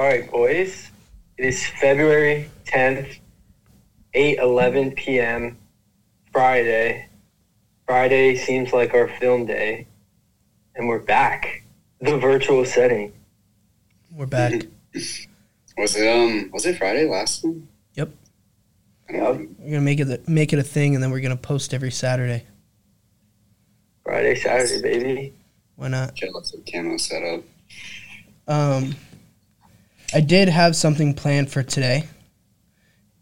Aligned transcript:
All 0.00 0.06
right, 0.06 0.30
boys. 0.30 0.90
It 1.36 1.44
is 1.44 1.66
February 1.78 2.48
10th, 2.64 3.18
8 4.14 4.38
11 4.38 4.92
p.m. 4.92 5.58
Friday. 6.32 7.10
Friday 7.86 8.34
seems 8.34 8.72
like 8.72 8.94
our 8.94 9.08
film 9.08 9.44
day. 9.44 9.86
And 10.74 10.88
we're 10.88 11.00
back. 11.00 11.64
The 12.00 12.16
virtual 12.16 12.64
setting. 12.64 13.12
We're 14.10 14.24
back. 14.24 14.62
Was 15.76 15.96
it 15.96 16.08
um 16.08 16.48
was 16.50 16.64
it 16.64 16.78
Friday 16.78 17.06
last 17.06 17.42
time? 17.42 17.68
Yep. 17.92 18.08
I. 19.10 19.12
We're 19.12 19.48
gonna 19.58 19.80
make 19.82 20.00
it 20.00 20.26
make 20.26 20.54
it 20.54 20.58
a 20.58 20.62
thing, 20.62 20.94
and 20.94 21.04
then 21.04 21.10
we're 21.10 21.20
gonna 21.20 21.36
post 21.36 21.74
every 21.74 21.90
Saturday. 21.90 22.46
Friday, 24.02 24.34
Saturday, 24.34 24.80
baby. 24.80 25.34
Why 25.76 25.88
not? 25.88 26.14
Jealous 26.14 26.54
of 26.54 26.64
camo 26.64 26.96
setup. 26.96 27.44
Um, 28.48 28.94
I 30.12 30.20
did 30.20 30.48
have 30.48 30.74
something 30.74 31.14
planned 31.14 31.50
for 31.50 31.62
today, 31.62 32.04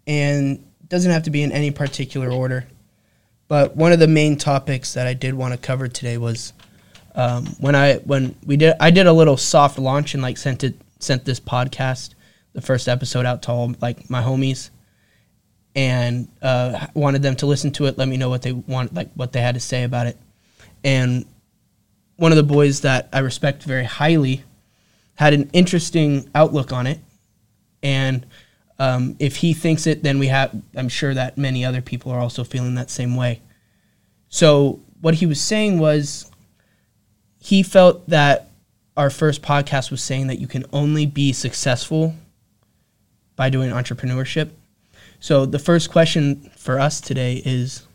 and 0.07 0.65
doesn't 0.89 1.11
have 1.11 1.25
to 1.25 1.31
be 1.31 1.43
in 1.43 1.53
any 1.53 1.71
particular 1.71 2.31
order. 2.31 2.67
But 3.47 3.77
one 3.77 3.93
of 3.93 3.99
the 3.99 4.09
main 4.09 4.37
topics 4.37 4.95
that 4.95 5.07
I 5.07 5.15
did 5.15 5.35
want 5.35 5.53
to 5.53 5.59
cover 5.59 5.89
today 5.89 6.19
was 6.19 6.53
um, 7.15 7.47
when 7.61 7.75
I 7.75 7.97
when 7.97 8.35
we 8.47 8.57
did 8.57 8.75
I 8.81 8.91
did 8.91 9.07
a 9.07 9.13
little 9.13 9.37
soft 9.37 9.79
launch 9.79 10.15
and 10.15 10.23
like 10.23 10.37
sent 10.37 10.65
it 10.65 10.81
sent 10.99 11.25
this 11.25 11.41
podcast 11.41 12.15
the 12.53 12.61
first 12.61 12.89
episode 12.89 13.27
out 13.27 13.43
to 13.43 13.53
all 13.53 13.75
like 13.81 14.09
my 14.11 14.23
homies 14.23 14.71
and 15.75 16.29
uh, 16.43 16.87
wanted 16.95 17.23
them 17.23 17.37
to 17.37 17.47
listen 17.47 17.71
to 17.73 17.87
it 17.87 17.99
let 17.99 18.09
me 18.09 18.17
know 18.17 18.29
what 18.29 18.43
they 18.43 18.53
want 18.53 18.95
like 18.95 19.11
what 19.15 19.33
they 19.33 19.41
had 19.41 19.55
to 19.55 19.61
say 19.61 19.85
about 19.85 20.07
it 20.07 20.17
and 20.85 21.25
one 22.17 22.33
of 22.33 22.37
the 22.37 22.43
boys 22.43 22.81
that 22.81 23.09
I 23.13 23.21
respect 23.21 23.63
very 23.63 23.85
highly 23.85 24.45
had 25.19 25.35
an 25.35 25.51
interesting 25.53 26.31
outlook 26.33 26.73
on 26.73 26.87
it. 26.87 27.01
And 27.83 28.25
um, 28.79 29.17
if 29.19 29.37
he 29.37 29.53
thinks 29.53 29.89
it 29.89 30.05
then 30.05 30.21
we 30.21 30.29
have 30.29 30.55
i'm 30.77 30.89
sure 30.89 31.13
that 31.13 31.37
many 31.37 31.65
other 31.65 31.83
people 31.83 32.13
are 32.13 32.21
also 32.21 32.45
feeling 32.45 32.77
that 32.77 32.89
same 32.89 33.17
way. 33.17 33.43
So 34.29 34.81
what 35.01 35.15
he 35.15 35.27
was 35.27 35.41
saying 35.41 35.81
was 35.81 36.31
he 37.41 37.65
felt 37.65 38.09
that 38.09 38.51
our 38.97 39.11
first 39.11 39.43
podcast 39.43 39.91
was 39.91 40.03
saying 40.03 40.29
that 40.29 40.39
you 40.39 40.47
can 40.47 40.65
only 40.73 41.07
be 41.07 41.33
successful 41.33 42.15
by 43.35 43.51
doing 43.51 43.71
entrepreneurship. 43.71 44.51
So 45.19 45.47
the 45.47 45.59
first 45.59 45.91
question 45.91 46.51
for 46.57 46.79
us 46.79 47.01
today 47.01 47.43
is 47.45 47.87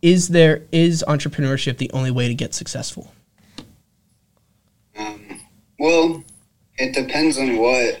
is 0.00 0.28
there 0.28 0.62
is 0.70 1.04
entrepreneurship 1.08 1.78
the 1.78 1.90
only 1.92 2.12
way 2.12 2.28
to 2.28 2.34
get 2.34 2.54
successful 2.54 3.13
well, 5.84 6.24
it 6.78 6.94
depends 6.94 7.36
on 7.36 7.58
what 7.58 7.98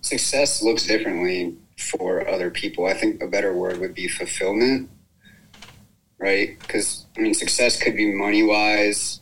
success 0.00 0.62
looks 0.62 0.86
differently 0.86 1.58
for 1.78 2.26
other 2.26 2.50
people. 2.50 2.86
I 2.86 2.94
think 2.94 3.22
a 3.22 3.26
better 3.26 3.52
word 3.52 3.80
would 3.80 3.94
be 3.94 4.08
fulfillment, 4.08 4.88
right? 6.16 6.58
Because 6.58 7.04
I 7.18 7.20
mean, 7.20 7.34
success 7.34 7.76
could 7.80 7.94
be 7.94 8.14
money 8.14 8.42
wise 8.42 9.20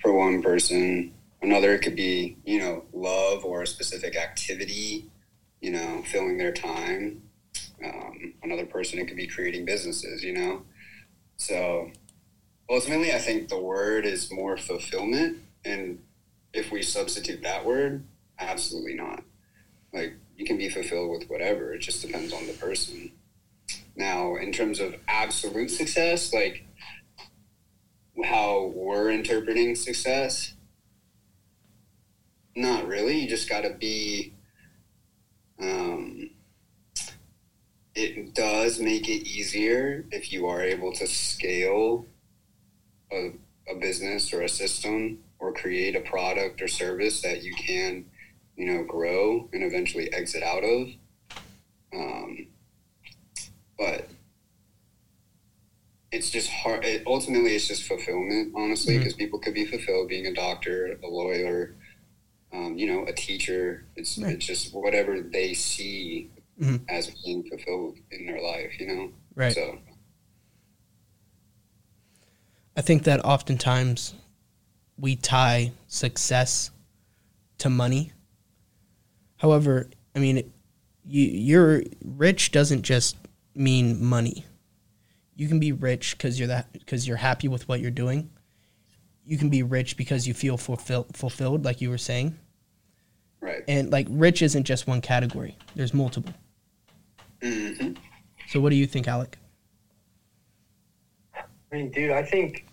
for 0.00 0.12
one 0.12 0.42
person. 0.42 1.12
Another 1.42 1.74
it 1.74 1.80
could 1.80 1.96
be 1.96 2.36
you 2.44 2.60
know 2.60 2.84
love 2.92 3.44
or 3.44 3.62
a 3.62 3.66
specific 3.66 4.14
activity, 4.14 5.10
you 5.60 5.72
know, 5.72 6.04
filling 6.06 6.38
their 6.38 6.52
time. 6.52 7.20
Um, 7.84 8.34
another 8.44 8.64
person 8.64 9.00
it 9.00 9.08
could 9.08 9.16
be 9.16 9.26
creating 9.26 9.64
businesses, 9.64 10.22
you 10.22 10.34
know. 10.34 10.62
So 11.36 11.90
ultimately, 12.70 13.12
I 13.12 13.18
think 13.18 13.48
the 13.48 13.58
word 13.58 14.06
is 14.06 14.30
more 14.30 14.56
fulfillment, 14.56 15.38
and 15.64 16.00
if 16.54 16.70
we 16.70 16.82
substitute 16.82 17.42
that 17.42 17.66
word, 17.66 18.04
absolutely 18.38 18.94
not. 18.94 19.24
Like 19.92 20.14
you 20.36 20.46
can 20.46 20.56
be 20.56 20.70
fulfilled 20.70 21.10
with 21.10 21.28
whatever. 21.28 21.74
It 21.74 21.80
just 21.80 22.06
depends 22.06 22.32
on 22.32 22.46
the 22.46 22.52
person. 22.52 23.12
Now, 23.96 24.36
in 24.36 24.52
terms 24.52 24.80
of 24.80 24.94
absolute 25.08 25.70
success, 25.70 26.32
like 26.32 26.64
how 28.24 28.72
we're 28.74 29.10
interpreting 29.10 29.74
success, 29.74 30.54
not 32.54 32.86
really. 32.86 33.18
You 33.18 33.28
just 33.28 33.48
got 33.48 33.62
to 33.62 33.70
be. 33.70 34.34
Um, 35.60 36.30
it 37.94 38.34
does 38.34 38.80
make 38.80 39.08
it 39.08 39.26
easier 39.28 40.06
if 40.10 40.32
you 40.32 40.46
are 40.46 40.62
able 40.62 40.92
to 40.94 41.06
scale 41.06 42.06
a, 43.12 43.32
a 43.70 43.74
business 43.80 44.32
or 44.32 44.42
a 44.42 44.48
system 44.48 45.18
or 45.38 45.52
create 45.52 45.96
a 45.96 46.00
product 46.00 46.60
or 46.60 46.68
service 46.68 47.22
that 47.22 47.42
you 47.42 47.54
can 47.54 48.04
you 48.60 48.66
know, 48.66 48.84
grow 48.84 49.48
and 49.54 49.62
eventually 49.64 50.12
exit 50.12 50.42
out 50.42 50.62
of. 50.62 50.88
Um, 51.94 52.48
but 53.78 54.06
it's 56.12 56.28
just 56.28 56.50
hard. 56.50 56.84
It, 56.84 57.04
ultimately, 57.06 57.54
it's 57.56 57.68
just 57.68 57.84
fulfillment, 57.84 58.52
honestly, 58.54 58.98
because 58.98 59.14
people 59.14 59.38
could 59.38 59.54
be 59.54 59.64
fulfilled 59.64 60.08
being 60.08 60.26
a 60.26 60.34
doctor, 60.34 60.98
a 61.02 61.06
lawyer, 61.06 61.74
um, 62.52 62.76
you 62.76 62.86
know, 62.86 63.06
a 63.06 63.14
teacher. 63.14 63.86
It's 63.96 64.18
Right. 64.18 64.34
it's 64.34 64.44
just 64.44 64.74
whatever 64.74 65.22
they 65.22 65.54
see 65.54 66.28
Mhm. 66.60 66.82
as 66.90 67.10
being 67.24 67.44
fulfilled 67.48 67.98
in 68.10 68.26
their 68.26 68.42
life, 68.42 68.78
you 68.78 68.88
know. 68.88 69.12
right 69.36 69.54
So 69.54 69.78
I 72.76 72.82
think 72.82 73.04
that 73.04 73.24
oftentimes 73.24 74.14
we 74.96 75.16
tie 75.16 75.72
success 75.86 76.70
to 77.58 77.68
money. 77.70 78.12
However, 79.38 79.88
I 80.14 80.18
mean, 80.18 80.52
you 81.04 81.22
you're 81.22 81.82
rich 82.04 82.52
doesn't 82.52 82.82
just 82.82 83.16
mean 83.54 84.02
money. 84.04 84.44
You 85.34 85.48
can 85.48 85.58
be 85.58 85.72
rich 85.72 86.16
because 86.16 86.38
you're 86.38 86.48
that 86.48 86.72
because 86.72 87.08
you're 87.08 87.16
happy 87.16 87.48
with 87.48 87.66
what 87.68 87.80
you're 87.80 87.90
doing. 87.90 88.30
You 89.24 89.38
can 89.38 89.48
be 89.48 89.62
rich 89.62 89.96
because 89.96 90.26
you 90.26 90.34
feel 90.34 90.56
fulfill, 90.56 91.06
fulfilled, 91.12 91.64
like 91.64 91.80
you 91.80 91.90
were 91.90 91.98
saying. 91.98 92.36
right. 93.40 93.62
And 93.68 93.90
like 93.90 94.06
rich 94.10 94.42
isn't 94.42 94.64
just 94.64 94.86
one 94.86 95.00
category. 95.00 95.56
There's 95.74 95.94
multiple. 95.94 96.34
hmm 97.42 97.92
So 98.48 98.60
what 98.60 98.70
do 98.70 98.76
you 98.76 98.86
think, 98.86 99.06
Alec? 99.08 99.38
I 101.70 101.76
mean, 101.76 101.90
dude, 101.90 102.10
I 102.10 102.22
think 102.22 102.66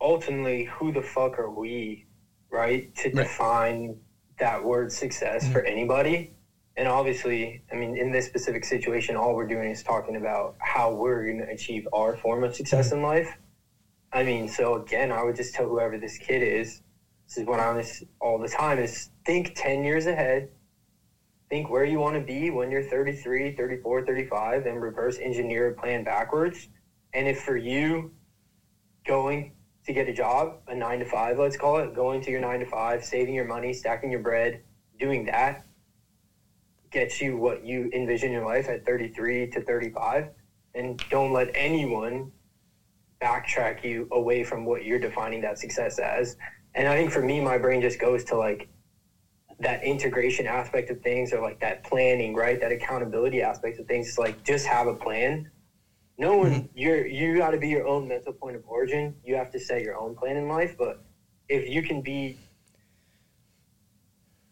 ultimately, 0.00 0.64
who 0.64 0.92
the 0.92 1.02
fuck 1.02 1.38
are 1.38 1.50
we, 1.50 2.06
right, 2.50 2.94
to 2.96 3.08
Right. 3.08 3.24
define 3.24 4.00
that 4.38 4.62
word 4.62 4.92
success 4.92 5.48
for 5.48 5.60
mm-hmm. 5.60 5.72
anybody? 5.72 6.30
And 6.76 6.88
obviously, 6.88 7.62
I 7.72 7.76
mean, 7.76 7.96
in 7.96 8.10
this 8.10 8.26
specific 8.26 8.64
situation, 8.64 9.16
all 9.16 9.34
we're 9.34 9.46
doing 9.46 9.70
is 9.70 9.82
talking 9.82 10.16
about 10.16 10.56
how 10.58 10.92
we're 10.92 11.24
going 11.24 11.38
to 11.38 11.48
achieve 11.48 11.86
our 11.92 12.16
form 12.16 12.44
of 12.44 12.54
success 12.54 12.88
mm-hmm. 12.88 12.96
in 12.98 13.02
life. 13.02 13.36
I 14.12 14.22
mean, 14.22 14.48
so 14.48 14.74
again, 14.74 15.10
I 15.10 15.22
would 15.22 15.36
just 15.36 15.54
tell 15.54 15.66
whoever 15.66 15.98
this 15.98 16.18
kid 16.18 16.42
is, 16.42 16.80
this 17.26 17.38
is 17.38 17.46
what 17.46 17.58
I'm 17.60 17.82
all 18.20 18.38
the 18.38 18.48
time, 18.48 18.78
is 18.78 19.10
think 19.24 19.54
10 19.56 19.84
years 19.84 20.06
ahead. 20.06 20.48
Think 21.50 21.68
where 21.68 21.84
you 21.84 21.98
want 21.98 22.14
to 22.14 22.20
be 22.20 22.50
when 22.50 22.70
you're 22.70 22.82
33, 22.82 23.54
34, 23.56 24.06
35, 24.06 24.66
and 24.66 24.80
reverse 24.80 25.18
engineer 25.18 25.68
a 25.68 25.72
plan 25.72 26.04
backwards. 26.04 26.68
And 27.12 27.28
if 27.28 27.40
for 27.40 27.56
you, 27.56 28.12
going 29.06 29.52
to 29.86 29.92
get 29.92 30.08
a 30.08 30.12
job, 30.12 30.60
a 30.66 30.74
nine 30.74 30.98
to 30.98 31.04
five, 31.04 31.38
let's 31.38 31.56
call 31.56 31.78
it, 31.78 31.94
going 31.94 32.20
to 32.22 32.30
your 32.30 32.40
nine 32.40 32.60
to 32.60 32.66
five, 32.66 33.04
saving 33.04 33.34
your 33.34 33.44
money, 33.44 33.72
stacking 33.72 34.10
your 34.10 34.20
bread, 34.20 34.62
doing 34.98 35.24
that 35.24 35.64
gets 36.94 37.20
you 37.20 37.36
what 37.36 37.62
you 37.62 37.90
envision 37.92 38.32
your 38.32 38.44
life 38.44 38.68
at 38.68 38.86
33 38.86 39.48
to 39.48 39.60
35. 39.60 40.28
And 40.74 40.98
don't 41.10 41.32
let 41.32 41.50
anyone 41.54 42.30
backtrack 43.20 43.82
you 43.84 44.08
away 44.12 44.42
from 44.42 44.64
what 44.64 44.84
you're 44.84 44.98
defining 44.98 45.42
that 45.42 45.58
success 45.58 45.98
as. 45.98 46.36
And 46.74 46.88
I 46.88 46.96
think 46.96 47.10
for 47.10 47.20
me, 47.20 47.40
my 47.40 47.58
brain 47.58 47.80
just 47.80 47.98
goes 47.98 48.24
to 48.24 48.36
like 48.36 48.68
that 49.58 49.82
integration 49.82 50.46
aspect 50.46 50.90
of 50.90 51.00
things 51.00 51.32
or 51.32 51.40
like 51.40 51.58
that 51.60 51.82
planning, 51.82 52.34
right? 52.34 52.60
That 52.60 52.72
accountability 52.72 53.42
aspect 53.42 53.78
of 53.78 53.86
things. 53.86 54.08
It's 54.08 54.18
like 54.18 54.42
just 54.44 54.66
have 54.66 54.86
a 54.86 54.94
plan 54.94 55.50
no 56.16 56.36
one 56.36 56.50
mm-hmm. 56.52 56.66
you're 56.74 57.06
you 57.06 57.36
got 57.36 57.50
to 57.50 57.58
be 57.58 57.68
your 57.68 57.86
own 57.86 58.06
mental 58.06 58.32
point 58.32 58.56
of 58.56 58.62
origin. 58.66 59.14
You 59.24 59.34
have 59.36 59.50
to 59.50 59.58
set 59.58 59.82
your 59.82 59.96
own 59.96 60.14
plan 60.14 60.36
in 60.36 60.48
life 60.48 60.76
but 60.78 61.02
if 61.48 61.68
you 61.68 61.82
can 61.82 62.00
be 62.00 62.38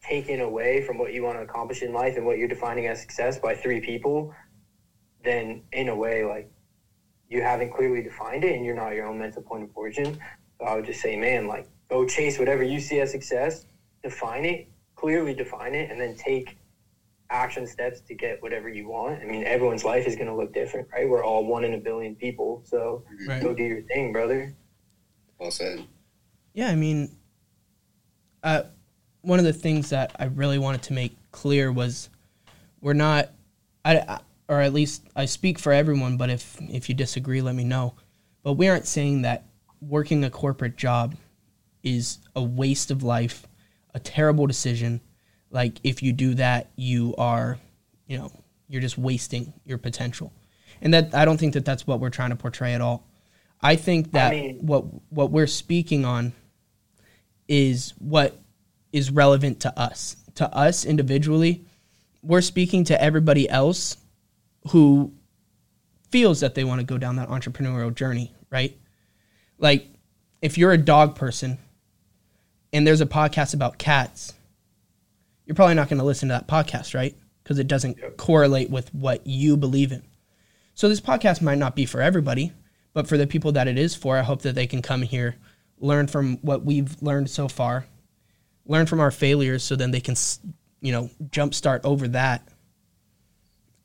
taken 0.01 0.41
away 0.41 0.81
from 0.81 0.97
what 0.97 1.13
you 1.13 1.23
want 1.23 1.37
to 1.37 1.41
accomplish 1.41 1.81
in 1.81 1.93
life 1.93 2.17
and 2.17 2.25
what 2.25 2.37
you're 2.37 2.47
defining 2.47 2.87
as 2.87 2.99
success 2.99 3.37
by 3.37 3.55
three 3.55 3.79
people 3.79 4.33
then 5.23 5.63
in 5.71 5.87
a 5.87 5.95
way 5.95 6.23
like 6.23 6.49
you 7.29 7.41
haven't 7.41 7.71
clearly 7.71 8.01
defined 8.01 8.43
it 8.43 8.53
and 8.53 8.65
you're 8.65 8.75
not 8.75 8.93
your 8.93 9.05
own 9.05 9.17
mental 9.17 9.41
point 9.41 9.63
of 9.63 9.69
origin. 9.75 10.17
So 10.59 10.65
i 10.65 10.75
would 10.75 10.85
just 10.85 11.01
say 11.01 11.15
man 11.15 11.47
like 11.47 11.65
go 11.89 12.05
chase 12.05 12.37
whatever 12.37 12.63
you 12.63 12.79
see 12.79 12.99
as 12.99 13.11
success 13.11 13.65
define 14.01 14.45
it 14.45 14.67
clearly 14.95 15.33
define 15.33 15.75
it 15.75 15.89
and 15.89 15.99
then 15.99 16.15
take 16.15 16.57
action 17.33 17.65
steps 17.65 17.99
to 18.01 18.13
get 18.13 18.41
whatever 18.41 18.69
you 18.69 18.87
want. 18.87 19.21
I 19.21 19.25
mean, 19.25 19.43
everyone's 19.43 19.83
life 19.83 20.05
is 20.05 20.15
going 20.15 20.27
to 20.27 20.35
look 20.35 20.53
different, 20.53 20.87
right? 20.93 21.09
We're 21.09 21.23
all 21.23 21.45
one 21.45 21.63
in 21.63 21.73
a 21.73 21.79
billion 21.79 22.15
people. 22.15 22.61
So 22.63 23.03
Right. 23.27 23.41
go 23.41 23.53
do 23.53 23.63
your 23.63 23.81
thing, 23.81 24.13
brother. 24.13 24.55
Well 25.39 25.49
said. 25.51 25.85
Yeah, 26.53 26.69
I 26.69 26.75
mean, 26.75 27.17
uh, 28.43 28.63
one 29.21 29.39
of 29.39 29.45
the 29.45 29.53
things 29.53 29.89
that 29.89 30.15
I 30.19 30.25
really 30.25 30.59
wanted 30.59 30.83
to 30.83 30.93
make 30.93 31.17
clear 31.31 31.71
was 31.71 32.09
we're 32.81 32.93
not, 32.93 33.31
I, 33.83 33.97
I, 33.97 34.19
or 34.47 34.61
at 34.61 34.73
least 34.73 35.03
I 35.15 35.25
speak 35.25 35.57
for 35.57 35.73
everyone. 35.73 36.17
But 36.17 36.29
if 36.29 36.57
if 36.61 36.87
you 36.87 36.93
disagree, 36.93 37.41
let 37.41 37.55
me 37.55 37.63
know. 37.63 37.95
But 38.43 38.53
we 38.53 38.67
aren't 38.67 38.85
saying 38.85 39.23
that 39.23 39.45
working 39.81 40.23
a 40.23 40.29
corporate 40.29 40.77
job 40.77 41.15
is 41.81 42.19
a 42.35 42.43
waste 42.43 42.91
of 42.91 43.01
life, 43.01 43.47
a 43.93 43.99
terrible 43.99 44.45
decision. 44.45 45.01
Like 45.53 45.79
if 45.83 46.03
you 46.03 46.11
do 46.11 46.33
that, 46.33 46.71
you 46.75 47.15
are, 47.17 47.59
you 48.07 48.17
know, 48.17 48.31
you're 48.67 48.81
just 48.81 48.97
wasting 48.97 49.53
your 49.65 49.77
potential. 49.77 50.33
And 50.81 50.93
that 50.93 51.13
I 51.13 51.23
don't 51.23 51.39
think 51.39 51.53
that 51.53 51.63
that's 51.63 51.87
what 51.87 51.99
we're 51.99 52.09
trying 52.09 52.31
to 52.31 52.35
portray 52.35 52.73
at 52.73 52.81
all. 52.81 53.07
I 53.61 53.77
think 53.77 54.11
that 54.11 54.33
I 54.33 54.35
mean- 54.35 54.65
what 54.65 54.83
what 55.11 55.31
we're 55.31 55.47
speaking 55.47 56.03
on 56.03 56.33
is 57.47 57.93
what 57.99 58.37
is 58.91 59.11
relevant 59.11 59.61
to 59.61 59.79
us. 59.79 60.17
To 60.35 60.53
us 60.53 60.83
individually, 60.83 61.65
we're 62.23 62.41
speaking 62.41 62.83
to 62.85 62.99
everybody 63.01 63.47
else 63.47 63.97
who 64.69 65.13
feels 66.09 66.39
that 66.39 66.55
they 66.55 66.63
want 66.63 66.79
to 66.79 66.85
go 66.85 66.97
down 66.97 67.17
that 67.17 67.29
entrepreneurial 67.29 67.93
journey, 67.93 68.33
right? 68.49 68.75
Like 69.59 69.87
if 70.41 70.57
you're 70.57 70.71
a 70.71 70.77
dog 70.77 71.15
person 71.15 71.59
and 72.71 72.87
there's 72.87 73.01
a 73.01 73.05
podcast 73.05 73.53
about 73.53 73.77
cats, 73.77 74.33
you're 75.45 75.55
probably 75.55 75.75
not 75.75 75.89
going 75.89 75.99
to 75.99 76.05
listen 76.05 76.29
to 76.29 76.33
that 76.33 76.47
podcast, 76.47 76.93
right? 76.93 77.15
Because 77.43 77.59
it 77.59 77.67
doesn't 77.67 78.17
correlate 78.17 78.69
with 78.69 78.93
what 78.93 79.25
you 79.27 79.57
believe 79.57 79.91
in. 79.91 80.03
So 80.73 80.89
this 80.89 81.01
podcast 81.01 81.41
might 81.41 81.57
not 81.57 81.75
be 81.75 81.85
for 81.85 82.01
everybody, 82.01 82.53
but 82.93 83.07
for 83.07 83.17
the 83.17 83.27
people 83.27 83.51
that 83.53 83.67
it 83.67 83.77
is 83.77 83.93
for, 83.95 84.17
I 84.17 84.23
hope 84.23 84.41
that 84.43 84.55
they 84.55 84.67
can 84.67 84.81
come 84.81 85.01
here, 85.01 85.35
learn 85.79 86.07
from 86.07 86.37
what 86.37 86.63
we've 86.63 87.01
learned 87.01 87.29
so 87.29 87.47
far, 87.47 87.85
learn 88.65 88.85
from 88.85 88.99
our 88.99 89.11
failures, 89.11 89.63
so 89.63 89.75
then 89.75 89.91
they 89.91 89.99
can, 89.99 90.15
you 90.81 90.91
know, 90.91 91.09
jumpstart 91.29 91.81
over 91.83 92.07
that, 92.09 92.47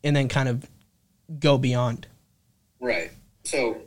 and 0.05 0.15
then 0.15 0.29
kind 0.29 0.49
of 0.49 0.65
go 1.41 1.59
beyond. 1.59 2.07
Right. 2.81 3.11
So 3.45 3.83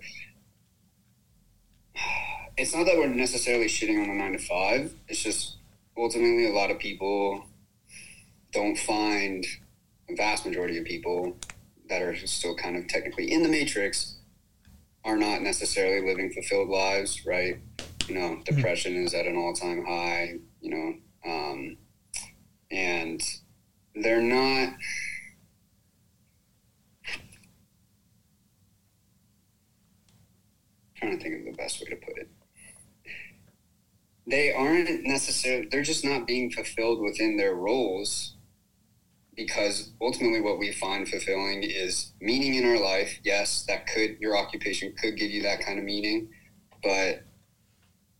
it's 2.57 2.75
not 2.75 2.85
that 2.85 2.97
we're 2.97 3.07
necessarily 3.07 3.65
shitting 3.65 4.01
on 4.01 4.09
the 4.09 4.13
nine 4.13 4.33
to 4.33 4.39
five. 4.39 4.94
It's 5.07 5.24
just 5.24 5.57
ultimately 5.97 6.45
a 6.47 6.53
lot 6.53 6.71
of 6.71 6.79
people 6.79 7.45
don't 8.51 8.77
find 8.77 9.45
a 10.09 10.15
vast 10.15 10.45
majority 10.45 10.77
of 10.77 10.86
people 10.86 11.38
that 11.89 12.01
are 12.01 12.15
still 12.27 12.56
kind 12.56 12.77
of 12.77 12.88
technically 12.88 13.31
in 13.31 13.44
the 13.44 13.50
matrix 13.50 14.18
are 15.03 15.18
not 15.18 15.42
necessarily 15.42 16.07
living 16.07 16.31
fulfilled 16.31 16.69
lives, 16.69 17.25
right? 17.25 17.59
You 18.07 18.15
know, 18.15 18.42
depression 18.45 18.95
is 18.95 19.13
at 19.13 19.25
an 19.25 19.36
all 19.36 19.53
time 19.53 19.86
high, 19.86 20.36
you 20.62 20.69
know, 20.69 21.31
um, 21.31 21.77
and 22.69 23.21
they're 23.95 24.21
not 24.21 24.74
trying 30.95 31.18
to 31.18 31.24
think 31.24 31.39
of 31.39 31.45
the 31.45 31.57
best 31.57 31.81
way 31.81 31.88
to 31.88 31.95
put 31.95 32.18
it. 32.18 32.30
They 34.27 34.53
aren't 34.53 35.03
necessarily, 35.03 35.68
they're 35.71 35.81
just 35.81 36.06
not 36.06 36.27
being 36.27 36.51
fulfilled 36.51 37.01
within 37.01 37.38
their 37.38 37.56
roles 37.56 38.30
because 39.35 39.91
ultimately 40.01 40.41
what 40.41 40.59
we 40.59 40.71
find 40.71 41.07
fulfilling 41.07 41.63
is 41.63 42.11
meaning 42.19 42.55
in 42.55 42.65
our 42.65 42.79
life. 42.79 43.19
Yes, 43.23 43.63
that 43.67 43.87
could, 43.87 44.17
your 44.19 44.37
occupation 44.37 44.93
could 44.99 45.17
give 45.17 45.31
you 45.31 45.41
that 45.43 45.65
kind 45.65 45.79
of 45.79 45.85
meaning, 45.85 46.29
but 46.83 47.23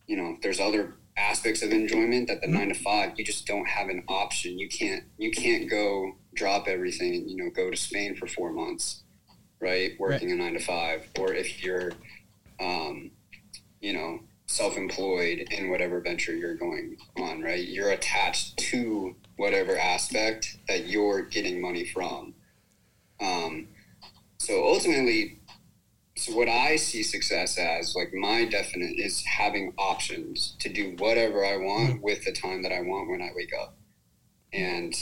you 0.06 0.16
know, 0.16 0.36
there's 0.42 0.60
other 0.60 0.94
aspects 1.16 1.62
of 1.62 1.70
enjoyment 1.70 2.28
that 2.28 2.40
the 2.40 2.48
nine 2.48 2.68
to 2.68 2.74
five, 2.74 3.12
you 3.16 3.24
just 3.24 3.46
don't 3.46 3.66
have 3.66 3.88
an 3.88 4.02
option. 4.08 4.58
You 4.58 4.68
can't, 4.68 5.04
you 5.18 5.30
can't 5.30 5.70
go 5.70 6.16
drop 6.34 6.66
everything 6.68 7.14
and, 7.14 7.30
you 7.30 7.36
know, 7.36 7.50
go 7.50 7.70
to 7.70 7.76
Spain 7.76 8.16
for 8.16 8.26
four 8.26 8.52
months, 8.52 9.02
right? 9.60 9.92
Working 9.98 10.32
a 10.32 10.34
nine 10.34 10.54
to 10.54 10.58
five. 10.58 11.06
Or 11.18 11.32
if 11.32 11.62
you're, 11.62 11.92
um, 12.60 13.10
you 13.80 13.92
know, 13.92 14.20
self-employed 14.52 15.48
in 15.50 15.70
whatever 15.70 16.00
venture 16.00 16.36
you're 16.36 16.54
going 16.54 16.98
on, 17.16 17.40
right? 17.40 17.66
You're 17.66 17.90
attached 17.90 18.58
to 18.58 19.16
whatever 19.36 19.78
aspect 19.78 20.58
that 20.68 20.86
you're 20.86 21.22
getting 21.22 21.60
money 21.60 21.86
from. 21.86 22.34
Um, 23.18 23.68
so 24.38 24.62
ultimately, 24.62 25.38
so 26.16 26.36
what 26.36 26.48
I 26.48 26.76
see 26.76 27.02
success 27.02 27.56
as, 27.56 27.96
like 27.96 28.12
my 28.12 28.44
definite, 28.44 28.98
is 28.98 29.24
having 29.24 29.72
options 29.78 30.54
to 30.58 30.68
do 30.68 30.96
whatever 30.98 31.44
I 31.46 31.56
want 31.56 32.02
with 32.02 32.24
the 32.24 32.32
time 32.32 32.62
that 32.62 32.72
I 32.72 32.82
want 32.82 33.08
when 33.08 33.22
I 33.22 33.30
wake 33.34 33.52
up, 33.58 33.74
and 34.52 34.94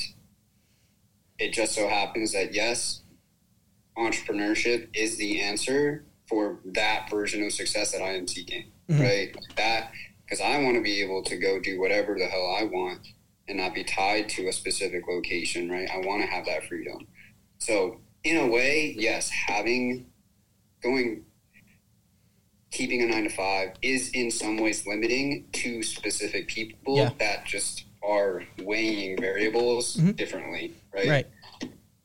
it 1.40 1.52
just 1.52 1.74
so 1.74 1.88
happens 1.88 2.32
that 2.32 2.54
yes, 2.54 3.00
entrepreneurship 3.98 4.88
is 4.94 5.16
the 5.18 5.40
answer 5.40 6.04
for 6.28 6.60
that 6.64 7.10
version 7.10 7.42
of 7.42 7.52
success 7.52 7.90
that 7.90 8.02
I 8.02 8.12
am 8.14 8.28
seeking, 8.28 8.70
Mhm. 8.90 9.00
right? 9.00 9.36
That 9.56 9.92
because 10.24 10.40
I 10.40 10.62
want 10.62 10.76
to 10.76 10.82
be 10.82 11.00
able 11.02 11.22
to 11.24 11.36
go 11.36 11.58
do 11.60 11.80
whatever 11.80 12.16
the 12.18 12.26
hell 12.26 12.54
I 12.58 12.64
want 12.64 13.00
and 13.48 13.58
not 13.58 13.74
be 13.74 13.82
tied 13.84 14.28
to 14.30 14.46
a 14.48 14.52
specific 14.52 15.06
location, 15.08 15.68
right? 15.68 15.88
I 15.90 15.98
want 15.98 16.22
to 16.22 16.28
have 16.28 16.46
that 16.46 16.64
freedom. 16.64 17.06
So, 17.58 18.00
in 18.22 18.36
a 18.36 18.46
way, 18.46 18.94
yes, 18.96 19.28
having 19.30 20.06
going 20.82 21.24
keeping 22.70 23.02
a 23.02 23.06
9 23.06 23.24
to 23.24 23.28
5 23.30 23.70
is 23.82 24.10
in 24.10 24.30
some 24.30 24.56
ways 24.58 24.86
limiting 24.86 25.44
to 25.52 25.82
specific 25.82 26.46
people 26.46 26.96
Yeah. 26.98 27.10
that 27.18 27.44
just 27.44 27.84
are 28.02 28.44
weighing 28.62 29.20
variables 29.20 29.96
Mhm. 29.96 30.14
differently, 30.16 30.72
right? 30.94 31.08
Right. 31.08 31.26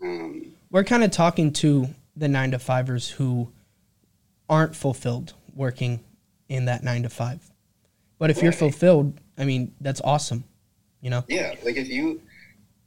Um, 0.01 0.55
We're 0.71 0.83
kind 0.83 1.03
of 1.03 1.11
talking 1.11 1.53
to 1.53 1.93
the 2.15 2.27
nine 2.27 2.49
to 2.51 2.59
fivers 2.59 3.11
who 3.11 3.51
aren't 4.49 4.75
fulfilled 4.75 5.33
working 5.53 6.03
in 6.50 6.65
that 6.65 6.83
nine 6.83 7.03
to 7.03 7.09
five. 7.09 7.50
But 8.18 8.30
if 8.30 8.42
you're 8.42 8.51
fulfilled, 8.51 9.19
I 9.38 9.45
mean, 9.45 9.74
that's 9.81 10.01
awesome. 10.01 10.44
You 11.01 11.09
know? 11.09 11.24
Yeah, 11.27 11.53
like 11.63 11.75
if 11.75 11.88
you, 11.89 12.21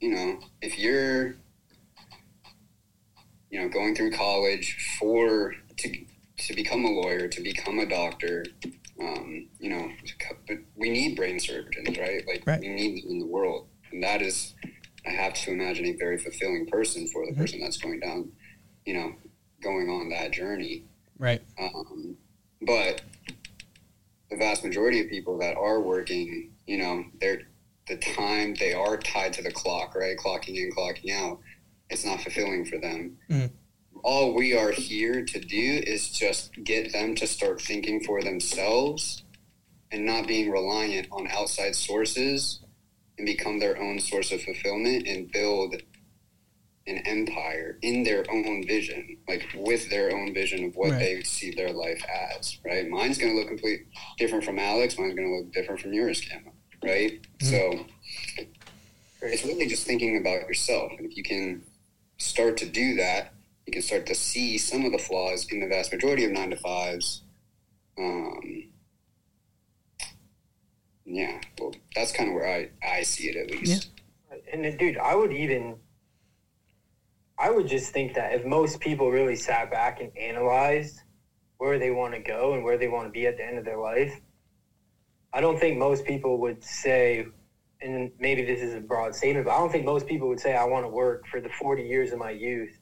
you 0.01 0.09
know, 0.09 0.39
if 0.61 0.77
you're, 0.77 1.35
you 3.49 3.59
know, 3.61 3.69
going 3.69 3.95
through 3.95 4.11
college 4.11 4.95
for 4.99 5.55
to 5.77 6.05
to 6.37 6.53
become 6.55 6.85
a 6.85 6.89
lawyer, 6.89 7.27
to 7.27 7.41
become 7.41 7.79
a 7.79 7.85
doctor, 7.85 8.45
um, 9.01 9.47
you 9.59 9.69
know, 9.69 9.89
to 10.05 10.13
but 10.47 10.57
we 10.75 10.89
need 10.89 11.15
brain 11.15 11.39
surgeons, 11.39 11.97
right? 11.97 12.25
Like 12.27 12.45
Right. 12.45 12.61
we 12.61 12.69
need 12.69 13.03
them 13.03 13.11
in 13.11 13.19
the 13.19 13.25
world, 13.25 13.67
and 13.91 14.01
that 14.03 14.21
is, 14.21 14.53
I 15.05 15.11
have 15.11 15.33
to 15.33 15.51
imagine 15.51 15.85
a 15.85 15.93
very 15.93 16.17
fulfilling 16.17 16.65
person 16.67 17.07
for 17.09 17.25
the 17.25 17.33
Mhm. 17.33 17.37
person 17.37 17.59
that's 17.59 17.77
going 17.77 17.99
down, 17.99 18.31
you 18.85 18.93
know, 18.93 19.15
going 19.61 19.89
on 19.89 20.09
that 20.09 20.31
journey. 20.31 20.85
Right. 21.17 21.41
Um, 21.57 22.17
but 22.61 23.01
the 24.29 24.37
vast 24.37 24.63
majority 24.63 24.99
of 25.01 25.09
people 25.09 25.37
that 25.39 25.57
are 25.57 25.81
working, 25.81 26.51
you 26.67 26.77
know, 26.77 27.03
they're 27.19 27.41
the 27.87 27.97
time 27.97 28.53
they 28.53 28.73
are 28.73 28.97
tied 28.97 29.33
to 29.33 29.41
the 29.41 29.51
clock, 29.51 29.95
right? 29.95 30.15
Clocking 30.15 30.55
in, 30.55 30.71
clocking 30.71 31.11
out. 31.11 31.39
It's 31.89 32.05
not 32.05 32.21
fulfilling 32.21 32.65
for 32.65 32.77
them. 32.77 33.17
Mhm. 33.29 33.51
All 34.03 34.35
we 34.35 34.55
are 34.55 34.71
here 34.71 35.25
to 35.25 35.39
do 35.39 35.81
is 35.85 36.09
just 36.11 36.51
get 36.63 36.93
them 36.93 37.15
to 37.15 37.25
start 37.25 37.61
thinking 37.61 38.03
for 38.03 38.21
themselves 38.21 39.23
and 39.91 40.05
not 40.05 40.27
being 40.27 40.51
reliant 40.51 41.07
on 41.11 41.27
outside 41.31 41.75
sources 41.75 42.59
and 43.17 43.25
become 43.25 43.59
their 43.59 43.81
own 43.81 43.99
source 43.99 44.31
of 44.31 44.41
fulfillment 44.43 45.07
and 45.07 45.31
build 45.31 45.81
an 46.89 46.97
empire 47.05 47.77
in 47.81 48.03
their 48.03 48.25
own 48.31 48.65
vision, 48.65 49.17
like 49.27 49.45
with 49.55 49.89
their 49.89 50.11
own 50.15 50.33
vision 50.33 50.63
of 50.65 50.75
what 50.75 50.91
Right. 50.91 50.99
they 50.99 51.21
see 51.23 51.51
their 51.51 51.71
life 51.71 52.03
as, 52.35 52.57
right? 52.65 52.87
Mine's 52.89 53.17
going 53.17 53.33
to 53.33 53.37
look 53.39 53.47
completely 53.47 53.85
different 54.17 54.43
from 54.43 54.57
Alec's. 54.57 54.97
Mine's 54.97 55.15
going 55.15 55.27
to 55.29 55.35
look 55.37 55.53
different 55.53 55.79
from 55.81 55.93
yours, 55.93 56.19
Cam, 56.21 56.49
right? 56.83 57.19
So 57.41 57.85
it's 59.21 59.45
really 59.45 59.67
just 59.67 59.85
thinking 59.85 60.17
about 60.17 60.47
yourself. 60.47 60.91
And 60.97 61.05
if 61.05 61.15
you 61.15 61.23
can 61.23 61.63
start 62.17 62.57
to 62.57 62.65
do 62.65 62.95
that, 62.95 63.33
you 63.67 63.73
can 63.73 63.81
start 63.83 64.05
to 64.07 64.15
see 64.15 64.57
some 64.57 64.83
of 64.85 64.91
the 64.91 64.97
flaws 64.97 65.45
in 65.51 65.59
the 65.59 65.67
vast 65.67 65.91
majority 65.93 66.25
of 66.25 66.31
nine 66.31 66.49
to 66.49 66.57
fives. 66.57 67.21
Um, 67.97 68.63
yeah, 71.05 71.39
well, 71.59 71.73
that's 71.95 72.11
kind 72.11 72.29
of 72.29 72.35
where 72.35 72.47
I, 72.47 72.69
I 72.87 73.03
see 73.03 73.29
it 73.29 73.35
at 73.35 73.51
least. 73.51 73.89
And 74.51 74.77
dude, 74.79 74.97
I 74.97 75.15
would 75.15 75.31
even, 75.33 75.75
I 77.39 77.49
would 77.49 77.67
just 77.67 77.93
think 77.93 78.15
that 78.15 78.33
if 78.33 78.43
most 78.43 78.81
people 78.81 79.09
really 79.09 79.37
sat 79.37 79.71
back 79.71 80.01
and 80.01 80.15
analyzed 80.17 81.03
where 81.57 81.79
they 81.79 81.89
want 81.89 82.13
to 82.13 82.19
go 82.19 82.53
and 82.53 82.65
where 82.65 82.77
they 82.77 82.89
want 82.89 83.07
to 83.07 83.11
be 83.11 83.27
at 83.27 83.37
the 83.37 83.45
end 83.45 83.57
of 83.57 83.63
their 83.63 83.77
life, 83.77 84.19
I 85.31 85.39
don't 85.39 85.57
think 85.57 85.77
most 85.77 86.03
people 86.03 86.37
would 86.39 86.61
say, 86.61 87.25
and 87.79 88.11
maybe 88.19 88.43
this 88.43 88.61
is 88.61 88.73
a 88.73 88.81
broad 88.81 89.15
statement, 89.15 89.45
but 89.45 89.53
I 89.53 89.57
don't 89.57 89.71
think 89.71 89.85
most 89.85 90.05
people 90.05 90.27
would 90.27 90.39
say, 90.39 90.53
I 90.53 90.65
want 90.65 90.83
to 90.83 90.89
work 90.89 91.27
for 91.27 91.39
the 91.39 91.47
40 91.47 91.83
years 91.83 92.11
of 92.11 92.17
my 92.17 92.31
youth, 92.31 92.77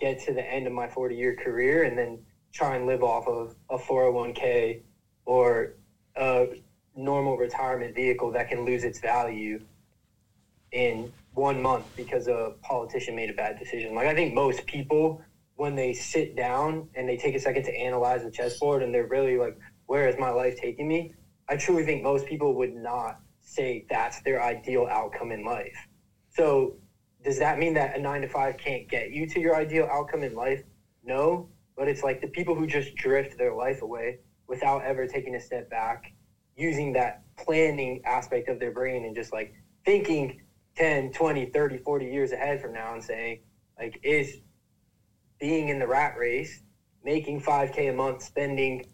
get 0.00 0.18
to 0.24 0.32
the 0.32 0.44
end 0.44 0.66
of 0.66 0.72
my 0.72 0.88
40 0.88 1.14
year 1.14 1.36
career, 1.36 1.84
and 1.84 1.96
then 1.96 2.24
try 2.52 2.74
and 2.74 2.86
live 2.86 3.04
off 3.04 3.28
of 3.28 3.54
a 3.70 3.78
401k 3.78 4.82
or 5.24 5.74
a 6.16 6.46
normal 6.96 7.36
retirement 7.36 7.94
vehicle 7.94 8.32
that 8.32 8.48
can 8.48 8.64
lose 8.64 8.82
its 8.82 8.98
value 8.98 9.60
in 10.72 11.12
one 11.34 11.60
month 11.60 11.84
because 11.96 12.28
a 12.28 12.52
politician 12.62 13.14
made 13.14 13.30
a 13.30 13.32
bad 13.32 13.58
decision. 13.58 13.94
Like 13.94 14.06
I 14.06 14.14
think 14.14 14.32
most 14.32 14.66
people 14.66 15.22
when 15.56 15.74
they 15.76 15.92
sit 15.92 16.34
down 16.34 16.88
and 16.94 17.08
they 17.08 17.16
take 17.16 17.34
a 17.34 17.38
second 17.38 17.62
to 17.64 17.74
analyze 17.76 18.22
the 18.22 18.30
chessboard 18.30 18.82
and 18.82 18.92
they're 18.92 19.06
really 19.06 19.36
like, 19.36 19.56
where 19.86 20.08
is 20.08 20.16
my 20.18 20.30
life 20.30 20.56
taking 20.56 20.88
me? 20.88 21.12
I 21.48 21.56
truly 21.56 21.84
think 21.84 22.02
most 22.02 22.26
people 22.26 22.54
would 22.54 22.72
not 22.72 23.16
say 23.40 23.84
that's 23.88 24.20
their 24.22 24.42
ideal 24.42 24.86
outcome 24.90 25.30
in 25.30 25.44
life. 25.44 25.86
So 26.30 26.76
does 27.22 27.38
that 27.38 27.58
mean 27.58 27.74
that 27.74 27.96
a 27.96 27.98
nine 27.98 28.22
to 28.22 28.26
five 28.26 28.56
can't 28.56 28.88
get 28.88 29.10
you 29.10 29.26
to 29.28 29.40
your 29.40 29.54
ideal 29.54 29.86
outcome 29.90 30.22
in 30.22 30.34
life? 30.34 30.62
No, 31.04 31.48
but 31.76 31.88
it's 31.88 32.02
like 32.02 32.20
the 32.20 32.26
people 32.26 32.54
who 32.54 32.66
just 32.66 32.94
drift 32.94 33.36
their 33.38 33.54
life 33.54 33.82
away 33.82 34.18
without 34.46 34.84
ever 34.84 35.06
taking 35.06 35.34
a 35.34 35.40
step 35.40 35.68
back, 35.70 36.12
using 36.56 36.92
that 36.94 37.20
planning 37.36 38.00
aspect 38.04 38.48
of 38.48 38.58
their 38.58 38.70
brain 38.70 39.04
and 39.04 39.14
just 39.14 39.32
like 39.32 39.52
thinking 39.84 40.40
10, 40.76 41.12
20, 41.12 41.46
30, 41.46 41.78
40 41.78 42.06
years 42.06 42.32
ahead 42.32 42.60
from 42.60 42.72
now 42.72 42.94
and 42.94 43.02
saying, 43.02 43.40
like, 43.78 43.98
is 44.02 44.38
being 45.38 45.68
in 45.68 45.78
the 45.78 45.86
rat 45.86 46.16
race, 46.16 46.62
making 47.02 47.40
5K 47.40 47.90
a 47.90 47.92
month, 47.92 48.22
spending 48.22 48.84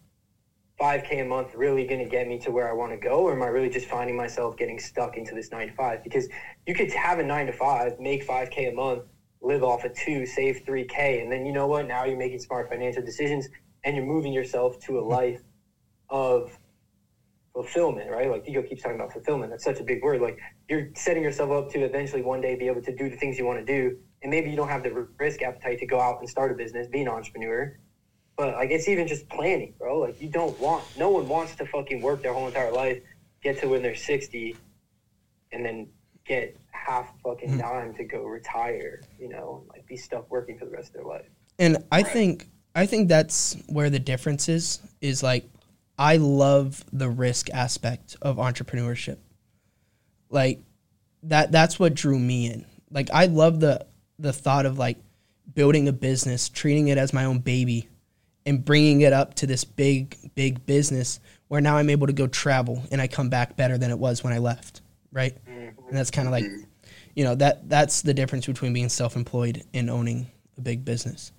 5K 0.79 1.21
a 1.21 1.25
month 1.25 1.53
really 1.53 1.85
going 1.85 2.03
to 2.03 2.09
get 2.09 2.27
me 2.27 2.37
to 2.39 2.51
where 2.51 2.67
I 2.67 2.73
want 2.73 2.91
to 2.91 2.97
go? 2.97 3.19
Or 3.19 3.33
am 3.33 3.43
I 3.43 3.47
really 3.47 3.69
just 3.69 3.85
finding 3.85 4.15
myself 4.15 4.57
getting 4.57 4.79
stuck 4.79 5.15
into 5.17 5.35
this 5.35 5.51
nine 5.51 5.67
to 5.67 5.73
five? 5.73 6.03
Because 6.03 6.27
you 6.65 6.73
could 6.73 6.91
have 6.93 7.19
a 7.19 7.23
nine 7.23 7.45
to 7.45 7.51
five, 7.51 7.99
make 7.99 8.25
5K 8.25 8.69
a 8.69 8.71
month, 8.71 9.03
live 9.41 9.63
off 9.63 9.83
of 9.83 9.93
two, 9.93 10.25
save 10.25 10.63
3K. 10.65 11.21
And 11.21 11.31
then 11.31 11.45
you 11.45 11.51
know 11.51 11.67
what? 11.67 11.87
Now 11.87 12.03
you're 12.03 12.17
making 12.17 12.39
smart 12.39 12.69
financial 12.69 13.03
decisions 13.03 13.47
and 13.83 13.95
you're 13.95 14.05
moving 14.05 14.33
yourself 14.33 14.79
to 14.81 14.99
a 14.99 15.01
life 15.01 15.41
of 16.09 16.57
fulfillment, 17.53 18.09
right? 18.09 18.29
Like 18.29 18.45
Digo 18.45 18.67
keeps 18.67 18.81
talking 18.81 18.95
about 18.95 19.11
fulfillment. 19.11 19.51
That's 19.51 19.63
such 19.63 19.79
a 19.79 19.83
big 19.83 20.01
word. 20.01 20.21
Like 20.21 20.39
you're 20.69 20.89
setting 20.95 21.23
yourself 21.23 21.51
up 21.51 21.71
to 21.71 21.79
eventually 21.83 22.21
one 22.21 22.41
day 22.41 22.55
be 22.55 22.67
able 22.67 22.81
to 22.81 22.95
do 22.95 23.09
the 23.09 23.17
things 23.17 23.37
you 23.37 23.45
want 23.45 23.59
to 23.59 23.65
do. 23.65 23.97
And 24.21 24.29
maybe 24.29 24.49
you 24.49 24.55
don't 24.55 24.69
have 24.69 24.83
the 24.83 25.07
risk 25.19 25.41
appetite 25.41 25.79
to 25.79 25.85
go 25.85 25.99
out 25.99 26.19
and 26.19 26.29
start 26.29 26.51
a 26.51 26.55
business, 26.55 26.87
be 26.87 27.01
an 27.01 27.07
entrepreneur. 27.07 27.77
But 28.37 28.55
like 28.55 28.71
it's 28.71 28.87
even 28.87 29.07
just 29.07 29.27
planning, 29.29 29.73
bro. 29.77 29.99
Like 29.99 30.21
you 30.21 30.29
don't 30.29 30.57
want 30.59 30.83
no 30.97 31.09
one 31.09 31.27
wants 31.27 31.55
to 31.55 31.65
fucking 31.65 32.01
work 32.01 32.23
their 32.23 32.33
whole 32.33 32.47
entire 32.47 32.71
life, 32.71 33.01
get 33.43 33.59
to 33.59 33.67
when 33.67 33.81
they're 33.81 33.95
sixty, 33.95 34.55
and 35.51 35.65
then 35.65 35.87
get 36.25 36.55
half 36.71 37.11
fucking 37.23 37.49
mm-hmm. 37.49 37.59
dime 37.59 37.93
to 37.95 38.03
go 38.03 38.23
retire, 38.23 39.01
you 39.19 39.29
know, 39.29 39.63
like 39.69 39.85
be 39.85 39.97
stuck 39.97 40.29
working 40.31 40.57
for 40.57 40.65
the 40.65 40.71
rest 40.71 40.89
of 40.89 40.93
their 40.93 41.03
life. 41.03 41.27
And 41.59 41.77
I 41.91 42.03
think 42.03 42.47
I 42.73 42.85
think 42.85 43.09
that's 43.09 43.57
where 43.67 43.89
the 43.89 43.99
difference 43.99 44.47
is 44.47 44.79
is 45.01 45.21
like 45.21 45.47
I 46.01 46.17
love 46.17 46.83
the 46.91 47.07
risk 47.07 47.51
aspect 47.51 48.17
of 48.23 48.37
entrepreneurship. 48.37 49.17
Like 50.31 50.59
that 51.21 51.51
that's 51.51 51.77
what 51.77 51.93
drew 51.93 52.17
me 52.17 52.47
in. 52.47 52.65
Like 52.89 53.09
I 53.13 53.27
love 53.27 53.59
the 53.59 53.85
the 54.17 54.33
thought 54.33 54.65
of 54.65 54.79
like 54.79 54.97
building 55.53 55.87
a 55.87 55.93
business, 55.93 56.49
treating 56.49 56.87
it 56.87 56.97
as 56.97 57.13
my 57.13 57.25
own 57.25 57.37
baby 57.37 57.87
and 58.47 58.65
bringing 58.65 59.01
it 59.01 59.13
up 59.13 59.35
to 59.35 59.47
this 59.47 59.63
big 59.63 60.17
big 60.33 60.65
business 60.65 61.19
where 61.49 61.61
now 61.61 61.77
I'm 61.77 61.91
able 61.91 62.07
to 62.07 62.13
go 62.13 62.25
travel 62.25 62.81
and 62.91 62.99
I 62.99 63.05
come 63.05 63.29
back 63.29 63.55
better 63.55 63.77
than 63.77 63.91
it 63.91 63.99
was 63.99 64.23
when 64.23 64.33
I 64.33 64.39
left, 64.39 64.81
right? 65.11 65.37
And 65.45 65.75
that's 65.91 66.09
kind 66.09 66.27
of 66.27 66.31
like 66.31 66.45
you 67.13 67.25
know, 67.25 67.35
that 67.35 67.69
that's 67.69 68.01
the 68.01 68.15
difference 68.15 68.47
between 68.47 68.73
being 68.73 68.89
self-employed 68.89 69.65
and 69.75 69.87
owning 69.87 70.31
a 70.57 70.61
big 70.61 70.83
business. 70.83 71.31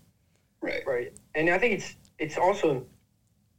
Right. 0.60 0.86
Right. 0.86 1.12
And 1.34 1.50
I 1.50 1.58
think 1.58 1.80
it's 1.80 1.96
it's 2.20 2.38
also 2.38 2.86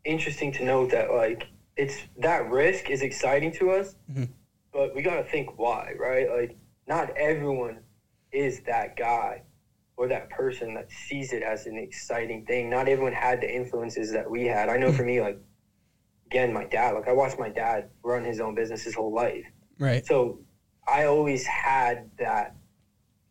interesting 0.06 0.52
to 0.54 0.66
note 0.66 0.92
that 0.92 1.12
like 1.12 1.48
it's 1.76 1.96
that 2.18 2.50
risk 2.50 2.90
is 2.90 3.02
exciting 3.02 3.52
to 3.54 3.72
us, 3.72 3.96
mm-hmm. 4.12 4.26
but 4.72 4.96
we 4.96 5.02
got 5.02 5.16
to 5.16 5.24
think 5.24 5.58
why, 5.58 5.94
right? 6.00 6.30
Like 6.30 6.58
not 6.88 7.16
everyone 7.18 7.80
is 8.32 8.62
that 8.64 8.96
guy 8.96 9.44
or 9.96 10.08
that 10.08 10.30
person 10.30 10.74
that 10.74 10.92
sees 10.92 11.34
it 11.34 11.44
as 11.44 11.66
an 11.66 11.78
exciting 11.78 12.46
thing. 12.46 12.70
Not 12.70 12.88
everyone 12.88 13.14
had 13.14 13.42
the 13.42 13.54
influences 13.54 14.12
that 14.12 14.30
we 14.30 14.46
had. 14.46 14.70
I 14.70 14.78
know 14.78 14.88
mm-hmm. 14.88 14.98
for 14.98 15.04
me, 15.04 15.22
like 15.22 15.40
again, 16.28 16.54
my 16.54 16.66
dad. 16.66 16.96
Like 16.96 17.08
I 17.08 17.14
watched 17.14 17.40
my 17.40 17.50
dad 17.50 17.90
run 18.04 18.24
his 18.24 18.40
own 18.40 18.56
business 18.56 18.84
his 18.84 18.96
whole 18.96 19.14
life. 19.14 19.46
Right. 19.80 20.06
So 20.06 20.40
I 20.88 21.06
always 21.06 21.46
had 21.46 22.10
that 22.20 22.56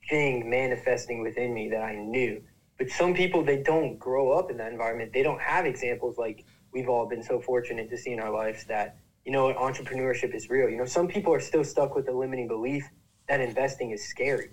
thing 0.08 0.48
manifesting 0.48 1.22
within 1.22 1.52
me 1.52 1.68
that 1.70 1.82
I 1.82 1.96
knew. 1.96 2.42
But 2.78 2.90
some 2.90 3.14
people 3.14 3.44
they 3.44 3.62
don't 3.62 3.98
grow 3.98 4.32
up 4.32 4.50
in 4.50 4.56
that 4.58 4.72
environment. 4.72 5.12
They 5.12 5.22
don't 5.22 5.40
have 5.40 5.66
examples 5.66 6.16
like 6.18 6.44
we've 6.72 6.88
all 6.88 7.06
been 7.06 7.22
so 7.22 7.40
fortunate 7.40 7.90
to 7.90 7.96
see 7.96 8.12
in 8.12 8.20
our 8.20 8.32
lives 8.32 8.64
that 8.66 8.96
you 9.24 9.32
know 9.32 9.52
entrepreneurship 9.54 10.34
is 10.34 10.50
real. 10.50 10.68
You 10.68 10.78
know, 10.78 10.84
some 10.84 11.08
people 11.08 11.32
are 11.32 11.40
still 11.40 11.64
stuck 11.64 11.94
with 11.94 12.06
the 12.06 12.12
limiting 12.12 12.48
belief 12.48 12.88
that 13.28 13.40
investing 13.40 13.92
is 13.92 14.04
scary. 14.04 14.50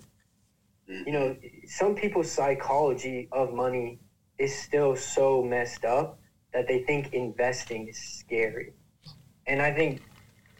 Mm-hmm. 0.88 1.08
You 1.08 1.12
know, 1.12 1.36
some 1.66 1.94
people's 1.94 2.30
psychology 2.30 3.28
of 3.32 3.52
money 3.52 3.98
is 4.38 4.56
still 4.56 4.96
so 4.96 5.42
messed 5.42 5.84
up 5.84 6.18
that 6.52 6.66
they 6.66 6.82
think 6.82 7.12
investing 7.12 7.88
is 7.88 7.98
scary. 7.98 8.72
And 9.46 9.60
I 9.60 9.72
think, 9.72 10.02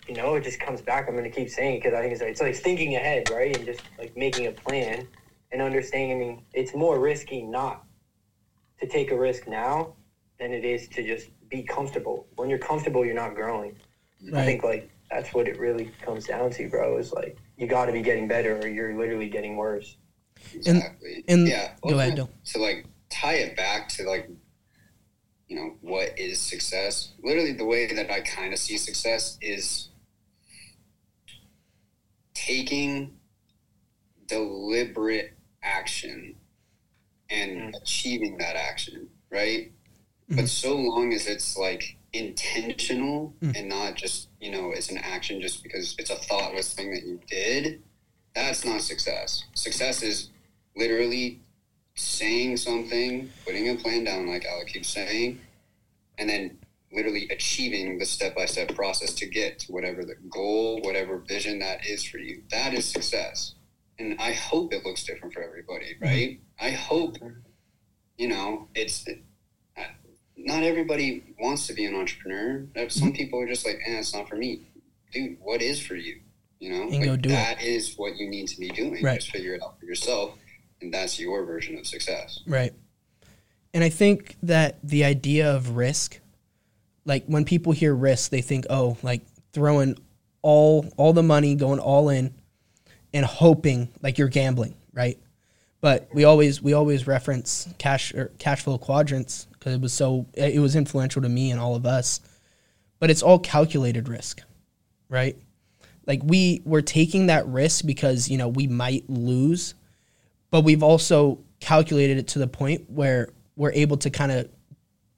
you 0.07 0.15
know, 0.15 0.35
it 0.35 0.45
just 0.45 0.61
comes 0.61 0.81
back. 0.83 1.09
I'm 1.09 1.15
going 1.15 1.25
to 1.25 1.31
keep 1.31 1.49
saying 1.49 1.77
it 1.77 1.83
because 1.83 1.95
I 1.95 2.03
think 2.03 2.13
it's, 2.13 2.23
it's 2.23 2.41
like 2.41 2.55
thinking 2.57 2.95
ahead, 2.95 3.31
right? 3.31 3.57
And 3.57 3.65
just 3.65 3.83
like 3.99 4.17
making 4.17 4.47
a 4.47 4.53
plan 4.53 5.09
and 5.53 5.63
understanding 5.63 6.45
it's 6.53 6.75
more 6.75 7.01
risky 7.01 7.43
not 7.43 7.85
to 8.81 8.87
take 8.87 9.11
a 9.11 9.19
risk 9.19 9.49
now 9.49 9.95
than 10.39 10.53
it 10.53 10.65
is 10.65 10.89
to 10.89 11.03
just 11.03 11.31
be 11.51 11.63
comfortable. 11.63 12.27
When 12.37 12.49
you're 12.49 12.59
comfortable, 12.59 13.05
you're 13.05 13.15
not 13.15 13.35
growing. 13.35 13.77
Right. 14.31 14.43
I 14.43 14.45
think 14.45 14.63
like 14.63 14.91
that's 15.11 15.35
what 15.35 15.49
it 15.49 15.59
really 15.59 15.91
comes 16.03 16.27
down 16.27 16.51
to, 16.51 16.69
bro. 16.69 16.99
Is 16.99 17.13
like 17.13 17.37
you 17.57 17.67
got 17.67 17.87
to 17.87 17.93
be 17.93 18.03
getting 18.03 18.29
better, 18.29 18.59
or 18.59 18.69
you're 18.69 18.97
literally 18.97 19.29
getting 19.29 19.57
worse. 19.57 19.97
Exactly. 20.55 21.25
And, 21.29 21.41
and 21.41 21.49
yeah. 21.49 21.73
Go 21.83 21.99
ahead, 21.99 22.17
Bill. 22.17 22.31
To 22.53 22.59
like 22.59 22.87
tie 23.11 23.35
it 23.35 23.57
back 23.57 23.89
to 23.91 24.05
like 24.05 24.31
you 25.49 25.57
know 25.57 25.75
what 25.81 26.19
is 26.19 26.41
success. 26.41 27.13
Literally, 27.23 27.53
the 27.53 27.65
way 27.65 27.93
that 27.93 28.11
I 28.11 28.21
kind 28.21 28.53
of 28.53 28.59
see 28.59 28.77
success 28.79 29.37
is 29.41 29.89
taking 32.35 33.19
deliberate 34.27 35.33
action 35.63 36.37
and 37.29 37.75
mm. 37.75 37.83
achieving 37.83 38.39
that 38.39 38.57
action, 38.57 39.09
right? 39.31 39.73
Mm-hmm. 40.31 40.37
But 40.37 40.49
so 40.49 40.77
long 40.77 41.13
as 41.13 41.27
it's 41.27 41.57
like 41.57 41.97
intentional 42.13 43.35
mm. 43.43 43.57
and 43.57 43.69
not 43.69 43.97
just, 43.97 44.29
you 44.41 44.51
know, 44.51 44.73
it's 44.73 44.91
an 44.91 44.99
action 44.99 45.41
just 45.41 45.63
because 45.63 45.97
it's 45.99 46.11
a 46.11 46.17
thoughtless 46.17 46.73
thing 46.73 46.93
that 46.93 47.05
you 47.05 47.21
did, 47.29 47.83
that's 48.35 48.65
not 48.65 48.81
success. 48.81 49.45
Success 49.55 50.03
is 50.03 50.31
literally 50.77 51.41
saying 51.95 52.57
something, 52.57 53.31
putting 53.45 53.69
a 53.69 53.75
plan 53.75 54.05
down, 54.05 54.29
like 54.29 54.45
Alec 54.45 54.69
keeps 54.69 54.89
saying, 54.89 55.41
and 56.19 56.31
then 56.31 56.59
literally 56.93 57.29
achieving 57.31 57.99
the 57.99 58.07
step 58.07 58.35
by 58.35 58.47
step 58.47 58.75
process 58.75 59.15
to 59.15 59.27
get 59.27 59.59
to 59.61 59.73
whatever 59.73 60.05
the 60.05 60.17
goal, 60.29 60.81
whatever 60.83 61.19
vision 61.19 61.59
that 61.59 61.87
is 61.87 62.05
for 62.05 62.19
you. 62.19 62.43
That 62.51 62.75
is 62.75 62.87
success. 62.87 63.55
And 63.99 64.17
I 64.19 64.33
hope 64.33 64.73
it 64.73 64.85
looks 64.85 65.05
different 65.05 65.35
for 65.35 65.43
everybody, 65.43 65.95
mm-hmm. 65.95 66.05
right? 66.05 66.31
Mm-hmm. 66.31 66.67
I 66.67 66.71
hope, 66.71 67.17
you 68.17 68.29
know, 68.29 68.69
it's 68.75 69.05
not 70.45 70.63
everybody 70.63 71.23
wants 71.39 71.67
to 71.67 71.75
be 71.75 71.85
an 71.85 71.95
entrepreneur. 71.95 72.67
Some 72.89 73.09
mm-hmm. 73.09 73.17
people 73.17 73.41
are 73.41 73.47
just 73.47 73.67
like, 73.67 73.77
eh, 73.87 73.99
it's 73.99 74.15
not 74.15 74.29
for 74.29 74.37
me. 74.37 74.63
Dude, 75.13 75.39
what 75.41 75.61
is 75.61 75.81
for 75.81 75.97
you? 75.97 76.21
You 76.59 76.71
know, 76.71 76.83
and 76.83 77.07
like, 77.07 77.23
that 77.23 77.63
it. 77.63 77.67
is 77.67 77.95
what 77.97 78.17
you 78.17 78.29
need 78.29 78.49
to 78.49 78.61
be 78.61 78.69
doing. 78.69 79.03
Right. 79.03 79.17
Just 79.17 79.31
figure 79.31 79.55
it 79.55 79.63
out 79.63 79.79
for 79.81 79.87
yourself, 79.87 80.35
and 80.83 80.93
that's 80.93 81.19
your 81.19 81.45
version 81.45 81.79
of 81.79 81.87
success. 81.87 82.41
Right. 82.47 82.73
And 83.73 83.83
I 83.83 83.89
think 83.89 84.37
that 84.43 84.79
the 84.83 85.05
idea 85.05 85.55
of 85.55 85.77
risk, 85.77 86.21
like 87.05 87.25
when 87.27 87.45
people 87.45 87.73
hear 87.73 87.95
risk, 87.95 88.31
they 88.31 88.43
think, 88.43 88.67
oh, 88.69 88.99
like 89.03 89.23
throwing 89.53 89.97
all 90.43 90.87
all 90.97 91.13
the 91.13 91.23
money, 91.23 91.55
going 91.55 91.81
all 91.81 92.11
in, 92.11 92.35
and 93.15 93.25
hoping 93.25 93.89
like 94.03 94.19
you're 94.19 94.29
gambling, 94.29 94.75
right? 94.93 95.19
But 95.81 96.09
we 96.13 96.25
always 96.25 96.61
we 96.61 96.75
always 96.75 97.07
reference 97.07 97.69
cash 97.79 98.13
or 98.13 98.33
cash 98.39 98.63
flow 98.63 98.77
quadrants 98.77 99.47
because 99.61 99.75
it 99.75 99.81
was 99.81 99.93
so 99.93 100.27
it 100.35 100.59
was 100.59 100.75
influential 100.75 101.23
to 101.23 101.29
me 101.29 101.51
and 101.51 101.61
all 101.61 101.77
of 101.77 101.87
us. 101.87 102.21
But 102.99 103.11
it's 103.11 103.23
all 103.23 103.39
calculated 103.39 104.09
risk, 104.09 104.43
right? 105.09 105.37
Like 106.07 106.21
we 106.25 106.63
we're 106.65 106.81
taking 106.81 107.27
that 107.27 107.47
risk 107.47 107.87
because 107.87 108.29
you 108.29 108.39
know 108.39 108.49
we 108.49 108.67
might 108.67 109.09
lose, 109.09 109.75
but 110.51 110.63
we've 110.63 110.83
also 110.83 111.39
calculated 111.61 112.19
it 112.19 112.29
to 112.29 112.39
the 112.39 112.49
point 112.49 112.91
where 112.91 113.29
we're 113.55 113.73
able 113.73 113.99
to 113.99 114.11
kind 114.11 114.33
of 114.33 114.49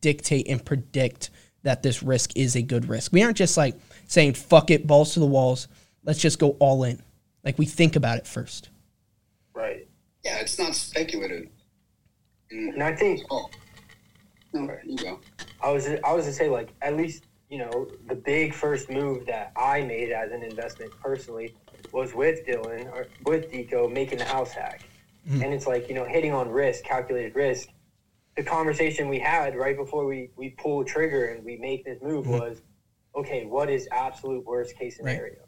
dictate 0.01 0.49
and 0.49 0.65
predict 0.65 1.31
that 1.63 1.83
this 1.83 2.03
risk 2.03 2.37
is 2.37 2.57
a 2.57 2.63
good 2.63 2.89
risk. 2.89 3.13
We 3.13 3.23
aren't 3.23 3.37
just 3.37 3.57
like 3.57 3.77
saying 4.09 4.35
fuck 4.35 4.71
it, 4.71 4.87
balls 4.87 5.15
to 5.15 5.21
the 5.21 5.27
walls, 5.27 5.69
let's 6.05 6.19
just 6.19 6.41
go 6.41 6.51
all 6.59 6.83
in. 6.83 7.01
Like 7.45 7.59
we 7.59 7.67
think 7.67 7.95
about 7.95 8.19
it 8.19 8.27
first. 8.27 8.69
Right. 9.55 9.89
Yeah, 10.25 10.39
it's 10.39 10.59
not 10.59 10.75
speculative. 10.75 11.49
And, 12.51 12.75
and 12.75 12.83
I 12.83 12.95
think 12.95 13.21
oh. 13.31 13.49
No, 14.53 14.77
you 14.85 14.99
go. 14.99 15.21
I 15.61 15.71
was 15.71 15.89
I 16.05 16.13
was 16.13 16.25
to 16.27 16.33
say 16.33 16.49
like 16.49 16.73
at 16.83 16.97
least 16.97 17.25
you 17.49 17.59
know, 17.59 17.87
the 18.07 18.15
big 18.15 18.55
first 18.55 18.89
move 18.89 19.27
that 19.27 19.53
I 19.57 19.83
made 19.83 20.11
as 20.11 20.33
an 20.33 20.43
investment 20.43 20.91
personally 21.03 21.53
was 21.93 22.15
with 22.15 22.47
Dylan 22.47 22.91
or 22.91 23.09
with 23.27 23.51
Deco 23.53 23.93
making 23.93 24.21
the 24.21 24.25
house 24.25 24.53
hack. 24.53 24.89
Mhm. 25.29 25.45
And 25.45 25.53
it's 25.53 25.67
like, 25.67 25.87
you 25.91 25.95
know, 25.95 26.07
hitting 26.07 26.33
on 26.33 26.49
risk, 26.49 26.83
calculated 26.83 27.35
risk. 27.35 27.69
The 28.37 28.43
conversation 28.43 29.07
we 29.09 29.19
had 29.19 29.55
right 29.55 29.77
before 29.77 30.07
we, 30.07 30.31
we 30.35 30.49
pull 30.49 30.83
trigger 30.83 31.27
and 31.27 31.45
we 31.45 31.57
make 31.59 31.85
this 31.85 31.99
move 32.01 32.25
Mhm. 32.25 32.39
was, 32.41 32.63
okay, 33.15 33.45
what 33.45 33.69
is 33.69 33.87
absolute 33.93 34.47
worst 34.47 34.75
case 34.79 34.99
Right. 34.99 35.13
scenario? 35.13 35.43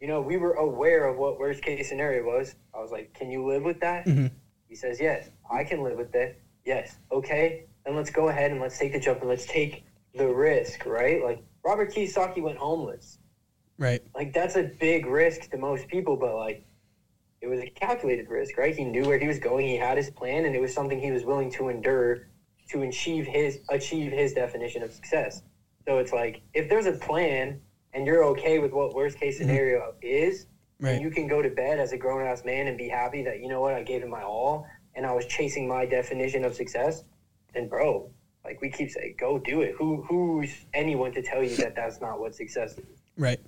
You 0.00 0.08
know, 0.08 0.20
we 0.20 0.36
were 0.36 0.54
aware 0.54 1.06
of 1.06 1.16
what 1.16 1.38
worst 1.38 1.62
case 1.62 1.88
scenario 1.88 2.24
was. 2.24 2.56
I 2.74 2.80
was 2.80 2.90
like, 2.90 3.12
can 3.14 3.30
you 3.30 3.46
live 3.46 3.62
with 3.62 3.78
that? 3.82 4.04
Mhm. 4.06 4.32
He 4.68 4.74
says, 4.74 4.98
yes, 4.98 5.30
I 5.48 5.62
can 5.62 5.84
live 5.84 5.96
with 5.96 6.10
that. 6.10 6.34
Yes. 6.64 6.98
Okay. 7.12 7.66
Then 7.84 7.96
let's 7.96 8.10
go 8.10 8.28
ahead 8.28 8.50
and 8.50 8.60
let's 8.60 8.78
take 8.78 8.92
the 8.92 9.00
jump 9.00 9.20
and 9.20 9.28
let's 9.28 9.46
take 9.46 9.84
the 10.14 10.28
risk, 10.28 10.84
right? 10.86 11.22
Like 11.22 11.42
Robert 11.64 11.92
Kiyosaki 11.92 12.42
went 12.42 12.58
homeless. 12.58 13.18
Right. 13.78 14.02
Like 14.14 14.32
that's 14.32 14.56
a 14.56 14.64
big 14.64 15.06
risk 15.06 15.50
to 15.50 15.56
most 15.56 15.88
people, 15.88 16.16
but 16.16 16.34
like 16.36 16.64
it 17.40 17.46
was 17.46 17.60
a 17.60 17.66
calculated 17.70 18.28
risk, 18.28 18.58
right? 18.58 18.74
He 18.76 18.84
knew 18.84 19.04
where 19.04 19.18
he 19.18 19.26
was 19.26 19.38
going, 19.38 19.66
he 19.66 19.76
had 19.76 19.96
his 19.96 20.10
plan, 20.10 20.44
and 20.44 20.54
it 20.54 20.60
was 20.60 20.74
something 20.74 21.00
he 21.00 21.10
was 21.10 21.24
willing 21.24 21.50
to 21.52 21.68
endure 21.68 22.26
to 22.68 22.82
achieve 22.82 23.26
his 23.26 23.60
achieve 23.70 24.12
his 24.12 24.32
definition 24.34 24.82
of 24.82 24.92
success. 24.92 25.42
So 25.86 25.98
it's 25.98 26.12
like 26.12 26.42
if 26.52 26.68
there's 26.68 26.86
a 26.86 26.92
plan 26.92 27.60
and 27.94 28.06
you're 28.06 28.22
okay 28.24 28.58
with 28.58 28.72
what 28.72 28.94
worst 28.94 29.18
case 29.18 29.36
Mhm. 29.36 29.38
scenario 29.38 29.94
is, 30.02 30.46
Right. 30.78 30.92
and 30.92 31.02
you 31.02 31.10
can 31.10 31.26
go 31.26 31.42
to 31.42 31.48
bed 31.48 31.78
as 31.80 31.92
a 31.92 31.96
grown 31.96 32.24
ass 32.26 32.44
man 32.44 32.66
and 32.66 32.76
be 32.76 32.88
happy 32.88 33.22
that 33.24 33.40
you 33.40 33.48
know 33.48 33.60
what 33.60 33.74
I 33.74 33.82
gave 33.82 34.02
it 34.02 34.08
my 34.08 34.22
all 34.22 34.66
and 34.94 35.06
I 35.06 35.12
was 35.12 35.24
chasing 35.26 35.66
my 35.66 35.86
definition 35.86 36.44
of 36.44 36.54
success, 36.54 37.04
then 37.54 37.68
bro, 37.68 38.10
like 38.44 38.60
we 38.60 38.70
keep 38.70 38.90
saying, 38.90 39.16
go 39.18 39.38
do 39.38 39.60
it. 39.62 39.74
Who 39.76 40.02
who's 40.02 40.54
anyone 40.74 41.12
to 41.12 41.22
tell 41.22 41.42
you 41.42 41.56
that 41.56 41.74
that's 41.74 42.00
not 42.00 42.20
what 42.20 42.34
success 42.34 42.78
is? 42.78 43.02
Right. 43.16 43.40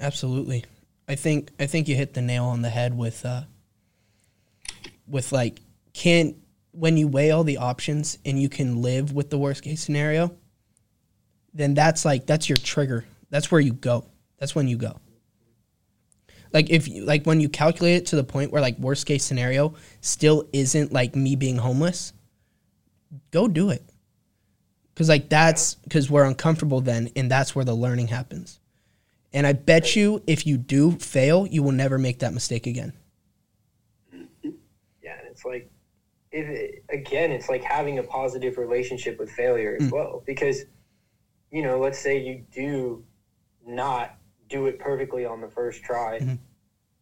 Absolutely. 0.00 0.64
I 1.08 1.14
think 1.14 1.50
I 1.58 1.66
think 1.66 1.88
you 1.88 1.96
hit 1.96 2.14
the 2.14 2.22
nail 2.22 2.44
on 2.44 2.62
the 2.62 2.70
head 2.70 2.96
with 2.96 3.24
uh 3.24 3.42
with 5.06 5.32
like 5.32 5.60
can't 5.92 6.36
when 6.72 6.96
you 6.96 7.06
weigh 7.06 7.30
all 7.30 7.44
the 7.44 7.58
options 7.58 8.18
and 8.24 8.40
you 8.40 8.48
can 8.48 8.82
live 8.82 9.12
with 9.12 9.30
the 9.30 9.38
worst 9.38 9.62
case 9.62 9.80
scenario, 9.80 10.34
then 11.52 11.74
that's 11.74 12.04
like 12.04 12.26
that's 12.26 12.48
your 12.48 12.56
trigger. 12.56 13.04
That's 13.30 13.50
where 13.50 13.60
you 13.60 13.72
go. 13.72 14.06
That's 14.38 14.54
when 14.54 14.66
you 14.66 14.76
go. 14.76 14.98
Like 16.54 16.70
if 16.70 16.86
you, 16.88 17.04
like 17.04 17.24
when 17.24 17.40
you 17.40 17.48
calculate 17.48 17.96
it 17.96 18.06
to 18.06 18.16
the 18.16 18.22
point 18.24 18.52
where 18.52 18.62
like 18.62 18.78
worst 18.78 19.06
case 19.06 19.24
scenario 19.24 19.74
still 20.00 20.48
isn't 20.52 20.92
like 20.92 21.16
me 21.16 21.34
being 21.34 21.56
homeless, 21.58 22.12
go 23.32 23.48
do 23.48 23.70
it. 23.70 23.82
Cuz 24.94 25.08
like 25.08 25.28
that's 25.28 25.76
cuz 25.90 26.08
we're 26.08 26.24
uncomfortable 26.24 26.80
then 26.80 27.10
and 27.16 27.28
that's 27.28 27.56
where 27.56 27.64
the 27.64 27.74
learning 27.74 28.06
happens. 28.06 28.60
And 29.32 29.48
I 29.48 29.52
bet 29.52 29.96
you 29.96 30.22
if 30.28 30.46
you 30.46 30.56
do 30.56 30.92
fail, 30.92 31.44
you 31.44 31.64
will 31.64 31.72
never 31.72 31.98
make 31.98 32.20
that 32.20 32.32
mistake 32.32 32.68
again. 32.68 32.92
Yeah, 35.02 35.18
and 35.18 35.28
it's 35.28 35.44
like, 35.44 35.68
if 36.30 36.46
it, 36.48 36.84
again, 36.88 37.32
it's 37.32 37.48
like 37.48 37.64
having 37.64 37.98
a 37.98 38.04
positive 38.04 38.58
relationship 38.58 39.18
with 39.18 39.30
failure 39.30 39.76
as 39.80 39.88
Mm. 39.88 39.92
well. 39.92 40.22
Because, 40.24 40.62
you 41.50 41.62
know, 41.62 41.80
let's 41.80 41.98
say 41.98 42.18
you 42.18 42.44
do 42.52 43.04
not 43.66 44.16
do 44.54 44.66
it 44.66 44.78
perfectly 44.78 45.24
on 45.26 45.40
the 45.40 45.48
first 45.48 45.82
try. 45.82 46.18
Mhm. 46.20 46.38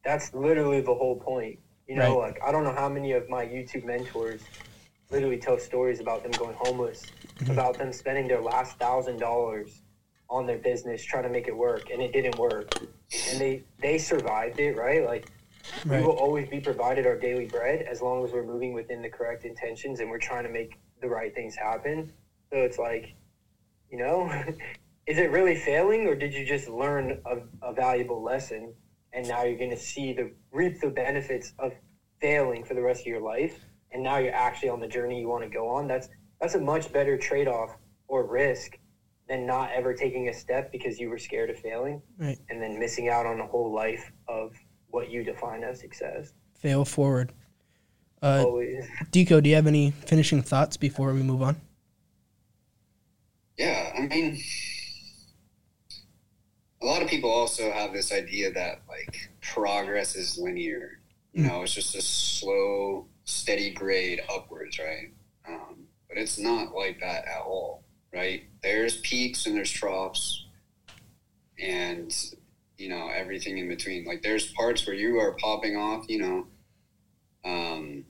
That's 0.04 0.32
literally 0.32 0.80
the 0.80 0.94
whole 0.94 1.20
point. 1.20 1.58
You 1.86 1.96
know, 1.96 2.18
Right. 2.18 2.32
like 2.32 2.42
I 2.42 2.50
don't 2.50 2.64
know 2.64 2.72
how 2.72 2.88
many 2.88 3.12
of 3.12 3.28
my 3.28 3.44
YouTube 3.44 3.84
mentors 3.84 4.48
literally 5.10 5.36
tell 5.38 5.58
stories 5.58 6.00
about 6.00 6.22
them 6.22 6.34
going 6.34 6.54
homeless, 6.56 7.12
Mhm. 7.40 7.50
about 7.52 7.76
them 7.76 7.92
spending 7.92 8.26
their 8.26 8.40
last 8.40 8.78
thousand 8.78 9.18
dollars 9.18 9.82
on 10.30 10.46
their 10.46 10.56
business 10.58 11.04
trying 11.04 11.24
to 11.24 11.28
make 11.28 11.46
it 11.46 11.56
work, 11.56 11.90
and 11.90 12.00
it 12.00 12.12
didn't 12.12 12.38
work, 12.38 12.72
and 13.30 13.38
they 13.38 13.64
they 13.78 13.98
survived 13.98 14.58
it, 14.58 14.74
right? 14.76 15.04
Like 15.04 15.28
Right. 15.84 15.98
we 16.00 16.06
will 16.06 16.16
always 16.16 16.48
be 16.48 16.60
provided 16.60 17.04
our 17.06 17.18
daily 17.18 17.46
bread 17.46 17.82
as 17.82 18.00
long 18.00 18.24
as 18.24 18.32
we're 18.32 18.44
moving 18.44 18.72
within 18.72 19.02
the 19.02 19.10
correct 19.10 19.44
intentions 19.44 20.00
and 20.00 20.08
we're 20.08 20.18
trying 20.30 20.44
to 20.44 20.48
make 20.48 20.78
the 21.00 21.08
right 21.08 21.34
things 21.34 21.56
happen. 21.56 22.12
So 22.50 22.58
it's 22.62 22.78
like, 22.78 23.14
you 23.90 23.98
know, 23.98 24.30
is 25.06 25.18
it 25.18 25.30
really 25.30 25.56
failing 25.56 26.06
or 26.06 26.14
did 26.14 26.32
you 26.32 26.44
just 26.46 26.68
learn 26.68 27.20
a, 27.26 27.68
a 27.68 27.72
valuable 27.72 28.22
lesson 28.22 28.72
and 29.12 29.26
now 29.28 29.42
you're 29.44 29.58
going 29.58 29.70
to 29.70 29.76
see 29.76 30.12
the 30.12 30.30
reap 30.52 30.80
the 30.80 30.88
benefits 30.90 31.52
of 31.58 31.72
failing 32.20 32.64
for 32.64 32.74
the 32.74 32.80
rest 32.82 33.00
of 33.00 33.06
your 33.06 33.20
life 33.20 33.58
and 33.90 34.02
now 34.02 34.18
you're 34.18 34.34
actually 34.34 34.68
on 34.68 34.80
the 34.80 34.86
journey 34.88 35.20
you 35.20 35.28
want 35.28 35.42
to 35.42 35.50
go 35.50 35.68
on? 35.68 35.86
That's 35.88 36.08
that's 36.40 36.54
a 36.54 36.60
much 36.60 36.92
better 36.92 37.16
trade-off 37.18 37.76
or 38.08 38.26
risk 38.26 38.78
than 39.28 39.46
not 39.46 39.70
ever 39.72 39.94
taking 39.94 40.28
a 40.28 40.32
step 40.34 40.72
because 40.72 40.98
you 40.98 41.08
were 41.08 41.18
scared 41.18 41.50
of 41.50 41.58
failing 41.58 42.02
Right. 42.18 42.38
and 42.48 42.60
then 42.60 42.78
missing 42.78 43.08
out 43.08 43.26
on 43.26 43.40
a 43.40 43.46
whole 43.46 43.72
life 43.72 44.12
of 44.28 44.54
what 44.88 45.10
you 45.10 45.24
define 45.24 45.62
as 45.62 45.80
success. 45.80 46.32
Fail 46.54 46.84
forward. 46.84 47.32
Uh, 48.22 48.44
Always. 48.46 48.88
Deco, 49.10 49.42
do 49.42 49.48
you 49.48 49.56
have 49.56 49.66
any 49.66 49.90
finishing 49.90 50.42
thoughts 50.42 50.76
before 50.76 51.12
we 51.12 51.22
move 51.22 51.42
on? 51.42 51.60
Yeah, 53.58 53.92
I 53.96 54.06
mean, 54.06 54.38
a 56.82 56.86
lot 56.86 57.02
of 57.02 57.08
people 57.08 57.30
also 57.30 57.70
have 57.70 57.92
this 57.92 58.12
idea 58.12 58.52
that 58.52 58.82
like 58.88 59.30
progress 59.40 60.16
is 60.16 60.36
linear. 60.38 60.98
You 61.32 61.44
Mm. 61.44 61.48
know, 61.48 61.62
it's 61.62 61.72
just 61.74 61.94
a 61.94 62.02
slow, 62.02 63.06
steady 63.24 63.70
grade 63.70 64.20
upwards, 64.28 64.78
right? 64.78 65.12
Um, 65.48 65.86
but 66.08 66.18
it's 66.18 66.38
not 66.38 66.74
like 66.74 67.00
that 67.00 67.24
at 67.26 67.40
all, 67.42 67.84
right? 68.12 68.42
There's 68.62 69.00
peaks 69.00 69.46
and 69.46 69.56
there's 69.56 69.70
troughs, 69.70 70.46
and 71.58 72.14
you 72.76 72.88
know 72.88 73.08
everything 73.08 73.58
in 73.58 73.68
between. 73.68 74.04
Like 74.04 74.22
there's 74.22 74.52
parts 74.52 74.86
where 74.86 74.96
you 74.96 75.18
are 75.20 75.32
popping 75.36 75.76
off, 75.76 76.04
you 76.08 76.18
know. 76.18 76.46
Um, 77.44 78.04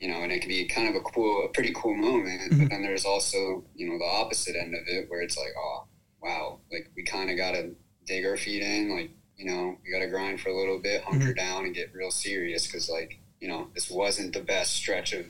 you 0.00 0.08
know, 0.08 0.22
and 0.22 0.30
it 0.32 0.40
can 0.40 0.48
be 0.48 0.66
kind 0.66 0.88
of 0.88 0.94
a 0.94 1.00
cool, 1.00 1.46
a 1.46 1.48
pretty 1.48 1.72
cool 1.74 1.94
moment. 1.94 2.58
But 2.58 2.68
then 2.70 2.82
there's 2.82 3.04
also, 3.06 3.64
you 3.74 3.88
know, 3.88 3.98
the 3.98 4.04
opposite 4.04 4.54
end 4.54 4.74
of 4.74 4.82
it 4.86 5.08
where 5.08 5.22
it's 5.22 5.36
like, 5.38 5.54
oh, 5.58 5.86
wow, 6.26 6.58
like 6.72 6.90
we 6.96 7.04
kind 7.04 7.30
of 7.30 7.36
got 7.36 7.52
to 7.52 7.74
dig 8.06 8.26
our 8.26 8.36
feet 8.36 8.62
in. 8.62 8.90
Like, 8.90 9.10
you 9.36 9.46
know, 9.46 9.76
we 9.84 9.92
got 9.92 10.00
to 10.00 10.08
grind 10.10 10.40
for 10.40 10.48
a 10.48 10.58
little 10.58 10.78
bit, 10.78 11.02
hunker 11.02 11.32
down, 11.34 11.64
and 11.64 11.74
get 11.74 11.94
real 11.94 12.10
serious 12.10 12.66
because, 12.66 12.88
like, 12.90 13.18
you 13.40 13.48
know, 13.48 13.68
this 13.74 13.90
wasn't 13.90 14.32
the 14.32 14.40
best 14.40 14.74
stretch 14.74 15.12
of 15.12 15.26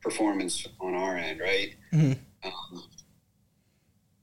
performance 0.00 0.66
on 0.80 0.94
our 0.94 1.16
end, 1.16 1.40
right? 1.40 1.74
Mhm. 1.92 2.16
Um, 2.42 2.84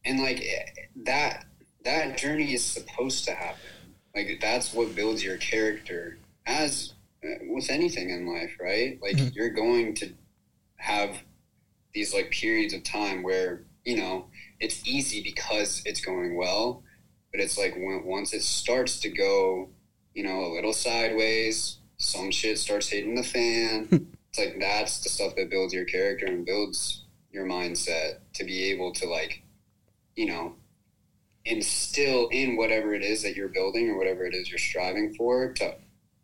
and 0.05 0.19
like 0.19 0.41
eh, 0.41 0.65
that, 1.05 1.45
that 1.83 2.17
journey 2.17 2.53
is 2.53 2.63
supposed 2.63 3.25
to 3.25 3.31
happen. 3.33 3.69
Like 4.15 4.39
that's 4.41 4.73
what 4.73 4.95
builds 4.95 5.23
your 5.23 5.37
character 5.37 6.17
as 6.47 6.93
uh, 7.23 7.35
with 7.49 7.69
anything 7.69 8.09
in 8.09 8.25
life, 8.25 8.51
right? 8.59 8.97
Like 9.01 9.17
Mhm. 9.17 9.35
you're 9.35 9.49
going 9.51 9.93
to 9.95 10.13
have 10.77 11.17
these 11.93 12.13
like 12.13 12.31
periods 12.31 12.73
of 12.73 12.83
time 12.83 13.21
where 13.21 13.65
you 13.87 13.95
know 13.95 14.27
it's 14.59 14.87
easy 14.87 15.21
because 15.21 15.81
it's 15.85 16.01
going 16.01 16.35
well, 16.35 16.83
but 17.31 17.41
it's 17.41 17.57
like 17.57 17.75
when 17.75 18.03
once 18.05 18.33
it 18.33 18.41
starts 18.41 18.99
to 19.01 19.09
go, 19.09 19.69
you 20.13 20.23
know, 20.23 20.45
a 20.45 20.53
little 20.53 20.73
sideways, 20.73 21.77
some 21.97 22.31
shit 22.31 22.57
starts 22.57 22.89
hitting 22.89 23.15
the 23.15 23.23
fan. 23.23 23.87
it's 24.29 24.39
like 24.39 24.57
that's 24.59 25.01
the 25.01 25.09
stuff 25.09 25.35
that 25.35 25.49
builds 25.49 25.73
your 25.73 25.85
character 25.85 26.25
and 26.25 26.45
builds 26.45 27.05
your 27.31 27.45
mindset 27.45 28.19
to 28.33 28.43
be 28.43 28.71
able 28.71 28.93
to 28.93 29.07
like, 29.07 29.43
you 30.15 30.25
know, 30.25 30.55
instill 31.45 32.27
in 32.29 32.57
whatever 32.57 32.93
it 32.93 33.03
is 33.03 33.21
that 33.23 33.35
you're 33.35 33.47
building 33.49 33.89
or 33.89 33.97
whatever 33.97 34.25
it 34.25 34.33
is 34.33 34.49
you're 34.49 34.57
striving 34.57 35.13
for 35.13 35.53
to 35.53 35.75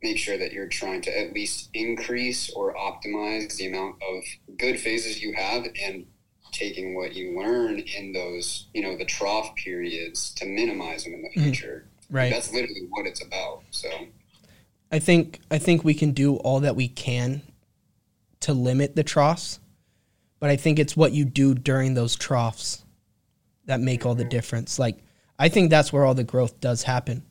make 0.01 0.17
sure 0.17 0.37
that 0.37 0.51
you're 0.51 0.67
trying 0.67 1.01
to 1.01 1.17
at 1.17 1.33
least 1.33 1.69
increase 1.73 2.49
or 2.49 2.75
optimize 2.75 3.55
the 3.55 3.67
amount 3.67 3.95
of 4.01 4.57
good 4.57 4.77
phases 4.77 5.21
you 5.21 5.33
have 5.33 5.65
and 5.81 6.05
taking 6.53 6.95
what 6.95 7.13
you 7.15 7.37
learn 7.37 7.79
in 7.79 8.13
those, 8.13 8.67
you 8.73 8.81
know, 8.81 8.95
the 8.97 9.05
trough 9.05 9.53
periods 9.55 10.31
to 10.35 10.45
minimize 10.45 11.03
them 11.03 11.13
in 11.15 11.21
the 11.23 11.29
Mhm. 11.29 11.43
future. 11.43 11.85
Right. 12.09 12.31
That's 12.31 12.53
literally 12.53 12.87
what 12.89 13.05
it's 13.05 13.21
about. 13.23 13.63
So, 13.71 13.89
I 14.91 14.99
think 14.99 15.39
I 15.49 15.57
think 15.57 15.83
we 15.83 15.93
can 15.95 16.11
do 16.11 16.35
all 16.37 16.59
that 16.61 16.75
we 16.75 16.87
can 16.87 17.41
to 18.41 18.53
limit 18.53 18.95
the 18.95 19.03
troughs, 19.03 19.59
but 20.39 20.49
I 20.49 20.55
think 20.55 20.77
it's 20.79 20.95
what 20.95 21.13
you 21.13 21.25
do 21.25 21.55
during 21.55 21.93
those 21.95 22.15
troughs 22.15 22.83
that 23.65 23.79
make 23.79 24.05
all 24.05 24.13
the 24.15 24.25
difference. 24.25 24.77
Like 24.77 24.97
I 25.39 25.49
think 25.49 25.69
that's 25.71 25.91
where 25.91 26.05
all 26.05 26.13
the 26.13 26.23
growth 26.23 26.59
does 26.59 26.83
happen. 26.83 27.23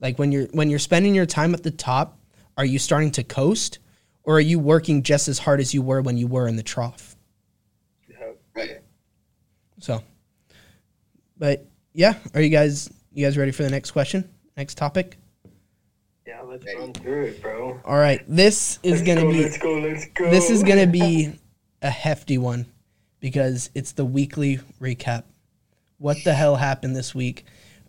Like 0.00 0.18
when 0.18 0.32
you're 0.32 0.46
when 0.48 0.68
you're 0.70 0.78
spending 0.80 1.14
your 1.14 1.26
time 1.26 1.54
at 1.54 1.62
the 1.62 1.70
top, 1.70 2.18
are 2.56 2.64
you 2.64 2.78
starting 2.80 3.12
to 3.12 3.22
coast 3.22 3.78
or 4.24 4.36
are 4.38 4.40
you 4.40 4.58
working 4.58 5.02
just 5.02 5.28
as 5.28 5.38
hard 5.40 5.60
as 5.60 5.72
you 5.74 5.82
were 5.82 6.02
when 6.02 6.16
you 6.16 6.26
were 6.26 6.48
in 6.48 6.56
the 6.56 6.62
trough? 6.62 7.13
So 9.84 10.02
but 11.36 11.66
yeah, 11.92 12.14
are 12.34 12.40
you 12.40 12.48
guys 12.48 12.90
you 13.12 13.24
guys 13.24 13.36
ready 13.36 13.52
for 13.52 13.62
the 13.62 13.70
next 13.70 13.90
question? 13.90 14.28
Next 14.56 14.76
topic? 14.76 15.18
Yeah, 16.26 16.40
let's 16.40 16.64
run 16.74 16.92
through 16.94 17.24
it, 17.24 17.42
bro. 17.42 17.80
All 17.84 17.98
right. 17.98 18.22
This 18.26 18.78
is 18.82 18.92
Let's 18.92 19.02
going 19.02 19.18
to 19.18 19.24
go, 19.24 19.30
be 19.30 19.42
Let's 19.42 19.58
go. 19.58 19.78
Let's 19.78 20.06
go. 20.14 20.30
this 20.30 20.50
is 20.50 20.62
to 20.62 20.86
be 20.86 21.38
a 21.82 21.90
hefty 21.90 22.38
one 22.38 22.66
because 23.20 23.68
it's 23.74 23.92
the 23.92 24.04
weekly 24.04 24.58
recap. 24.80 25.24
What 25.98 26.16
the 26.24 26.32
hell 26.32 26.56
happened 26.56 26.96
this 26.96 27.14
week? 27.14 27.44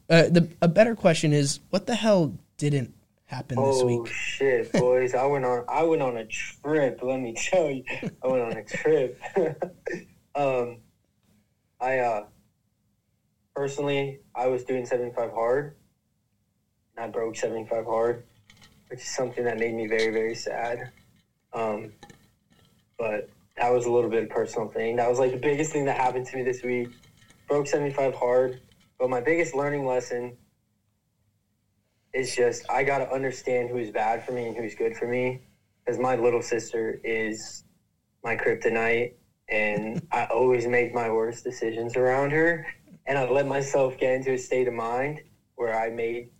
Uh, 0.09 0.23
the 0.23 0.49
a 0.61 0.67
better 0.67 0.95
question 0.95 1.33
is 1.33 1.61
what 1.69 1.87
the 1.87 1.95
hell 1.95 2.33
didn't 2.57 2.93
happen 3.25 3.57
this 3.57 3.83
week? 3.83 4.01
Oh 4.01 4.05
shit, 4.05 4.71
boys! 4.73 5.15
I 5.15 5.25
went 5.25 5.45
on 5.45 5.63
I 5.69 5.83
went 5.83 6.01
on 6.01 6.17
a 6.17 6.25
trip. 6.25 6.99
Let 7.01 7.21
me 7.21 7.33
tell 7.33 7.71
you, 7.71 7.83
I 8.21 8.27
went 8.27 8.43
on 8.43 8.51
a 8.57 8.63
trip. 8.63 9.19
um, 10.35 10.77
I 11.85 11.99
uh, 11.99 12.25
personally, 13.55 14.17
I 14.33 14.47
was 14.47 14.63
doing 14.63 14.85
seventy 14.87 15.13
five 15.13 15.31
hard, 15.31 15.75
and 16.97 17.05
I 17.05 17.09
broke 17.09 17.35
seventy 17.35 17.63
five 17.63 17.85
hard, 17.85 18.23
which 18.87 19.01
is 19.01 19.15
something 19.15 19.43
that 19.43 19.59
made 19.59 19.75
me 19.75 19.85
very 19.85 20.11
very 20.11 20.33
sad. 20.33 20.89
Um, 21.53 21.93
but 22.97 23.29
that 23.57 23.71
was 23.71 23.85
a 23.85 23.91
little 23.91 24.09
bit 24.09 24.23
of 24.23 24.29
personal 24.29 24.67
thing. 24.67 24.95
That 24.95 25.07
was 25.07 25.19
like 25.19 25.29
the 25.29 25.37
biggest 25.37 25.71
thing 25.71 25.85
that 25.85 25.97
happened 25.97 26.25
to 26.25 26.35
me 26.35 26.41
this 26.41 26.63
week. 26.63 26.87
Broke 27.47 27.67
seventy 27.67 27.91
five 27.91 28.15
hard, 28.15 28.59
but 28.97 29.07
my 29.07 29.19
biggest 29.19 29.53
learning 29.53 29.85
lesson 29.85 30.37
is 32.13 32.35
just 32.35 32.65
I 32.67 32.81
gotta 32.81 33.07
understand 33.11 33.69
who's 33.69 33.91
bad 33.91 34.25
for 34.25 34.31
me 34.31 34.47
and 34.47 34.57
who's 34.57 34.73
good 34.73 34.97
for 34.97 35.05
me. 35.05 35.39
Because 35.85 35.99
my 35.99 36.15
little 36.15 36.41
sister 36.41 36.99
is 37.03 37.63
my 38.23 38.35
kryptonite, 38.35 39.11
and 39.49 40.05
I 40.11 40.25
always 40.25 40.67
make 40.67 40.93
my 40.93 41.09
worst 41.09 41.43
decisions 41.43 41.95
around 41.95 42.31
her. 42.31 42.65
And 43.07 43.17
I 43.17 43.29
let 43.29 43.45
myself 43.45 43.97
get 43.97 44.13
into 44.13 44.33
a 44.33 44.37
state 44.37 44.67
of 44.67 44.73
mind 44.73 45.21
where 45.55 45.77
I 45.77 45.89
made 45.89 46.31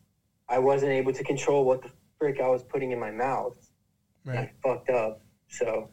I 0.47 0.59
wasn't 0.59 0.91
able 0.91 1.13
to 1.13 1.23
control 1.23 1.65
what 1.65 1.81
the 1.81 1.89
frick 2.19 2.39
I 2.39 2.47
was 2.47 2.63
putting 2.63 2.91
in 2.91 2.99
my 2.99 3.11
mouth. 3.11 3.57
And 4.25 4.39
I 4.39 4.51
fucked 4.63 4.89
up. 4.89 5.21
So 5.47 5.89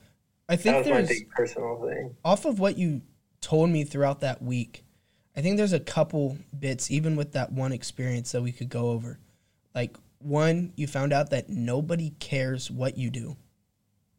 I 0.49 0.57
that 0.57 0.63
think 0.63 0.77
was 0.77 0.89
my 0.89 1.03
big 1.03 1.31
personal 1.31 1.81
thing. 1.87 2.17
off 2.25 2.45
of 2.45 2.59
what 2.59 2.79
you 2.79 3.03
told 3.41 3.71
me 3.71 3.85
throughout 3.85 4.21
that 4.21 4.43
week, 4.43 4.85
I 5.37 5.41
think 5.41 5.57
there's 5.57 5.73
a 5.73 5.81
couple 5.81 6.39
bits, 6.59 6.91
even 6.91 7.17
with 7.17 7.33
that 7.33 7.53
one 7.53 7.73
experience, 7.73 8.33
that 8.33 8.43
we 8.43 8.53
could 8.53 8.69
go 8.69 8.91
over. 8.91 9.19
Like, 9.75 9.97
one, 10.19 10.73
you 10.77 10.87
found 10.87 11.13
out 11.13 11.31
that 11.31 11.49
nobody 11.49 12.11
cares 12.21 12.71
what 12.71 12.97
you 12.97 13.11
do. 13.11 13.37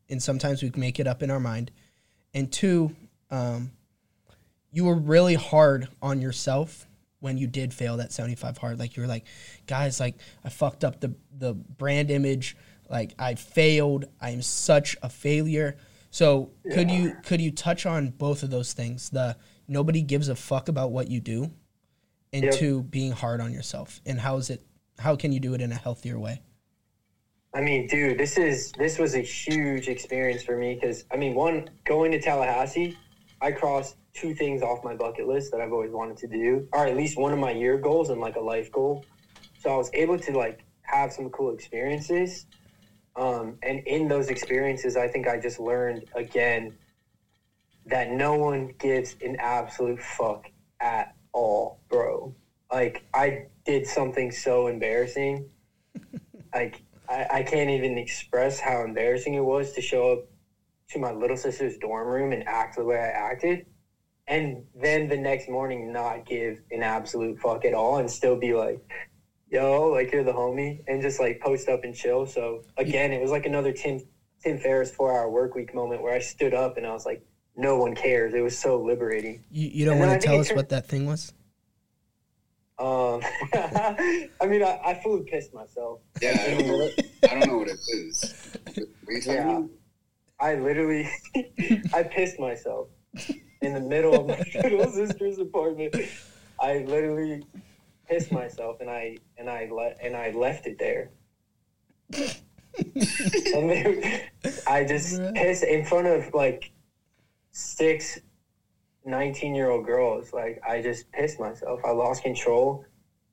And 0.10 0.21
sometimes 0.21 0.62
we 0.62 0.71
make 0.75 0.99
it 0.99 1.08
up 1.08 1.23
in 1.23 1.32
our 1.32 1.39
mind. 1.39 1.71
And 2.33 2.51
two, 2.51 2.95
um, 3.29 3.71
you 4.71 4.85
were 4.85 4.95
really 4.95 5.35
hard 5.35 5.87
on 6.01 6.21
yourself 6.21 6.87
when 7.19 7.37
you 7.37 7.47
did 7.47 7.73
fail 7.73 7.97
that 7.97 8.11
75 8.11 8.57
hard. 8.57 8.79
Like, 8.79 8.95
you 8.97 9.01
were 9.03 9.07
like, 9.07 9.25
guys, 9.67 9.99
like, 9.99 10.15
I 10.43 10.49
fucked 10.49 10.83
up 10.83 10.99
the, 10.99 11.15
the 11.37 11.53
brand 11.53 12.11
image. 12.11 12.57
Like, 12.89 13.13
I 13.17 13.35
failed. 13.35 14.05
I'm 14.19 14.41
such 14.41 14.97
a 15.01 15.09
failure. 15.09 15.77
So 16.11 16.51
could 16.71 16.91
you 16.91 17.15
could 17.23 17.41
you 17.41 17.49
touch 17.49 17.87
on 17.87 18.09
both 18.09 18.43
of 18.43 18.51
those 18.51 18.73
things? 18.73 19.09
The 19.09 19.35
nobody 19.67 20.03
gives 20.03 20.29
a 20.29 20.35
fuck 20.35 20.69
about 20.69 20.91
what 20.91 21.07
you 21.09 21.19
do, 21.19 21.49
and 22.31 22.43
Yep. 22.43 22.53
two 22.53 22.83
being 22.83 23.11
hard 23.13 23.41
on 23.41 23.51
yourself. 23.51 23.99
And 24.05 24.19
how 24.19 24.37
is 24.37 24.51
it? 24.51 24.61
How 24.99 25.15
can 25.15 25.31
you 25.31 25.39
do 25.39 25.55
it 25.55 25.61
in 25.61 25.71
a 25.71 25.75
healthier 25.75 26.19
way? 26.19 26.43
I 27.55 27.61
mean, 27.61 27.85
dude, 27.85 28.17
this 28.17 28.37
is 28.37 28.71
this 28.71 28.97
was 28.97 29.13
a 29.13 29.21
huge 29.21 29.87
experience 29.87 30.41
for 30.41 30.57
me 30.57 30.73
because 30.73 31.05
I 31.11 31.17
mean, 31.17 31.35
one 31.35 31.69
going 31.85 32.11
to 32.11 32.19
Tallahassee, 32.19 32.97
I 33.41 33.51
crossed 33.51 33.95
two 34.13 34.33
things 34.33 34.63
off 34.63 34.83
my 34.83 34.95
bucket 34.95 35.27
list 35.27 35.51
that 35.51 35.61
I've 35.61 35.71
always 35.71 35.91
wanted 35.91 36.17
to 36.17 36.27
do, 36.27 36.67
or 36.73 36.87
at 36.87 36.95
least 36.95 37.15
one 37.15 37.31
of 37.31 37.37
my 37.37 37.51
year 37.51 37.77
goals 37.77 38.09
and 38.09 38.19
like 38.19 38.37
a 38.37 38.41
life 38.41 38.71
goal. 38.71 39.03
So 39.59 39.71
I 39.71 39.77
was 39.77 39.91
able 39.93 40.17
to 40.17 40.31
like 40.31 40.65
have 40.81 41.13
some 41.13 41.29
cool 41.29 41.53
experiences, 41.53 42.47
um, 43.15 43.57
and 43.61 43.81
in 43.85 44.07
those 44.07 44.29
experiences, 44.29 44.97
I 44.97 45.07
think 45.07 45.27
I 45.27 45.37
just 45.37 45.59
learned 45.59 46.05
again 46.15 46.73
that 47.85 48.09
no 48.09 48.35
one 48.35 48.73
gives 48.79 49.15
an 49.21 49.35
absolute 49.37 50.01
fuck 50.01 50.47
at 50.79 51.13
all, 51.33 51.77
bro. 51.87 52.33
Like 52.71 53.03
I 53.13 53.45
did 53.63 53.85
something 53.85 54.31
so 54.31 54.65
embarrassing, 54.65 55.51
like. 56.55 56.81
I, 57.09 57.27
I 57.31 57.43
can't 57.43 57.69
even 57.69 57.97
express 57.97 58.59
how 58.59 58.83
embarrassing 58.83 59.33
it 59.33 59.43
was 59.43 59.73
to 59.73 59.81
show 59.81 60.11
up 60.13 60.25
to 60.89 60.99
my 60.99 61.11
little 61.11 61.37
sister's 61.37 61.77
dorm 61.77 62.07
room 62.07 62.31
and 62.31 62.47
act 62.47 62.75
the 62.77 62.83
way 62.83 62.97
I 62.97 63.07
acted. 63.07 63.65
And 64.27 64.65
then 64.73 65.07
the 65.09 65.17
next 65.17 65.49
morning, 65.49 65.91
not 65.91 66.25
give 66.25 66.61
an 66.71 66.81
absolute 66.83 67.39
fuck 67.39 67.65
at 67.65 67.73
all 67.73 67.97
and 67.97 68.09
still 68.09 68.37
be 68.37 68.53
like, 68.53 68.79
yo, 69.49 69.89
like 69.89 70.11
you're 70.11 70.23
the 70.23 70.31
homie, 70.33 70.81
and 70.87 71.01
just 71.01 71.19
like 71.19 71.39
post 71.41 71.67
up 71.67 71.83
and 71.83 71.93
chill. 71.93 72.25
So 72.25 72.63
again, 72.77 73.11
it 73.11 73.21
was 73.21 73.31
like 73.31 73.45
another 73.45 73.71
Tim, 73.73 74.01
Tim 74.41 74.57
Ferriss 74.57 74.91
four 74.91 75.11
hour 75.11 75.29
work 75.29 75.55
week 75.55 75.73
moment 75.75 76.01
where 76.01 76.13
I 76.13 76.19
stood 76.19 76.53
up 76.53 76.77
and 76.77 76.87
I 76.87 76.93
was 76.93 77.05
like, 77.05 77.25
no 77.55 77.77
one 77.77 77.95
cares. 77.95 78.33
It 78.33 78.41
was 78.41 78.57
so 78.57 78.81
liberating. 78.81 79.43
You, 79.51 79.67
you 79.67 79.85
don't 79.85 79.97
And 79.97 80.07
want 80.07 80.21
to 80.21 80.25
tell 80.25 80.39
us 80.39 80.47
turned- 80.47 80.55
what 80.57 80.69
that 80.69 80.87
thing 80.87 81.05
was? 81.05 81.33
Um, 82.79 83.21
I 83.53 84.45
mean, 84.47 84.63
I, 84.63 84.79
I 84.83 84.99
fully 85.03 85.23
pissed 85.23 85.53
myself. 85.53 85.99
Yeah, 86.21 86.38
I 86.39 86.49
don't 86.51 86.67
know. 86.67 86.89
I 87.23 87.39
don't 87.39 87.47
know 87.47 87.57
what 87.59 87.67
it 87.67 87.79
is. 87.88 88.57
What 88.65 88.77
are 89.07 89.13
you 89.13 89.21
Yeah. 89.25 89.62
I 90.39 90.55
literally, 90.55 91.09
I 91.93 92.03
pissed 92.03 92.39
myself 92.39 92.89
in 93.62 93.73
the 93.73 93.79
middle 93.79 94.13
of 94.13 94.27
my 94.27 94.43
little 94.63 94.89
sister's 94.91 95.38
apartment. 95.38 95.95
I 96.59 96.79
literally 96.79 97.45
pissed 98.09 98.31
myself, 98.31 98.77
and 98.81 98.89
I 98.89 99.17
and 99.38 99.49
I 99.49 99.69
let 99.71 99.99
and 100.01 100.15
I 100.15 100.31
left 100.31 100.65
it 100.65 100.77
there. 100.79 101.12
and 102.13 103.69
then 103.69 104.21
I 104.67 104.83
just 104.83 105.21
pissed 105.36 105.63
in 105.63 105.86
front 105.86 106.07
of 106.07 106.33
like 106.33 106.71
six 107.51 108.19
19 109.05 109.55
year 109.55 109.69
old 109.69 109.85
girls. 109.85 110.33
Like 110.33 110.61
I 110.67 110.81
just 110.81 111.11
pissed 111.11 111.39
myself. 111.39 111.81
I 111.85 111.91
lost 111.91 112.23
control. 112.23 112.85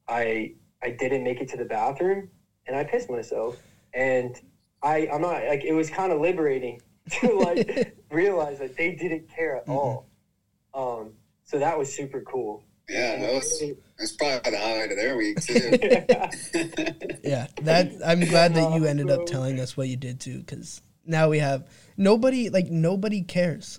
I 0.08 0.54
I 0.82 0.90
didn't 0.90 1.24
make 1.24 1.40
it 1.40 1.48
to 1.50 1.56
the 1.56 1.64
bathroom, 1.64 2.30
and 2.66 2.76
I 2.76 2.84
pissed 2.84 3.10
myself. 3.10 3.56
And 3.94 4.40
I 4.82 5.08
I'm 5.12 5.22
not 5.22 5.44
like 5.46 5.64
it 5.64 5.72
was 5.72 5.90
kind 5.90 6.12
of 6.12 6.20
liberating 6.20 6.80
to 7.20 7.32
like 7.38 7.96
realize 8.10 8.58
that 8.58 8.76
they 8.76 8.94
didn't 8.94 9.28
care 9.28 9.56
at 9.56 9.68
all. 9.68 10.06
Um, 10.74 11.12
so 11.44 11.58
that 11.58 11.78
was 11.78 11.94
super 11.94 12.22
cool. 12.22 12.64
Yeah, 12.88 13.20
that 13.20 13.34
was 13.34 13.62
that's 13.98 14.12
probably 14.12 14.50
the 14.50 14.58
highlight 14.58 14.90
of 14.90 14.96
their 14.96 15.16
week 15.16 15.40
too. 15.40 15.78
Yeah, 17.22 17.46
that 17.62 17.92
I'm 18.04 18.20
glad 18.20 18.54
that 18.54 18.72
you 18.74 18.84
ended 18.86 19.10
up 19.10 19.26
telling 19.26 19.60
us 19.60 19.76
what 19.76 19.88
you 19.88 19.96
did 19.96 20.20
too, 20.20 20.38
because 20.40 20.82
now 21.04 21.28
we 21.28 21.38
have 21.38 21.68
nobody 21.96 22.50
like 22.50 22.66
nobody 22.66 23.22
cares. 23.22 23.78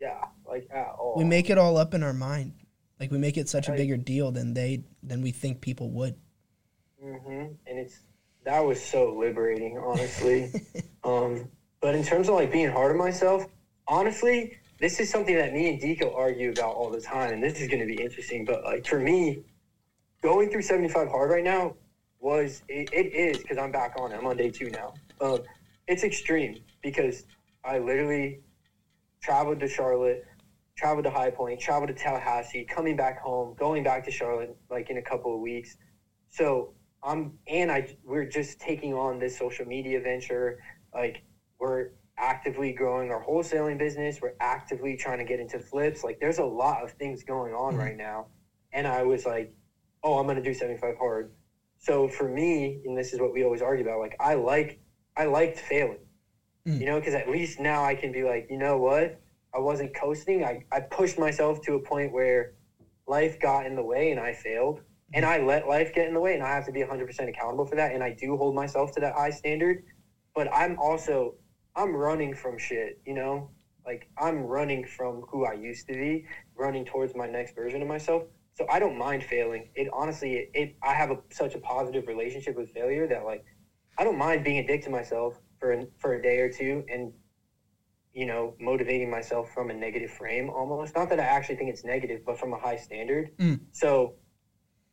yeah, 0.00 0.24
like 0.48 0.66
at 0.72 0.88
all. 0.98 1.03
We 1.16 1.24
make 1.24 1.50
it 1.50 1.58
all 1.58 1.76
up 1.76 1.94
in 1.94 2.02
our 2.02 2.12
mind. 2.12 2.54
Like 2.98 3.10
we 3.10 3.18
make 3.18 3.36
it 3.36 3.48
such 3.48 3.68
a 3.68 3.72
bigger 3.72 3.96
deal 3.96 4.30
than 4.30 4.54
they 4.54 4.84
than 5.02 5.20
we 5.20 5.30
think 5.30 5.60
people 5.60 5.90
would. 5.90 6.16
Mm-hmm. 7.02 7.54
And 7.66 7.78
it's 7.78 8.00
that 8.44 8.64
was 8.64 8.82
so 8.82 9.14
liberating, 9.14 9.78
honestly. 9.78 10.50
um, 11.04 11.48
but 11.80 11.94
in 11.94 12.04
terms 12.04 12.28
of 12.28 12.34
like 12.34 12.52
being 12.52 12.70
hard 12.70 12.92
on 12.92 12.98
myself, 12.98 13.46
honestly, 13.88 14.58
this 14.78 15.00
is 15.00 15.10
something 15.10 15.34
that 15.34 15.52
me 15.52 15.70
and 15.70 15.80
Deco 15.80 16.14
argue 16.14 16.50
about 16.50 16.74
all 16.74 16.90
the 16.90 17.00
time, 17.00 17.32
and 17.32 17.42
this 17.42 17.60
is 17.60 17.68
going 17.68 17.80
to 17.80 17.86
be 17.86 18.00
interesting. 18.00 18.44
But 18.44 18.64
like 18.64 18.86
for 18.86 18.98
me, 18.98 19.44
going 20.22 20.50
through 20.50 20.62
seventy 20.62 20.88
five 20.88 21.08
hard 21.08 21.30
right 21.30 21.44
now 21.44 21.74
was 22.20 22.62
it, 22.68 22.88
it 22.92 23.12
is 23.12 23.38
because 23.38 23.58
I'm 23.58 23.70
back 23.70 23.94
on 23.98 24.12
it. 24.12 24.16
I'm 24.16 24.26
on 24.26 24.36
day 24.36 24.50
two 24.50 24.70
now. 24.70 24.94
Um, 25.20 25.40
it's 25.86 26.04
extreme 26.04 26.56
because 26.82 27.24
I 27.64 27.78
literally 27.78 28.40
traveled 29.22 29.60
to 29.60 29.68
Charlotte, 29.68 30.26
traveled 30.76 31.04
to 31.04 31.10
High 31.10 31.30
Point, 31.30 31.60
traveled 31.60 31.88
to 31.88 31.94
Tallahassee, 31.94 32.64
coming 32.64 32.96
back 32.96 33.20
home, 33.20 33.54
going 33.56 33.82
back 33.82 34.04
to 34.04 34.10
Charlotte 34.10 34.54
like 34.70 34.90
in 34.90 34.96
a 34.96 35.02
couple 35.02 35.34
of 35.34 35.40
weeks. 35.40 35.76
So 36.30 36.74
I'm 37.02 37.38
and 37.46 37.70
I 37.70 37.94
we're 38.02 38.24
just 38.24 38.58
taking 38.58 38.94
on 38.94 39.18
this 39.18 39.36
social 39.36 39.64
media 39.64 40.00
venture. 40.00 40.58
Like 40.92 41.22
we're 41.58 41.90
actively 42.18 42.72
growing 42.72 43.10
our 43.10 43.24
wholesaling 43.24 43.78
business. 43.78 44.20
We're 44.20 44.34
actively 44.40 44.96
trying 44.96 45.18
to 45.18 45.24
get 45.24 45.38
into 45.38 45.58
flips. 45.58 46.02
Like 46.02 46.18
there's 46.20 46.38
a 46.38 46.44
lot 46.44 46.82
of 46.82 46.92
things 46.92 47.22
going 47.22 47.52
on 47.52 47.74
Mhm. 47.74 47.78
right 47.78 47.96
now. 47.96 48.26
And 48.72 48.86
I 48.86 49.02
was 49.02 49.24
like, 49.24 49.52
oh, 50.02 50.18
I'm 50.18 50.26
gonna 50.26 50.40
do 50.40 50.52
75 50.52 50.96
hard. 50.96 51.32
So 51.78 52.08
for 52.08 52.26
me, 52.28 52.80
and 52.84 52.96
this 52.96 53.12
is 53.12 53.20
what 53.20 53.32
we 53.32 53.44
always 53.44 53.62
argue 53.62 53.84
about, 53.84 54.00
like 54.00 54.16
I 54.18 54.34
like 54.34 54.78
I 55.16 55.26
liked 55.26 55.58
failing. 55.60 55.98
Mm. 56.66 56.80
You 56.80 56.86
know, 56.86 56.98
because 56.98 57.14
at 57.14 57.28
least 57.28 57.60
now 57.60 57.84
I 57.84 57.94
can 57.94 58.10
be 58.10 58.24
like, 58.24 58.46
you 58.48 58.56
know 58.56 58.78
what? 58.78 59.20
I 59.54 59.58
wasn't 59.58 59.94
coasting. 59.94 60.44
I, 60.44 60.60
I 60.72 60.80
pushed 60.80 61.18
myself 61.18 61.60
to 61.62 61.74
a 61.74 61.80
point 61.80 62.12
where 62.12 62.52
life 63.06 63.38
got 63.38 63.66
in 63.66 63.76
the 63.76 63.82
way 63.82 64.10
and 64.10 64.18
I 64.18 64.32
failed. 64.32 64.80
And 65.12 65.24
I 65.24 65.38
let 65.38 65.68
life 65.68 65.92
get 65.94 66.08
in 66.08 66.14
the 66.14 66.20
way 66.20 66.34
and 66.34 66.42
I 66.42 66.48
have 66.48 66.64
to 66.64 66.72
be 66.72 66.80
100% 66.80 67.28
accountable 67.28 67.64
for 67.66 67.76
that. 67.76 67.92
And 67.92 68.02
I 68.02 68.10
do 68.10 68.36
hold 68.36 68.54
myself 68.54 68.90
to 68.92 69.00
that 69.00 69.14
high 69.14 69.30
standard. 69.30 69.84
But 70.34 70.48
I'm 70.52 70.76
also, 70.78 71.34
I'm 71.76 71.94
running 71.94 72.34
from 72.34 72.58
shit, 72.58 72.98
you 73.06 73.14
know? 73.14 73.50
Like 73.86 74.06
I'm 74.18 74.42
running 74.42 74.84
from 74.84 75.22
who 75.30 75.44
I 75.44 75.52
used 75.52 75.86
to 75.88 75.92
be, 75.92 76.24
running 76.56 76.84
towards 76.84 77.14
my 77.14 77.26
next 77.26 77.54
version 77.54 77.82
of 77.82 77.88
myself. 77.88 78.22
So 78.54 78.64
I 78.68 78.78
don't 78.78 78.96
mind 78.96 79.22
failing. 79.22 79.68
It 79.74 79.88
honestly, 79.92 80.34
it, 80.36 80.50
it 80.54 80.74
I 80.82 80.94
have 80.94 81.10
a, 81.10 81.16
such 81.32 81.54
a 81.54 81.58
positive 81.58 82.06
relationship 82.06 82.56
with 82.56 82.70
failure 82.70 83.06
that 83.08 83.24
like 83.24 83.42
I 83.98 84.04
don't 84.04 84.16
mind 84.18 84.42
being 84.42 84.58
a 84.58 84.66
dick 84.66 84.82
to 84.84 84.90
myself 84.90 85.34
for 85.60 85.72
an, 85.72 85.86
for 85.98 86.14
a 86.14 86.22
day 86.22 86.38
or 86.38 86.48
two 86.48 86.84
and 86.88 87.12
you 88.14 88.26
know, 88.26 88.54
motivating 88.60 89.10
myself 89.10 89.52
from 89.52 89.70
a 89.70 89.74
negative 89.74 90.10
frame 90.10 90.48
almost. 90.48 90.94
Not 90.94 91.08
that 91.10 91.18
I 91.18 91.24
actually 91.24 91.56
think 91.56 91.70
it's 91.70 91.84
negative, 91.84 92.20
but 92.24 92.38
from 92.38 92.52
a 92.52 92.58
high 92.58 92.76
standard. 92.76 93.36
Mm. 93.38 93.60
So, 93.72 94.14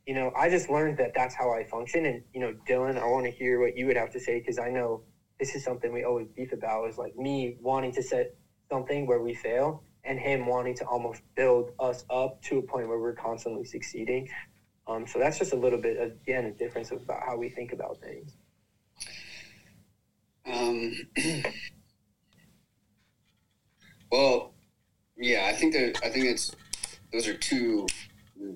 you 0.06 0.14
know, 0.14 0.32
I 0.36 0.50
just 0.50 0.68
learned 0.68 0.98
that 0.98 1.12
that's 1.14 1.34
how 1.34 1.52
I 1.52 1.64
function. 1.64 2.04
And, 2.04 2.22
you 2.34 2.40
know, 2.40 2.52
Dylan, 2.68 2.98
I 2.98 3.06
want 3.06 3.24
to 3.26 3.30
hear 3.30 3.60
what 3.60 3.76
you 3.76 3.86
would 3.86 3.96
have 3.96 4.10
to 4.12 4.20
say 4.20 4.40
because 4.40 4.58
I 4.58 4.70
know 4.70 5.04
this 5.38 5.54
is 5.54 5.64
something 5.64 5.92
we 5.92 6.02
always 6.02 6.26
beef 6.36 6.52
about 6.52 6.88
is 6.88 6.98
like 6.98 7.16
me 7.16 7.56
wanting 7.60 7.92
to 7.92 8.02
set 8.02 8.34
something 8.68 9.06
where 9.06 9.20
we 9.20 9.34
fail 9.34 9.84
and 10.04 10.18
him 10.18 10.46
wanting 10.46 10.74
to 10.78 10.84
almost 10.86 11.22
build 11.36 11.70
us 11.78 12.04
up 12.10 12.42
to 12.42 12.58
a 12.58 12.62
point 12.62 12.88
where 12.88 12.98
we're 12.98 13.14
constantly 13.14 13.64
succeeding. 13.64 14.28
Um, 14.88 15.06
so 15.06 15.20
that's 15.20 15.38
just 15.38 15.52
a 15.52 15.56
little 15.56 15.80
bit, 15.80 15.96
again, 16.00 16.46
a 16.46 16.50
difference 16.50 16.90
about 16.90 17.22
how 17.24 17.36
we 17.36 17.48
think 17.48 17.72
about 17.72 17.98
things. 18.00 18.36
Um, 20.44 20.92
well, 24.12 24.52
yeah, 25.16 25.46
I 25.46 25.54
think 25.54 25.72
that 25.72 25.98
I 26.04 26.10
think 26.10 26.26
it's 26.26 26.54
those 27.12 27.26
are 27.26 27.34
two 27.34 27.86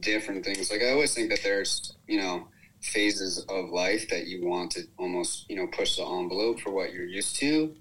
different 0.00 0.44
things. 0.44 0.70
Like 0.70 0.82
I 0.82 0.90
always 0.90 1.14
think 1.14 1.30
that 1.30 1.42
there's 1.42 1.96
you 2.06 2.20
know 2.20 2.48
phases 2.82 3.38
of 3.48 3.70
life 3.70 4.08
that 4.10 4.26
you 4.26 4.46
want 4.46 4.72
to 4.72 4.82
almost 4.98 5.48
you 5.48 5.56
know 5.56 5.66
push 5.66 5.96
the 5.96 6.04
envelope 6.04 6.60
for 6.60 6.70
what 6.70 6.92
you're 6.92 7.06
used 7.06 7.36
to. 7.36 7.74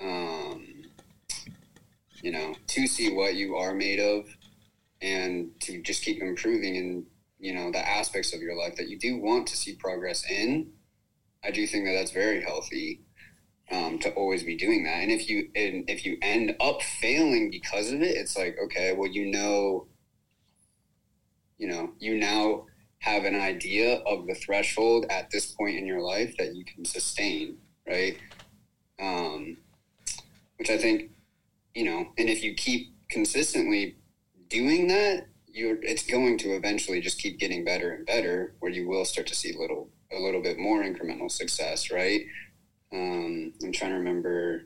Um, 0.00 0.66
you 2.22 2.30
know, 2.30 2.54
to 2.68 2.86
see 2.86 3.14
what 3.14 3.34
you 3.34 3.56
are 3.56 3.74
made 3.74 4.00
of, 4.00 4.26
and 5.00 5.58
to 5.60 5.80
just 5.82 6.04
keep 6.04 6.20
improving 6.20 6.76
in 6.76 7.06
you 7.38 7.54
know 7.54 7.70
the 7.72 7.88
aspects 7.88 8.34
of 8.34 8.42
your 8.42 8.56
life 8.56 8.76
that 8.76 8.88
you 8.88 8.98
do 8.98 9.18
want 9.18 9.46
to 9.48 9.56
see 9.56 9.74
progress 9.74 10.22
in. 10.30 10.70
I 11.42 11.50
do 11.50 11.66
think 11.66 11.86
that 11.86 11.92
that's 11.92 12.10
very 12.10 12.42
healthy 12.42 13.03
um, 13.70 13.98
to 14.00 14.10
always 14.10 14.42
be 14.42 14.56
doing 14.56 14.84
that. 14.84 15.02
And 15.02 15.10
if 15.10 15.28
you 15.28 15.50
and 15.54 15.88
if 15.88 16.04
you 16.04 16.18
end 16.22 16.56
up 16.60 16.82
failing 16.82 17.50
because 17.50 17.90
of 17.90 18.02
it, 18.02 18.16
it's 18.16 18.36
like 18.36 18.56
okay, 18.64 18.92
well 18.92 19.10
you 19.10 19.26
know, 19.26 19.86
you 21.58 21.68
know, 21.68 21.92
you 21.98 22.16
now 22.16 22.66
have 22.98 23.24
an 23.24 23.34
idea 23.34 23.96
of 24.06 24.26
the 24.26 24.34
threshold 24.34 25.06
at 25.10 25.30
this 25.30 25.52
point 25.52 25.76
in 25.76 25.86
your 25.86 26.00
life 26.00 26.34
that 26.38 26.54
you 26.54 26.64
can 26.64 26.84
sustain, 26.84 27.58
right? 27.86 28.16
Um, 28.98 29.58
which 30.56 30.70
I 30.70 30.78
think, 30.78 31.10
you 31.74 31.84
know, 31.84 32.06
and 32.16 32.30
if 32.30 32.42
you 32.42 32.54
keep 32.54 32.94
consistently 33.10 33.96
doing 34.48 34.88
that, 34.88 35.26
you're 35.46 35.76
it's 35.82 36.06
going 36.06 36.38
to 36.38 36.54
eventually 36.54 37.00
just 37.00 37.20
keep 37.20 37.38
getting 37.38 37.64
better 37.64 37.92
and 37.92 38.06
better, 38.06 38.54
where 38.60 38.72
you 38.72 38.88
will 38.88 39.04
start 39.04 39.26
to 39.28 39.34
see 39.34 39.52
little 39.52 39.90
a 40.12 40.18
little 40.18 40.42
bit 40.42 40.58
more 40.58 40.82
incremental 40.82 41.30
success, 41.30 41.90
right? 41.90 42.22
Um, 42.94 43.52
I'm 43.62 43.72
trying 43.72 43.90
to 43.90 43.98
remember. 43.98 44.62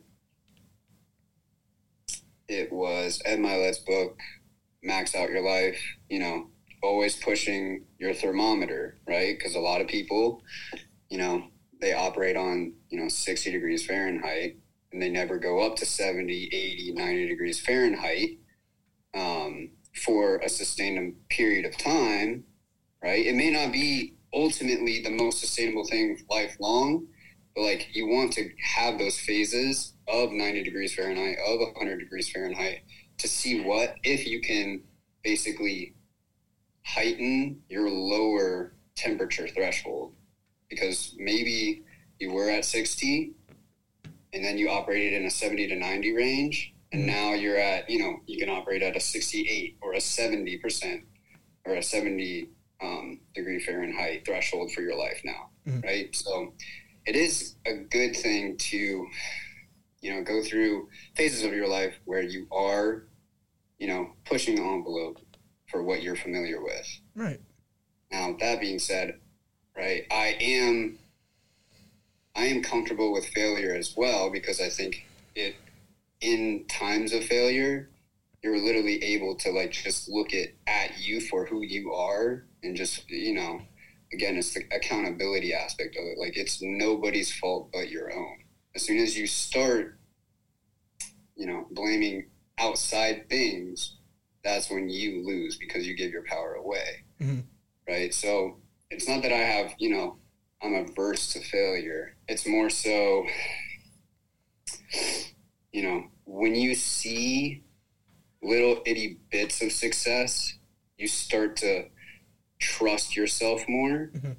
It 2.46 2.72
was 2.72 3.20
Ed 3.24 3.40
Mylett's 3.40 3.78
book, 3.78 4.18
Max 4.82 5.14
Out 5.14 5.30
Your 5.30 5.42
Life. 5.42 5.80
You 6.08 6.20
know, 6.20 6.50
always 6.82 7.16
pushing 7.16 7.84
your 7.98 8.14
thermometer, 8.14 8.98
right? 9.06 9.36
Because 9.36 9.54
a 9.54 9.60
lot 9.60 9.80
of 9.80 9.88
people, 9.88 10.42
you 11.08 11.18
know, 11.18 11.44
they 11.80 11.92
operate 11.92 12.36
on, 12.36 12.74
you 12.90 13.00
know, 13.00 13.08
60 13.08 13.50
degrees 13.50 13.86
Fahrenheit 13.86 14.56
and 14.92 15.02
they 15.02 15.10
never 15.10 15.38
go 15.38 15.60
up 15.60 15.76
to 15.76 15.86
70, 15.86 16.50
80, 16.52 16.92
90 16.94 17.28
degrees 17.28 17.60
Fahrenheit 17.60 18.38
um, 19.14 19.70
for 19.94 20.36
a 20.38 20.48
sustained 20.48 21.14
period 21.28 21.64
of 21.64 21.76
time, 21.76 22.44
right? 23.02 23.24
It 23.24 23.34
may 23.34 23.50
not 23.50 23.72
be 23.72 24.14
ultimately 24.32 25.02
the 25.02 25.10
most 25.10 25.40
sustainable 25.40 25.84
thing 25.84 26.18
lifelong, 26.30 27.06
but 27.54 27.62
like 27.62 27.88
you 27.94 28.06
want 28.06 28.32
to 28.34 28.48
have 28.62 28.98
those 28.98 29.18
phases 29.18 29.94
of 30.06 30.30
90 30.32 30.62
degrees 30.64 30.94
Fahrenheit, 30.94 31.36
of 31.46 31.58
100 31.60 31.98
degrees 31.98 32.30
Fahrenheit 32.30 32.80
to 33.18 33.28
see 33.28 33.60
what, 33.62 33.96
if 34.04 34.26
you 34.26 34.40
can 34.40 34.82
basically 35.22 35.94
heighten 36.84 37.60
your 37.68 37.90
lower 37.90 38.72
temperature 38.96 39.48
threshold. 39.48 40.14
Because 40.70 41.14
maybe 41.18 41.82
you 42.18 42.32
were 42.32 42.50
at 42.50 42.64
60 42.64 43.32
and 44.32 44.44
then 44.44 44.58
you 44.58 44.68
operated 44.68 45.14
in 45.14 45.26
a 45.26 45.30
70 45.30 45.68
to 45.68 45.76
90 45.76 46.12
range, 46.14 46.74
and 46.92 47.06
now 47.06 47.32
you're 47.32 47.56
at, 47.56 47.88
you 47.88 47.98
know, 47.98 48.20
you 48.26 48.38
can 48.38 48.48
operate 48.50 48.82
at 48.82 48.94
a 48.96 49.00
68 49.00 49.78
or 49.80 49.94
a 49.94 49.98
70% 49.98 51.02
or 51.64 51.74
a 51.74 51.82
70 51.82 52.48
um, 52.82 53.20
degree 53.34 53.58
Fahrenheit 53.58 54.24
threshold 54.26 54.70
for 54.72 54.82
your 54.82 54.96
life 54.96 55.20
now, 55.24 55.48
Mhm. 55.66 55.82
right? 55.84 56.14
So 56.14 56.54
it 57.08 57.16
is 57.16 57.54
a 57.64 57.74
good 57.74 58.14
thing 58.14 58.58
to, 58.58 59.06
you 60.02 60.14
know, 60.14 60.22
go 60.22 60.42
through 60.42 60.90
phases 61.16 61.42
of 61.42 61.54
your 61.54 61.66
life 61.66 61.94
where 62.04 62.22
you 62.22 62.46
are, 62.52 63.04
you 63.78 63.88
know, 63.88 64.10
pushing 64.26 64.56
the 64.56 64.62
envelope 64.62 65.16
for 65.70 65.82
what 65.82 66.02
you're 66.02 66.16
familiar 66.16 66.62
with. 66.62 66.86
Right. 67.14 67.40
Now, 68.12 68.36
that 68.40 68.60
being 68.60 68.78
said, 68.78 69.20
right, 69.74 70.04
I 70.10 70.36
am 70.38 70.98
I 72.36 72.44
am 72.44 72.62
comfortable 72.62 73.10
with 73.10 73.26
failure 73.28 73.74
as 73.74 73.94
well 73.96 74.30
because 74.30 74.60
I 74.60 74.68
think 74.68 75.06
it 75.34 75.56
in 76.20 76.66
times 76.68 77.14
of 77.14 77.24
failure, 77.24 77.88
you're 78.42 78.62
literally 78.62 79.02
able 79.02 79.34
to 79.36 79.50
like 79.50 79.72
just 79.72 80.10
look 80.10 80.34
at 80.34 80.48
at 80.66 80.98
you 80.98 81.22
for 81.22 81.46
who 81.46 81.62
you 81.62 81.90
are 81.94 82.44
and 82.62 82.76
just 82.76 83.08
you 83.10 83.32
know, 83.32 83.62
again, 84.12 84.36
it's 84.36 84.54
the 84.54 84.62
accountability 84.72 85.52
aspect 85.54 85.96
of 85.96 86.04
it. 86.04 86.18
Like 86.18 86.36
it's 86.36 86.60
nobody's 86.62 87.32
fault 87.32 87.70
but 87.72 87.90
your 87.90 88.12
own. 88.12 88.44
As 88.74 88.82
soon 88.82 88.98
as 88.98 89.16
you 89.16 89.26
start, 89.26 89.98
you 91.36 91.46
know, 91.46 91.66
blaming 91.70 92.28
outside 92.58 93.28
things, 93.28 93.96
that's 94.44 94.70
when 94.70 94.88
you 94.88 95.24
lose 95.26 95.56
because 95.58 95.86
you 95.86 95.96
give 95.96 96.10
your 96.10 96.24
power 96.24 96.54
away. 96.54 97.04
Mhm. 97.20 97.44
Right. 97.88 98.12
So 98.12 98.60
it's 98.90 99.08
not 99.08 99.22
that 99.22 99.32
I 99.32 99.38
have, 99.38 99.74
you 99.78 99.90
know, 99.90 100.18
I'm 100.62 100.74
averse 100.74 101.32
to 101.34 101.40
failure. 101.40 102.16
It's 102.26 102.46
more 102.46 102.70
so, 102.70 103.26
you 105.72 105.82
know, 105.82 106.10
when 106.24 106.54
you 106.54 106.74
see 106.74 107.62
little 108.42 108.82
itty 108.86 109.18
bits 109.30 109.62
of 109.62 109.72
success, 109.72 110.54
you 110.96 111.06
start 111.06 111.56
to 111.56 111.88
trust 112.58 113.16
yourself 113.16 113.68
more. 113.68 114.10
Mhm. 114.14 114.36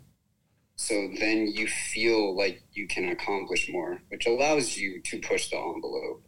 So 0.75 1.09
then 1.19 1.47
you 1.47 1.67
feel 1.67 2.35
like 2.35 2.63
you 2.71 2.87
can 2.87 3.09
accomplish 3.09 3.69
more, 3.69 4.01
which 4.07 4.25
allows 4.25 4.77
you 4.77 5.01
to 5.01 5.19
push 5.19 5.49
the 5.49 5.57
envelope, 5.57 6.25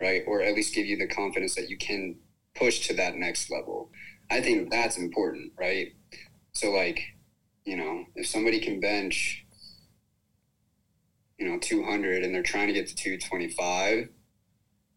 right? 0.00 0.22
Or 0.26 0.40
at 0.40 0.54
least 0.54 0.74
give 0.74 0.86
you 0.86 0.96
the 0.96 1.08
confidence 1.08 1.54
that 1.56 1.68
you 1.68 1.76
can 1.76 2.16
push 2.54 2.86
to 2.86 2.94
that 2.94 3.16
next 3.16 3.50
level. 3.50 3.90
I 4.30 4.40
think 4.40 4.70
that's 4.70 4.98
important, 4.98 5.52
right? 5.58 5.94
So, 6.52 6.70
like, 6.70 7.00
you 7.64 7.76
know, 7.76 8.06
if 8.14 8.26
somebody 8.26 8.60
can 8.60 8.80
bench, 8.80 9.44
you 11.38 11.48
know, 11.48 11.58
200 11.58 12.24
and 12.24 12.34
they're 12.34 12.42
trying 12.42 12.68
to 12.68 12.72
get 12.72 12.88
to 12.88 12.94
225, 12.94 14.08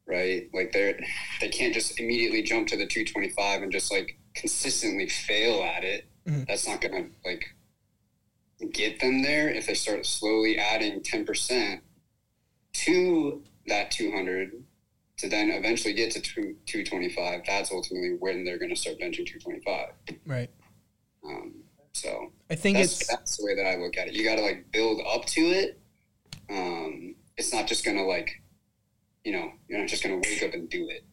right? 0.06 0.48
Like, 0.54 0.72
they're, 0.74 1.00
they 1.40 1.50
can't 1.50 1.74
just 1.74 2.00
immediately 2.00 2.44
jump 2.44 2.68
to 2.70 2.78
the 2.78 2.86
225 2.86 3.64
and 3.64 3.72
just 3.72 3.92
like 3.92 4.18
consistently 4.36 5.08
fail 5.08 5.64
at 5.64 5.84
it. 5.84 6.06
Mhm. 6.28 6.48
That's 6.48 6.68
not 6.68 6.82
going 6.82 6.94
to 6.94 7.12
like 7.26 7.46
get 8.72 9.00
them 9.00 9.22
there 9.24 9.50
if 9.50 9.66
they 9.68 9.74
start 9.74 10.06
slowly 10.06 10.58
adding 10.58 11.02
10% 11.02 11.82
to 12.74 13.44
that 13.68 13.92
200 13.92 14.64
to 15.18 15.30
then 15.30 15.50
eventually 15.52 15.94
get 15.94 16.12
to 16.12 16.22
two, 16.22 16.56
225 16.66 17.42
that's 17.46 17.72
ultimately 17.72 18.16
when 18.20 18.44
they're 18.46 18.58
going 18.58 18.70
to 18.74 18.76
start 18.80 18.98
benching 19.00 19.26
225 19.26 19.90
Right. 20.26 20.50
um, 21.26 21.56
so 21.94 22.32
I 22.50 22.56
think 22.56 22.78
that's, 22.78 23.00
it's 23.02 23.08
that's 23.08 23.38
the 23.38 23.46
way 23.46 23.56
that 23.56 23.66
i 23.68 23.76
look 23.76 23.98
at 23.98 24.08
it 24.08 24.14
you 24.14 24.24
got 24.24 24.36
to 24.36 24.42
like 24.42 24.72
build 24.72 25.02
up 25.12 25.26
to 25.26 25.42
it 25.42 25.80
um, 26.50 27.16
it's 27.38 27.52
not 27.54 27.68
just 27.68 27.84
going 27.84 27.98
to 27.98 28.04
like 28.04 28.42
you 29.24 29.32
know 29.34 29.52
you're 29.68 29.80
not 29.80 29.88
just 29.88 30.04
going 30.04 30.22
to 30.22 30.30
wake 30.30 30.44
up 30.44 30.54
and 30.54 30.70
do 30.70 30.88
it 30.90 31.04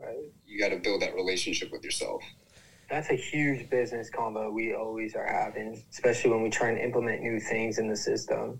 Right. 0.00 0.16
you 0.46 0.60
got 0.60 0.68
to 0.68 0.76
build 0.76 1.02
that 1.02 1.14
relationship 1.14 1.72
with 1.72 1.82
yourself 1.84 2.22
That's 2.88 3.10
a 3.10 3.14
huge 3.14 3.68
business 3.68 4.08
combo 4.10 4.50
we 4.50 4.74
always 4.74 5.14
are 5.14 5.26
having, 5.26 5.82
especially 5.90 6.30
when 6.30 6.42
we 6.42 6.50
try 6.50 6.70
and 6.70 6.78
implement 6.78 7.22
new 7.22 7.38
things 7.38 7.78
in 7.78 7.88
the 7.88 7.96
system. 7.96 8.58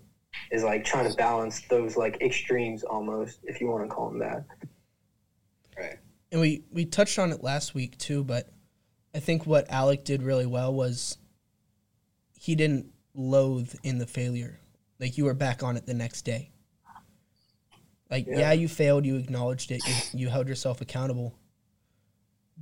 Is 0.51 0.63
like 0.63 0.85
trying 0.85 1.09
to 1.09 1.15
balance 1.15 1.61
those 1.69 1.97
like 1.97 2.21
extremes 2.21 2.83
almost, 2.83 3.39
if 3.43 3.59
you 3.59 3.67
want 3.67 3.89
to 3.89 3.93
call 3.93 4.09
them 4.09 4.19
that. 4.19 4.45
right 5.77 5.97
and 6.31 6.39
we 6.39 6.63
we 6.71 6.85
touched 6.85 7.17
on 7.17 7.31
it 7.31 7.43
last 7.43 7.73
week 7.73 7.97
too, 7.97 8.23
but 8.23 8.49
I 9.15 9.19
think 9.19 9.45
what 9.45 9.69
Alec 9.71 10.03
did 10.05 10.21
really 10.21 10.45
well 10.45 10.71
was 10.73 11.17
he 12.39 12.55
didn't 12.55 12.91
loathe 13.15 13.73
in 13.83 13.97
the 13.97 14.05
failure. 14.05 14.59
Like 14.99 15.17
you 15.17 15.25
were 15.25 15.33
back 15.33 15.63
on 15.63 15.77
it 15.77 15.85
the 15.85 15.93
next 15.95 16.21
day. 16.23 16.51
Like 18.11 18.27
yeah, 18.27 18.39
Yeah. 18.39 18.51
you 18.53 18.67
failed, 18.67 19.05
you 19.05 19.15
acknowledged 19.15 19.71
it, 19.71 19.81
you, 19.87 20.19
you 20.21 20.29
held 20.29 20.47
yourself 20.47 20.81
accountable, 20.81 21.33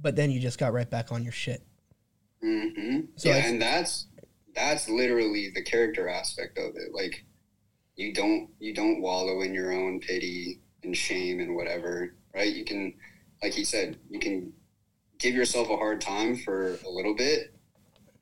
but 0.02 0.16
then 0.16 0.32
you 0.32 0.40
just 0.40 0.60
got 0.60 0.74
right 0.74 0.90
back 0.90 1.12
on 1.12 1.24
your 1.24 1.34
shit. 1.34 1.62
hmm 2.42 3.02
So 3.16 3.30
yeah, 3.30 3.46
and 3.48 3.62
that's 3.62 4.08
that's 4.56 4.90
literally 4.90 5.52
the 5.54 5.62
character 5.64 6.08
aspect 6.10 6.58
of 6.58 6.76
it. 6.76 6.94
Like 6.94 7.24
you 7.96 8.14
don't 8.14 8.50
you 8.60 8.74
don't 8.74 9.02
wallow 9.02 9.42
in 9.42 9.54
your 9.54 9.72
own 9.72 10.00
pity 10.00 10.60
and 10.84 10.96
shame 10.96 11.40
and 11.40 11.56
whatever, 11.56 12.14
right? 12.34 12.54
You 12.54 12.64
can, 12.64 12.94
like 13.42 13.54
he 13.54 13.64
said, 13.64 13.98
you 14.10 14.20
can 14.20 14.54
give 15.20 15.34
yourself 15.34 15.70
a 15.70 15.78
hard 15.78 16.00
time 16.02 16.36
for 16.38 16.76
a 16.86 16.90
little 16.90 17.16
bit, 17.16 17.54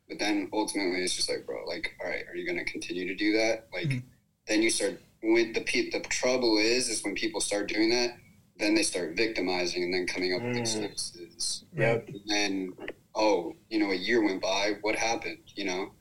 but 0.07 0.17
then 0.19 0.49
ultimately 0.53 1.01
it's 1.03 1.15
just 1.15 1.29
like, 1.29 1.45
bro, 1.45 1.65
like, 1.65 1.91
all 2.01 2.09
right, 2.09 2.23
are 2.29 2.35
you 2.35 2.45
going 2.45 2.57
to 2.63 2.71
continue 2.71 3.05
to 3.07 3.15
do 3.15 3.33
that? 3.33 3.67
Like, 3.73 3.87
Mhm. 3.87 4.03
then 4.47 4.61
you 4.61 4.69
start 4.69 5.01
when 5.21 5.51
the 5.53 5.59
the 5.91 5.99
trouble 6.07 6.57
is 6.57 6.87
is 6.87 7.03
when 7.03 7.15
people 7.15 7.41
start 7.41 7.67
doing 7.67 7.89
that, 7.89 8.17
then 8.57 8.73
they 8.75 8.83
start 8.83 9.17
victimizing 9.17 9.83
and 9.83 9.93
then 9.93 10.07
coming 10.07 10.33
up 10.33 10.41
with 10.41 10.55
Mm. 10.57 10.83
excuses. 10.83 11.65
Yep. 11.75 12.07
And 12.07 12.21
then, 12.27 12.73
oh, 13.13 13.55
you 13.69 13.79
know, 13.79 13.91
a 13.91 13.95
year 13.95 14.23
went 14.23 14.41
by. 14.41 14.75
What 14.81 14.95
happened? 14.95 15.39
You 15.55 15.65
know, 15.65 15.91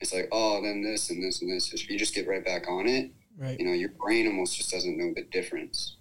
it's 0.00 0.12
like, 0.14 0.28
oh, 0.32 0.62
then 0.62 0.82
this 0.82 1.10
and 1.10 1.22
this 1.22 1.42
and 1.42 1.50
this. 1.52 1.72
If 1.72 1.88
you 1.90 1.98
just 1.98 2.14
get 2.14 2.26
right 2.26 2.44
back 2.44 2.68
on 2.68 2.86
it, 2.86 3.10
Right. 3.36 3.58
you 3.58 3.66
know, 3.66 3.72
your 3.72 3.90
brain 3.90 4.26
almost 4.26 4.56
just 4.56 4.70
doesn't 4.70 4.96
know 4.96 5.12
the 5.14 5.22
difference. 5.22 5.96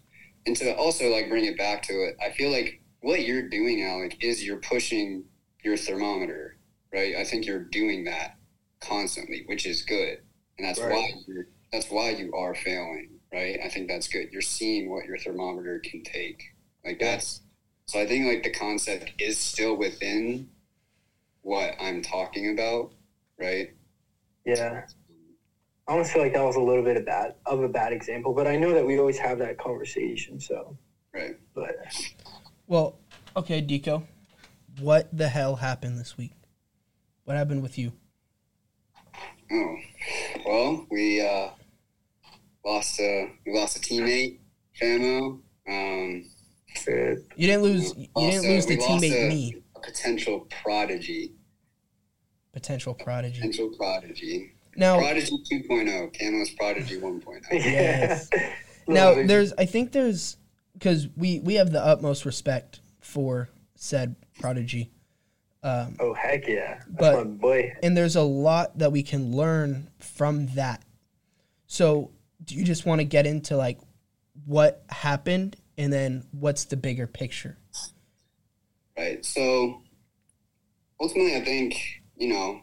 And 0.46 0.56
to 0.58 0.76
also 0.76 1.10
like 1.10 1.30
bring 1.30 1.46
it 1.46 1.58
back 1.58 1.84
to 1.84 1.94
it, 2.04 2.16
I 2.22 2.32
feel 2.32 2.52
like 2.52 2.82
what 3.02 3.26
you're 3.26 3.48
doing, 3.50 3.84
Alec, 3.84 4.24
is 4.24 4.44
you're 4.46 4.58
pushing 4.62 5.26
your 5.64 5.76
thermometer, 5.78 6.58
right? 6.94 7.16
I 7.16 7.24
think 7.26 7.46
you're 7.46 7.64
doing 7.64 8.06
that 8.06 8.38
constantly, 8.80 9.44
which 9.48 9.66
is 9.66 9.82
good, 9.84 10.20
and 10.58 10.66
that's 10.68 10.80
Right. 10.80 10.92
why 10.92 11.12
you're, 11.28 11.48
that's 11.72 11.92
why 11.92 12.12
you 12.12 12.34
are 12.34 12.56
failing, 12.56 13.17
right? 13.32 13.60
I 13.64 13.70
think 13.70 13.88
that's 13.88 14.08
good. 14.08 14.30
You're 14.32 14.42
seeing 14.42 14.90
what 14.90 15.06
your 15.06 15.18
thermometer 15.18 15.80
can 15.80 16.04
take, 16.04 16.44
like 16.86 17.00
that's. 17.00 17.42
So 17.86 18.00
I 18.02 18.06
think 18.06 18.28
like 18.28 18.44
the 18.44 18.52
concept 18.52 19.14
is 19.18 19.38
still 19.38 19.78
within 19.78 20.50
what 21.42 21.76
I'm 21.80 22.02
talking 22.02 22.52
about, 22.52 22.92
right? 23.40 23.70
Yeah. 24.46 24.86
I 25.88 25.94
almost 25.94 26.12
feel 26.12 26.22
like 26.22 26.34
that 26.34 26.44
was 26.44 26.58
a 26.58 26.62
little 26.62 26.84
bit 26.84 26.98
of 26.98 27.06
bad 27.06 27.36
of 27.46 27.64
a 27.64 27.70
bad 27.70 27.94
example, 27.94 28.34
but 28.34 28.46
I 28.46 28.58
know 28.58 28.74
that 28.74 28.86
we 28.86 29.00
always 29.00 29.18
have 29.20 29.40
that 29.40 29.58
conversation. 29.58 30.40
So, 30.40 30.78
Right. 31.14 31.38
but 31.56 31.76
Well, 32.68 33.00
okay, 33.38 33.62
Deco. 33.62 34.04
What 34.82 35.08
the 35.18 35.30
hell 35.30 35.56
happened 35.56 35.98
this 35.98 36.18
week? 36.18 36.34
What 37.24 37.38
happened 37.38 37.64
with 37.64 37.78
you? 37.78 37.94
Oh, 39.50 39.76
well, 40.46 40.86
we 40.92 41.22
uh, 41.22 41.50
lost 42.68 43.00
a 43.00 43.32
we 43.46 43.54
lost 43.54 43.78
a 43.78 43.80
teammate, 43.80 44.40
Famo. 44.80 45.40
Um, 45.68 46.26
shit. 46.68 47.20
You 47.36 47.48
didn't 47.48 47.64
lose. 47.64 47.94
You 47.98 48.08
lost 48.16 48.32
didn't 48.32 48.50
lose 48.50 48.66
the 48.66 48.78
teammate 48.78 49.26
a- 49.26 49.30
me, 49.30 49.56
a 49.76 49.80
potential 49.80 50.48
prodigy, 50.64 51.34
potential 52.54 52.94
prodigy. 52.94 53.38
potential 53.38 53.72
prodigy, 53.78 54.52
Now, 54.76 54.98
prodigy 55.00 55.32
2.0, 55.52 56.16
Camo's 56.20 56.50
prodigy 56.52 57.00
1.0. 57.00 57.42
Yes. 57.52 58.30
Now 58.90 59.14
there's. 59.16 59.52
I 59.58 59.66
think 59.66 59.92
there's 59.92 60.38
because 60.74 61.10
we 61.18 61.40
we 61.40 61.56
have 61.56 61.72
the 61.74 61.84
utmost 61.86 62.24
respect 62.24 62.80
for 63.02 63.50
said 63.76 64.16
prodigy. 64.40 64.92
Um, 65.62 65.98
Oh 66.00 66.14
heck 66.14 66.48
yeah, 66.48 66.76
that's 66.88 66.90
But- 66.98 67.18
my 67.18 67.24
boy. 67.34 67.74
and 67.84 67.98
there's 67.98 68.16
a 68.16 68.22
lot 68.22 68.78
that 68.80 68.94
we 68.94 69.04
can 69.04 69.36
learn 69.36 69.90
from 70.00 70.48
that. 70.56 70.84
So, 71.66 72.12
do 72.48 72.56
you 72.56 72.64
just 72.64 72.86
want 72.86 73.00
to 73.00 73.06
get 73.06 73.28
into 73.28 73.56
like 73.56 73.78
what 74.46 74.84
happened 74.90 75.58
and 75.78 75.94
then 75.94 76.26
what's 76.32 76.66
the 76.66 76.78
bigger 76.78 77.06
picture? 77.06 77.58
Right. 78.98 79.24
So 79.24 79.84
ultimately, 81.00 81.36
I 81.36 81.44
think, 81.44 81.76
you 82.16 82.30
know, 82.30 82.62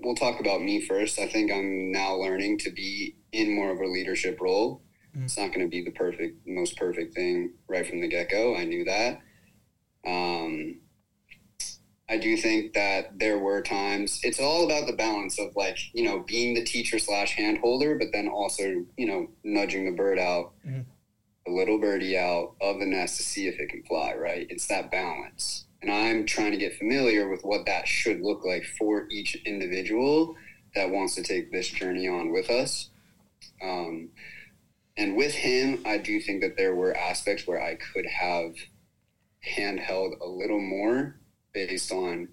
we'll 0.00 0.14
talk 0.14 0.40
about 0.40 0.62
me 0.62 0.80
first. 0.80 1.18
I 1.18 1.26
think 1.26 1.52
I'm 1.52 1.92
now 1.92 2.14
learning 2.14 2.58
to 2.58 2.70
be 2.70 3.16
in 3.32 3.54
more 3.54 3.70
of 3.70 3.80
a 3.80 3.86
leadership 3.86 4.40
role. 4.40 4.82
Mhm. 5.14 5.24
It's 5.24 5.36
not 5.36 5.48
going 5.48 5.60
to 5.60 5.68
be 5.68 5.82
the 5.84 5.90
perfect, 5.90 6.46
most 6.46 6.76
perfect 6.76 7.14
thing 7.14 7.52
right 7.68 7.86
from 7.86 8.00
the 8.00 8.08
get 8.08 8.30
go. 8.30 8.56
I 8.56 8.64
knew 8.64 8.84
that. 8.84 9.20
Um, 10.06 10.80
I 12.08 12.18
do 12.18 12.36
think 12.36 12.74
that 12.74 13.18
there 13.18 13.38
were 13.38 13.62
times, 13.62 14.20
it's 14.22 14.38
all 14.40 14.64
about 14.64 14.86
the 14.86 14.92
balance 14.92 15.38
of 15.40 15.56
like, 15.56 15.76
you 15.92 16.04
know, 16.04 16.20
being 16.20 16.54
the 16.54 16.62
teacher 16.64 16.98
slash 16.98 17.32
hand 17.34 17.58
holder, 17.58 17.98
but 17.98 18.08
then 18.12 18.28
also, 18.28 18.84
you 18.96 19.06
know, 19.06 19.28
nudging 19.42 19.84
the 19.86 19.96
bird 19.96 20.18
out 20.18 20.52
Mhm. 20.64 20.84
a 21.46 21.50
little 21.50 21.78
birdie 21.78 22.16
out 22.16 22.54
of 22.60 22.78
the 22.78 22.86
nest 22.86 23.16
to 23.16 23.22
see 23.24 23.48
if 23.48 23.58
it 23.58 23.68
can 23.70 23.82
fly, 23.82 24.14
right? 24.14 24.46
It's 24.50 24.66
that 24.68 24.90
balance. 24.90 25.64
And 25.82 25.90
I'm 25.90 26.26
trying 26.26 26.52
to 26.52 26.58
get 26.58 26.76
familiar 26.76 27.28
with 27.28 27.44
what 27.44 27.66
that 27.66 27.86
should 27.88 28.20
look 28.20 28.44
like 28.44 28.64
for 28.64 29.08
each 29.10 29.36
individual 29.44 30.36
that 30.74 30.90
wants 30.90 31.14
to 31.16 31.22
take 31.22 31.50
this 31.52 31.68
journey 31.68 32.06
on 32.08 32.30
with 32.30 32.50
us. 32.50 32.90
Um, 33.62 34.10
and 34.96 35.16
with 35.16 35.34
him, 35.34 35.82
I 35.84 35.98
do 35.98 36.20
think 36.20 36.40
that 36.42 36.56
there 36.56 36.74
were 36.74 36.96
aspects 36.96 37.46
where 37.46 37.60
I 37.60 37.74
could 37.76 38.06
have 38.06 38.54
handheld 39.56 40.20
a 40.20 40.26
little 40.26 40.60
more 40.60 41.20
based 41.56 41.90
on, 41.90 42.28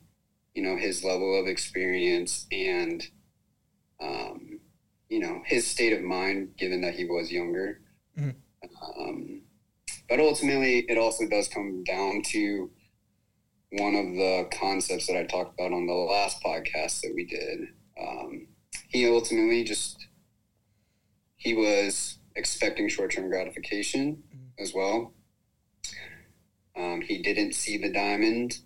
you 0.53 0.61
know, 0.61 0.75
his 0.75 1.01
level 1.01 1.39
of 1.39 1.47
experience 1.47 2.45
and, 2.51 3.07
um, 4.01 4.59
you 5.07 5.19
know, 5.19 5.41
his 5.45 5.65
state 5.65 5.93
of 5.93 6.01
mind, 6.01 6.57
given 6.57 6.81
that 6.81 6.95
he 6.95 7.05
was 7.05 7.31
younger. 7.31 7.79
Mhm. 8.17 8.35
Um, 8.97 9.43
but 10.09 10.19
ultimately, 10.19 10.79
it 10.89 10.97
also 10.97 11.25
does 11.25 11.47
come 11.47 11.85
down 11.85 12.21
to 12.33 12.69
one 13.71 13.95
of 13.95 14.13
the 14.13 14.49
concepts 14.51 15.07
that 15.07 15.17
I 15.17 15.23
talked 15.23 15.53
about 15.53 15.71
on 15.71 15.87
the 15.87 15.93
last 15.93 16.43
podcast 16.43 16.99
that 17.01 17.13
we 17.15 17.23
did. 17.23 17.69
Um, 17.97 18.49
he 18.89 19.07
ultimately 19.07 19.63
just 19.63 20.05
he 21.37 21.53
was 21.53 22.19
expecting 22.35 22.89
short-term 22.89 23.29
gratification 23.29 24.23
as 24.59 24.73
well. 24.73 25.13
Um, 26.75 27.01
he 27.01 27.21
didn't 27.21 27.53
see 27.53 27.77
the 27.77 27.91
diamond, 27.91 28.59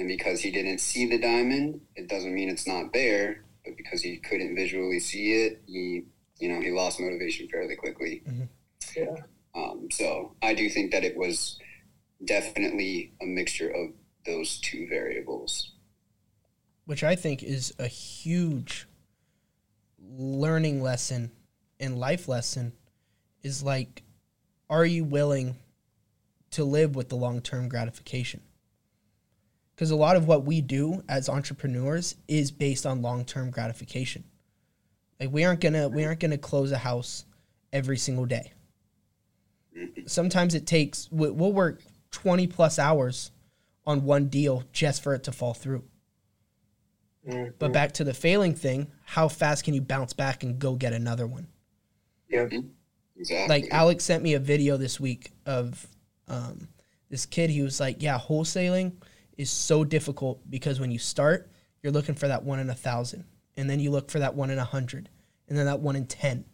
and 0.00 0.08
because 0.08 0.40
he 0.40 0.50
didn't 0.50 0.80
see 0.80 1.04
the 1.04 1.18
diamond, 1.18 1.82
it 1.94 2.08
doesn't 2.08 2.34
mean 2.34 2.48
it's 2.48 2.66
not 2.66 2.92
there. 2.94 3.44
But 3.64 3.76
because 3.76 4.00
he 4.00 4.16
couldn't 4.16 4.56
visually 4.56 4.98
see 4.98 5.32
it, 5.44 5.60
he 5.66 6.04
you 6.38 6.48
know 6.48 6.60
he 6.60 6.70
lost 6.70 6.98
motivation 6.98 7.46
fairly 7.48 7.76
quickly. 7.76 8.22
Yeah. 8.96 9.16
Um, 9.54 9.88
so 9.92 10.34
I 10.42 10.54
do 10.54 10.70
think 10.70 10.92
that 10.92 11.04
it 11.04 11.16
was 11.16 11.58
definitely 12.24 13.12
a 13.20 13.26
mixture 13.26 13.68
of 13.68 13.90
those 14.24 14.58
two 14.60 14.86
variables. 14.88 15.72
which 16.86 17.04
I 17.04 17.14
think 17.14 17.42
is 17.42 17.72
a 17.78 17.86
huge 17.86 18.86
learning 20.02 20.82
lesson 20.82 21.30
and 21.78 21.98
life 21.98 22.26
lesson 22.26 22.72
is 23.42 23.62
like 23.62 24.02
are 24.68 24.84
you 24.84 25.04
willing 25.04 25.56
to 26.52 26.64
live 26.64 26.96
with 26.96 27.08
the 27.08 27.16
long-term 27.16 27.68
gratification 27.68 28.40
because 29.80 29.90
a 29.92 29.96
lot 29.96 30.14
of 30.14 30.26
what 30.28 30.44
we 30.44 30.60
do 30.60 31.02
as 31.08 31.30
entrepreneurs 31.30 32.14
is 32.28 32.50
based 32.50 32.84
on 32.84 33.00
long-term 33.00 33.50
gratification 33.50 34.22
like 35.18 35.32
we 35.32 35.42
aren't 35.42 35.60
gonna 35.62 35.88
we 35.88 36.04
aren't 36.04 36.20
gonna 36.20 36.36
close 36.36 36.70
a 36.70 36.76
house 36.76 37.24
every 37.72 37.96
single 37.96 38.26
day 38.26 38.52
sometimes 40.04 40.54
it 40.54 40.66
takes 40.66 41.08
we- 41.10 41.30
we'll 41.30 41.54
work 41.54 41.82
20 42.10 42.46
plus 42.46 42.78
hours 42.78 43.30
on 43.86 44.04
one 44.04 44.26
deal 44.26 44.64
just 44.70 45.02
for 45.02 45.14
it 45.14 45.24
to 45.24 45.32
fall 45.32 45.54
through 45.54 45.82
Mm, 47.26 47.52
but 47.58 47.70
back 47.70 47.92
to 47.92 48.02
the 48.02 48.14
failing 48.14 48.54
thing, 48.54 48.90
how 49.04 49.28
fast 49.28 49.64
can 49.64 49.74
you 49.74 49.82
bounce 49.82 50.14
back 50.14 50.42
and 50.42 50.58
go 50.58 50.74
get 50.74 50.94
another 50.94 51.26
one? 51.26 51.48
Yep. 52.30 52.50
Exactly. 53.14 53.46
Like 53.60 53.70
Alec 53.70 54.00
sent 54.00 54.22
me 54.22 54.32
a 54.32 54.38
video 54.38 54.78
this 54.78 54.98
week 54.98 55.30
of 55.44 55.86
um, 56.28 56.68
this 57.10 57.26
kid. 57.26 57.50
He 57.50 57.60
was 57.60 57.78
like, 57.78 58.02
"Yeah, 58.02 58.18
wholesaling 58.18 58.92
is 59.40 59.50
so 59.50 59.84
difficult 59.84 60.38
because 60.50 60.78
when 60.78 60.90
you 60.90 60.98
start, 60.98 61.50
you're 61.82 61.92
looking 61.92 62.14
for 62.14 62.28
that 62.28 62.44
one 62.44 62.58
in 62.58 62.68
a 62.68 62.74
thousand, 62.74 63.24
and 63.56 63.70
then 63.70 63.80
you 63.80 63.90
look 63.90 64.10
for 64.10 64.18
that 64.18 64.34
one 64.34 64.50
in 64.50 64.58
a 64.58 64.64
hundred, 64.64 65.08
and 65.48 65.56
then 65.56 65.64
that 65.64 65.80
one 65.80 65.96
in 65.96 66.06
ten. 66.06 66.44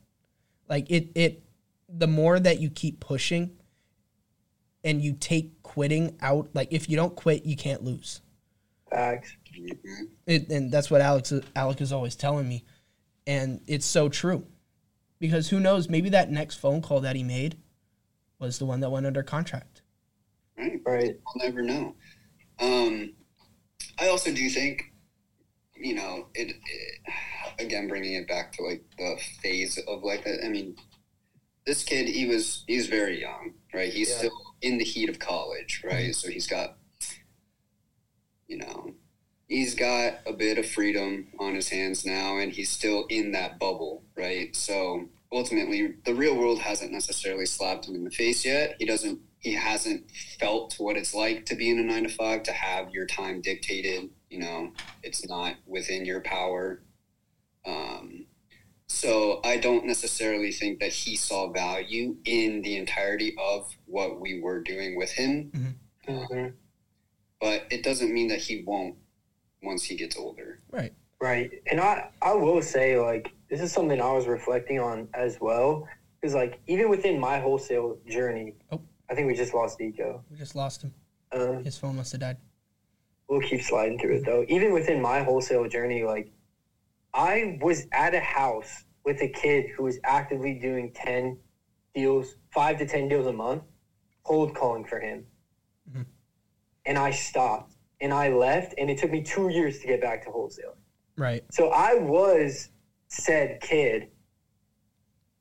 Like 0.68 0.88
it, 0.88 1.10
it. 1.16 1.42
The 1.88 2.06
more 2.06 2.38
that 2.38 2.60
you 2.60 2.70
keep 2.70 3.00
pushing, 3.00 3.50
and 4.84 5.02
you 5.02 5.14
take 5.14 5.62
quitting 5.64 6.16
out, 6.20 6.48
like 6.54 6.68
if 6.70 6.88
you 6.88 6.96
don't 6.96 7.16
quit, 7.16 7.44
you 7.44 7.56
can't 7.56 7.82
lose. 7.82 8.20
Facts. 8.88 9.36
Mhm. 9.52 10.08
It, 10.26 10.48
and 10.50 10.70
that's 10.70 10.88
what 10.88 11.00
Alex 11.00 11.32
Alec 11.56 11.80
is 11.80 11.92
always 11.92 12.14
telling 12.14 12.48
me, 12.48 12.64
and 13.26 13.62
it's 13.66 13.86
so 13.86 14.08
true, 14.08 14.46
because 15.18 15.48
who 15.48 15.58
knows? 15.58 15.88
Maybe 15.88 16.10
that 16.10 16.30
next 16.30 16.56
phone 16.56 16.82
call 16.82 17.00
that 17.00 17.16
he 17.16 17.24
made 17.24 17.56
was 18.38 18.60
the 18.60 18.66
one 18.66 18.78
that 18.78 18.90
went 18.90 19.06
under 19.06 19.24
contract. 19.24 19.82
Right. 20.56 20.80
Right. 20.86 21.20
I'll 21.26 21.44
never 21.44 21.62
know. 21.62 21.96
Um, 22.58 23.12
I 23.98 24.08
also 24.08 24.32
do 24.32 24.48
think, 24.48 24.92
you 25.74 25.94
know, 25.94 26.28
it, 26.34 26.48
it 26.56 27.00
again 27.58 27.88
bringing 27.88 28.14
it 28.14 28.28
back 28.28 28.52
to 28.52 28.62
like 28.62 28.82
the 28.98 29.16
phase 29.42 29.78
of 29.86 30.02
like 30.02 30.24
that. 30.24 30.44
I 30.44 30.48
mean, 30.48 30.76
this 31.66 31.82
kid, 31.84 32.08
he 32.08 32.26
was 32.26 32.64
he's 32.66 32.86
very 32.86 33.20
young, 33.20 33.54
right? 33.74 33.92
He's 33.92 34.10
Yeah. 34.10 34.18
still 34.18 34.32
in 34.62 34.78
the 34.78 34.84
heat 34.84 35.08
of 35.08 35.18
college, 35.18 35.82
right? 35.84 36.14
So 36.14 36.28
he's 36.30 36.46
got, 36.46 36.76
you 38.48 38.56
know, 38.58 38.94
he's 39.48 39.74
got 39.74 40.14
a 40.26 40.32
bit 40.32 40.58
of 40.58 40.66
freedom 40.68 41.28
on 41.38 41.54
his 41.54 41.68
hands 41.68 42.06
now, 42.06 42.38
and 42.38 42.52
he's 42.52 42.70
still 42.70 43.06
in 43.10 43.32
that 43.32 43.58
bubble, 43.58 44.02
right? 44.16 44.54
So 44.56 45.08
ultimately, 45.32 45.94
the 46.04 46.14
real 46.14 46.36
world 46.36 46.60
hasn't 46.60 46.92
necessarily 46.92 47.46
slapped 47.46 47.86
him 47.88 47.94
in 47.94 48.04
the 48.04 48.10
face 48.10 48.44
yet. 48.44 48.76
He 48.78 48.86
doesn't. 48.86 49.20
He 49.46 49.52
hasn't 49.52 50.10
felt 50.40 50.74
what 50.76 50.96
it's 50.96 51.14
like 51.14 51.46
to 51.46 51.54
be 51.54 51.70
in 51.70 51.78
a 51.78 51.82
nine 51.84 52.02
to 52.02 52.08
five 52.08 52.42
to 52.42 52.50
have 52.50 52.90
your 52.90 53.06
time 53.06 53.40
dictated. 53.40 54.10
You 54.28 54.40
know, 54.40 54.72
it's 55.04 55.24
not 55.28 55.54
within 55.66 56.04
your 56.04 56.20
power. 56.20 56.82
Um, 57.64 58.26
so 58.88 59.40
I 59.44 59.58
don't 59.58 59.86
necessarily 59.86 60.50
think 60.50 60.80
that 60.80 60.90
he 60.90 61.14
saw 61.14 61.52
value 61.52 62.16
in 62.24 62.62
the 62.62 62.76
entirety 62.76 63.36
of 63.38 63.70
what 63.84 64.20
we 64.20 64.40
were 64.40 64.60
doing 64.64 64.96
with 64.96 65.12
him. 65.12 65.52
Mm-hmm. 65.54 66.12
Mm-hmm. 66.12 66.48
But 67.40 67.66
it 67.70 67.84
doesn't 67.84 68.12
mean 68.12 68.26
that 68.28 68.40
he 68.40 68.64
won't 68.66 68.96
once 69.62 69.84
he 69.84 69.94
gets 69.94 70.16
older. 70.16 70.58
Right. 70.72 70.92
Right. 71.20 71.52
And 71.70 71.80
I, 71.80 72.08
I 72.20 72.32
will 72.32 72.62
say, 72.62 72.98
like, 72.98 73.30
this 73.48 73.60
is 73.60 73.70
something 73.70 74.00
I 74.00 74.12
was 74.12 74.26
reflecting 74.26 74.80
on 74.80 75.06
as 75.14 75.38
well. 75.40 75.86
Because, 76.20 76.34
like, 76.34 76.58
even 76.66 76.88
within 76.88 77.20
my 77.20 77.38
wholesale 77.38 77.98
journey, 78.08 78.54
Oh. 78.72 78.80
I 79.08 79.14
think 79.14 79.26
we 79.28 79.34
just 79.34 79.54
lost 79.54 79.78
Deco. 79.78 80.20
We 80.30 80.36
just 80.36 80.54
lost 80.54 80.82
him. 80.82 80.92
Um, 81.32 81.64
His 81.64 81.78
phone 81.78 81.96
must 81.96 82.12
have 82.12 82.20
died. 82.20 82.36
we'll 83.28 83.40
keep 83.40 83.60
sliding 83.62 83.98
through 83.98 84.16
it, 84.16 84.24
though. 84.24 84.44
Even 84.48 84.72
within 84.72 85.00
my 85.02 85.22
wholesale 85.22 85.68
journey, 85.68 86.04
like, 86.04 86.30
I 87.12 87.58
was 87.60 87.86
at 87.92 88.14
a 88.14 88.20
house 88.20 88.84
with 89.04 89.20
a 89.22 89.28
kid 89.28 89.66
who 89.70 89.84
was 89.84 89.98
actively 90.04 90.54
doing 90.54 90.92
10 90.92 91.38
deals, 91.94 92.36
five 92.52 92.78
to 92.78 92.86
10 92.86 93.08
deals 93.08 93.26
a 93.26 93.32
month, 93.32 93.62
cold 94.24 94.54
calling 94.54 94.84
for 94.84 95.00
him. 95.00 95.26
Mhm. 95.90 96.06
And 96.84 96.98
I 96.98 97.10
stopped 97.10 97.72
and 98.00 98.12
I 98.12 98.28
left, 98.28 98.74
and 98.78 98.90
it 98.90 98.98
took 98.98 99.10
me 99.10 99.22
two 99.22 99.48
years 99.48 99.78
to 99.80 99.86
get 99.86 100.00
back 100.00 100.22
to 100.24 100.30
wholesale. 100.30 100.76
Right. 101.16 101.42
So 101.50 101.70
I 101.70 101.94
was 101.94 102.68
said 103.08 103.60
kid, 103.60 104.10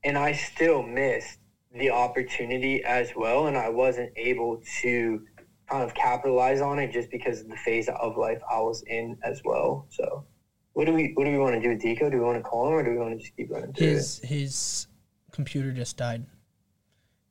and 0.04 0.18
I 0.18 0.32
still 0.32 0.82
missed 0.82 1.40
the 1.76 1.90
opportunity 1.90 2.84
as 2.84 3.12
well, 3.16 3.48
and 3.48 3.58
I 3.58 3.70
wasn't 3.70 4.12
able 4.16 4.62
to 4.82 5.26
kind 5.70 5.84
of 5.84 5.94
capitalize 5.94 6.62
on 6.62 6.80
it 6.80 6.92
just 6.92 7.10
because 7.12 7.42
of 7.42 7.50
the 7.50 7.58
phase 7.58 7.90
of 7.90 8.18
life 8.18 8.42
I 8.50 8.60
was 8.60 8.84
in 8.84 9.18
as 9.24 9.42
well. 9.44 9.88
So, 9.90 10.26
what 10.74 10.86
do 10.86 10.94
we 10.94 11.12
what 11.16 11.26
do 11.26 11.32
we 11.32 11.38
want 11.38 11.56
to 11.56 11.62
do 11.62 11.70
with 11.70 11.82
Deco? 11.82 12.10
Do 12.12 12.18
we 12.18 12.24
want 12.24 12.38
to 12.38 12.44
call 12.44 12.68
him, 12.68 12.74
or 12.74 12.84
do 12.84 12.92
we 12.92 12.98
want 12.98 13.18
to 13.18 13.20
just 13.20 13.36
keep 13.36 13.52
running 13.52 13.74
through 13.74 13.88
His 13.88 14.20
his 14.20 14.88
computer 15.32 15.72
just 15.72 15.98
died. 15.98 16.26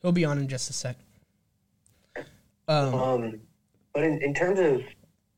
He'll 0.02 0.12
be 0.12 0.24
on 0.26 0.38
in 0.38 0.48
just 0.48 0.68
a 0.68 0.72
sec. 0.74 0.96
Um, 2.68 2.94
Um, 2.94 3.40
but 3.94 4.04
in, 4.04 4.20
in 4.22 4.34
terms 4.34 4.58
of 4.58 4.82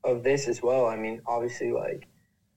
of 0.03 0.23
this 0.23 0.47
as 0.47 0.61
well, 0.61 0.85
I 0.85 0.95
mean, 0.97 1.21
obviously, 1.25 1.71
like 1.71 2.07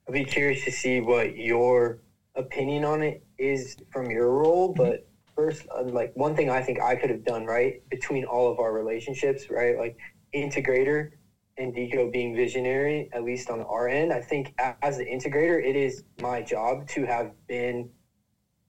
I'd 0.09 0.15
be 0.15 0.25
curious 0.25 0.65
to 0.65 0.73
see 0.73 1.01
what 1.01 1.37
your 1.37 1.99
opinion 2.35 2.85
on 2.85 3.03
it 3.03 3.23
is 3.39 3.77
from 3.93 4.11
your 4.11 4.31
role. 4.31 4.73
But 4.73 5.07
first, 5.41 5.67
uh, 5.75 5.83
like 5.83 6.11
one 6.15 6.35
thing 6.35 6.51
I 6.51 6.61
think 6.61 6.81
I 6.81 6.95
could 6.95 7.11
have 7.11 7.25
done 7.25 7.45
right 7.45 7.75
between 7.89 8.25
all 8.25 8.51
of 8.51 8.59
our 8.59 8.73
relationships, 8.73 9.47
right? 9.49 9.77
Like 9.77 9.95
integrator 10.35 11.09
and 11.57 11.75
Deco 11.75 12.11
being 12.13 12.35
visionary, 12.35 13.09
at 13.13 13.23
least 13.23 13.51
on 13.51 13.61
our 13.63 13.89
end. 13.89 14.13
I 14.13 14.21
think 14.21 14.53
as 14.83 14.99
the 14.99 15.05
integrator, 15.05 15.63
it 15.63 15.77
is 15.77 16.03
my 16.21 16.41
job 16.43 16.87
to 16.89 17.05
have 17.05 17.31
been 17.49 17.89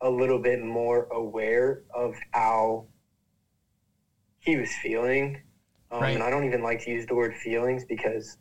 a 0.02 0.10
little 0.10 0.40
bit 0.40 0.60
more 0.62 1.08
aware 1.12 1.82
of 1.94 2.16
how 2.32 2.86
he 4.40 4.56
was 4.58 4.72
feeling. 4.82 5.38
Um, 5.92 6.02
Right. 6.02 6.14
And 6.14 6.24
I 6.24 6.30
don't 6.30 6.46
even 6.46 6.64
like 6.64 6.80
to 6.86 6.90
use 6.90 7.06
the 7.06 7.16
word 7.16 7.36
feelings 7.36 7.84
because 7.88 8.38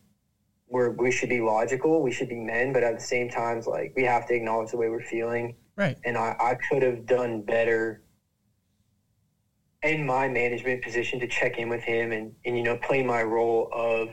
we're 0.68 0.90
we 0.90 1.10
should 1.10 1.28
be 1.28 1.40
logical, 1.40 2.00
we 2.00 2.12
should 2.12 2.28
be 2.28 2.38
men, 2.38 2.72
but 2.72 2.84
at 2.84 2.94
the 2.94 3.00
same 3.14 3.28
time, 3.28 3.60
like 3.66 3.92
we 3.96 4.04
have 4.04 4.24
to 4.26 4.34
acknowledge 4.34 4.70
the 4.70 4.76
way 4.76 4.88
we're 4.88 5.00
feeling. 5.00 5.52
right. 5.76 5.96
And 6.04 6.16
I, 6.16 6.36
I 6.38 6.54
could 6.68 6.82
have 6.82 7.06
done 7.06 7.42
better 7.42 8.00
in 9.82 10.04
my 10.04 10.28
management 10.28 10.82
position 10.82 11.18
to 11.20 11.26
check 11.26 11.58
in 11.58 11.68
with 11.68 11.82
him 11.82 12.12
and, 12.12 12.34
and 12.44 12.56
you 12.56 12.62
know 12.62 12.76
play 12.76 13.02
my 13.02 13.22
role 13.22 13.68
of 13.72 14.10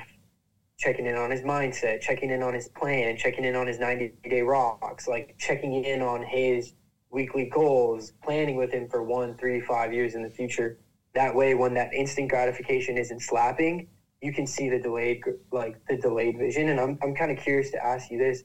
checking 0.77 1.05
in 1.07 1.15
on 1.15 1.31
his 1.31 1.41
mindset, 1.41 1.99
checking 2.01 2.29
in 2.29 2.43
on 2.43 2.53
his 2.53 2.67
plan, 2.69 3.17
checking 3.17 3.43
in 3.43 3.55
on 3.55 3.67
his 3.67 3.79
90 3.79 4.13
day 4.29 4.41
rocks, 4.41 5.07
like 5.07 5.35
checking 5.37 5.83
in 5.83 6.01
on 6.01 6.21
his 6.21 6.71
weekly 7.09 7.45
goals, 7.45 8.11
planning 8.23 8.55
with 8.55 8.71
him 8.71 8.87
for 8.87 9.01
one, 9.03 9.35
three, 9.37 9.59
five 9.59 9.91
years 9.91 10.13
in 10.13 10.21
the 10.21 10.29
future. 10.29 10.77
That 11.13 11.33
way, 11.33 11.55
when 11.55 11.73
that 11.73 11.93
instant 11.93 12.29
gratification 12.29 12.97
isn't 12.97 13.21
slapping, 13.21 13.87
you 14.21 14.31
can 14.31 14.45
see 14.45 14.69
the 14.69 14.79
delayed, 14.79 15.21
like 15.51 15.75
the 15.87 15.97
delayed 15.97 16.37
vision. 16.37 16.69
And 16.69 16.79
I'm, 16.79 16.97
I'm 17.01 17.13
kind 17.15 17.31
of 17.31 17.37
curious 17.37 17.71
to 17.71 17.83
ask 17.83 18.11
you 18.11 18.17
this. 18.17 18.43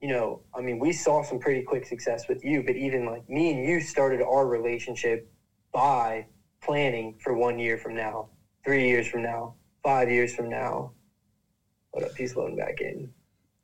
You 0.00 0.08
know, 0.08 0.42
I 0.54 0.60
mean, 0.60 0.78
we 0.78 0.92
saw 0.92 1.22
some 1.22 1.38
pretty 1.38 1.62
quick 1.62 1.86
success 1.86 2.28
with 2.28 2.44
you, 2.44 2.62
but 2.62 2.76
even 2.76 3.06
like 3.06 3.28
me 3.28 3.50
and 3.50 3.64
you 3.64 3.80
started 3.80 4.20
our 4.20 4.46
relationship 4.46 5.26
by 5.72 6.26
planning 6.62 7.14
for 7.22 7.34
one 7.34 7.58
year 7.58 7.76
from 7.76 7.94
now, 7.94 8.28
three 8.64 8.88
years 8.88 9.08
from 9.08 9.22
now, 9.22 9.54
five 9.82 10.10
years 10.10 10.34
from 10.34 10.48
now. 10.48 10.92
What 11.90 12.04
up? 12.04 12.16
He's 12.16 12.36
loading 12.36 12.56
back 12.56 12.80
in. 12.80 13.12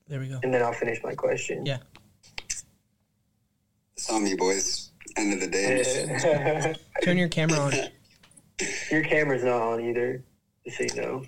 There 0.09 0.21
we 0.21 0.29
go. 0.29 0.41
And 0.43 0.53
then 0.53 0.63
I'll 0.63 0.73
finish 0.73 0.99
my 1.03 1.15
question. 1.15 1.65
Yeah. 1.65 1.79
It's 3.97 4.11
on 4.11 4.25
me, 4.25 4.35
boys. 4.35 4.91
End 5.17 5.33
of 5.33 5.41
the 5.41 5.47
day. 5.47 6.75
Turn 7.03 7.17
your 7.17 7.29
camera 7.29 7.59
on. 7.59 7.73
Your 8.91 9.05
camera's 9.05 9.45
not 9.45 9.63
on 9.63 9.81
either, 9.81 10.25
just 10.65 10.79
so 10.79 10.85
you 10.85 11.03
know. 11.03 11.23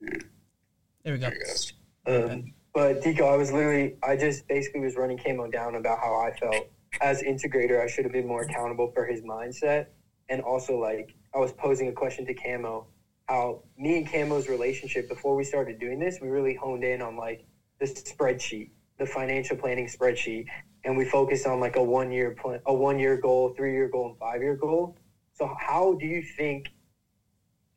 There 0.00 1.12
we 1.14 1.18
go. 1.18 1.30
There 1.30 1.32
it 1.32 1.46
goes. 1.46 1.72
Um, 2.06 2.52
but 2.74 3.02
Deco, 3.02 3.32
I 3.32 3.36
was 3.36 3.52
literally, 3.52 3.96
I 4.02 4.16
just 4.16 4.48
basically 4.48 4.80
was 4.80 4.96
running 4.96 5.16
Camo 5.16 5.48
down 5.48 5.76
about 5.76 6.00
how 6.00 6.14
I 6.20 6.36
felt 6.36 6.68
as 7.00 7.22
integrator. 7.22 7.80
I 7.80 7.86
should 7.86 8.04
have 8.04 8.12
been 8.12 8.26
more 8.26 8.42
accountable 8.42 8.90
for 8.92 9.06
his 9.06 9.20
mindset, 9.22 9.86
and 10.30 10.40
also 10.42 10.78
like 10.78 11.14
I 11.34 11.38
was 11.38 11.52
posing 11.52 11.88
a 11.88 11.92
question 11.92 12.26
to 12.26 12.34
Camo, 12.34 12.86
how 13.28 13.60
me 13.76 13.98
and 13.98 14.06
Camo's 14.08 14.48
relationship 14.48 15.08
before 15.08 15.36
we 15.36 15.44
started 15.44 15.78
doing 15.78 16.00
this, 16.00 16.18
we 16.20 16.28
really 16.28 16.54
honed 16.54 16.84
in 16.84 17.02
on 17.02 17.16
like 17.16 17.40
the 17.80 17.86
spreadsheet, 17.86 18.70
the 18.98 19.06
financial 19.06 19.56
planning 19.56 19.88
spreadsheet, 19.88 20.46
and 20.84 20.96
we 20.96 21.04
focused 21.04 21.46
on 21.46 21.60
like 21.60 21.76
a 21.76 21.82
one 21.82 22.12
year 22.12 22.32
plan, 22.32 22.60
a 22.66 22.74
one 22.74 22.98
year 22.98 23.18
goal, 23.18 23.50
three 23.56 23.74
year 23.74 23.88
goal, 23.88 24.06
and 24.08 24.18
five 24.18 24.42
year 24.42 24.56
goal. 24.56 24.94
So 25.34 25.52
how 25.58 25.94
do 25.94 26.06
you 26.06 26.22
think 26.22 26.66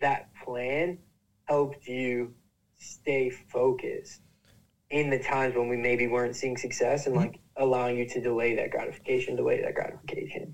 that 0.02 0.26
plan 0.44 0.98
helped 1.48 1.88
you 1.88 2.32
stay 2.78 3.30
focused 3.30 4.22
in 4.90 5.10
the 5.10 5.20
times 5.20 5.56
when 5.56 5.70
we 5.70 5.78
maybe 5.78 6.08
weren't 6.08 6.36
seeing 6.36 6.58
success 6.58 7.08
and 7.08 7.16
like 7.16 7.40
allowing 7.58 7.98
you 7.98 8.06
to 8.06 8.22
delay 8.22 8.56
that 8.56 8.72
gratification, 8.72 9.36
delay 9.36 9.62
that 9.62 9.76
gratification. 9.76 10.54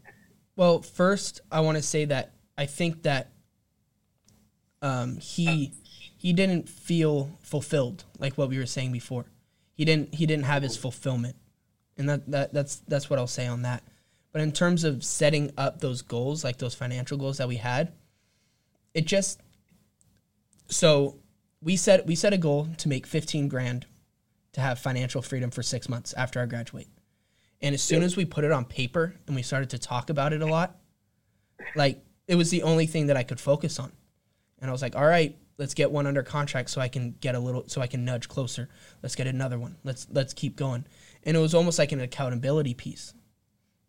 Well, 0.60 0.82
first, 0.82 1.40
I 1.50 1.62
want 1.62 1.78
to 1.78 1.82
say 1.82 2.04
that 2.04 2.34
I 2.58 2.66
think 2.66 3.04
that 3.04 3.32
um, 4.82 5.18
he 5.20 5.72
he 6.18 6.34
didn't 6.34 6.68
feel 6.68 7.32
fulfilled, 7.42 8.04
like 8.18 8.34
what 8.38 8.50
we 8.50 8.58
were 8.58 8.66
saying 8.66 8.92
before. 8.92 9.24
He 9.74 9.86
didn't 9.86 10.16
he 10.16 10.26
didn't 10.26 10.44
have 10.44 10.62
his 10.62 10.76
fulfillment, 10.76 11.38
and 11.98 12.10
that, 12.10 12.30
that 12.30 12.54
that's 12.54 12.76
that's 12.90 13.10
what 13.10 13.20
I'll 13.20 13.26
say 13.26 13.48
on 13.48 13.62
that. 13.62 13.84
But 14.34 14.42
in 14.42 14.52
terms 14.52 14.84
of 14.84 15.02
setting 15.02 15.54
up 15.58 15.80
those 15.80 16.02
goals, 16.02 16.44
like 16.44 16.58
those 16.58 16.76
financial 16.76 17.18
goals 17.18 17.38
that 17.38 17.48
we 17.48 17.56
had, 17.56 17.94
it 18.94 19.06
just 19.06 19.40
so 20.68 21.20
we 21.62 21.78
set 21.78 22.06
we 22.06 22.16
set 22.16 22.34
a 22.34 22.38
goal 22.38 22.68
to 22.80 22.90
make 22.90 23.08
fifteen 23.08 23.48
grand 23.48 23.86
to 24.52 24.60
have 24.60 24.78
financial 24.78 25.22
freedom 25.22 25.52
for 25.52 25.64
six 25.64 25.88
months 25.88 26.14
after 26.18 26.42
I 26.42 26.48
graduate. 26.48 26.90
And 27.62 27.76
as 27.76 27.82
soon 27.82 28.04
as 28.04 28.16
we 28.16 28.26
put 28.26 28.44
it 28.44 28.52
on 28.52 28.66
paper 28.66 29.16
and 29.28 29.36
we 29.36 29.42
started 29.42 29.72
to 29.72 29.80
talk 29.80 30.10
about 30.10 30.32
it 30.32 30.42
a 30.42 30.46
lot, 30.46 30.78
like 31.76 32.02
it 32.28 32.36
was 32.36 32.50
the 32.50 32.64
only 32.64 32.86
thing 32.86 33.08
that 33.08 33.18
I 33.18 33.24
could 33.24 33.40
focus 33.40 33.80
on. 33.80 33.92
And 34.60 34.70
I 34.70 34.72
was 34.72 34.82
like, 34.82 34.96
all 34.96 35.06
right, 35.06 35.38
let's 35.58 35.74
get 35.74 35.92
one 35.92 36.08
under 36.08 36.24
contract 36.24 36.70
so 36.70 36.80
I 36.80 36.88
can 36.88 37.16
get 37.20 37.36
a 37.36 37.40
little 37.40 37.66
so 37.68 37.82
I 37.82 37.88
can 37.88 38.06
nudge 38.06 38.30
closer. 38.30 38.70
Let's 39.04 39.16
get 39.16 39.28
another 39.28 39.60
one. 39.60 39.76
Let's 39.84 40.08
let's 40.10 40.34
keep 40.34 40.56
going. 40.56 40.86
And 41.24 41.36
it 41.36 41.40
was 41.40 41.54
almost 41.54 41.78
like 41.78 41.92
an 41.92 42.00
accountability 42.00 42.74
piece 42.74 43.14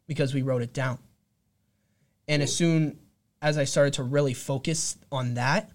because 0.07 0.35
we 0.35 0.43
wrote 0.43 0.63
it 0.63 0.75
down. 0.75 0.99
And 2.27 2.43
as 2.43 2.55
soon 2.55 2.99
as 3.41 3.57
I 3.57 3.65
started 3.65 3.95
to 3.95 4.03
really 4.03 4.35
focus 4.35 4.99
on 5.11 5.35
that, 5.35 5.71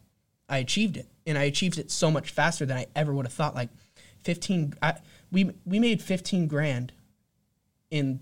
I 0.47 0.59
achieved 0.59 0.97
it. 0.97 1.07
And 1.25 1.37
I 1.37 1.43
achieved 1.43 1.79
it 1.79 1.89
so 1.89 2.11
much 2.11 2.29
faster 2.29 2.65
than 2.65 2.77
I 2.77 2.87
ever 2.95 3.13
would 3.13 3.25
have 3.25 3.33
thought. 3.33 3.55
Like 3.55 3.69
15 4.23 4.75
I, 4.81 4.95
we 5.31 5.51
we 5.65 5.79
made 5.79 6.01
15 6.01 6.47
grand 6.47 6.91
in 7.91 8.19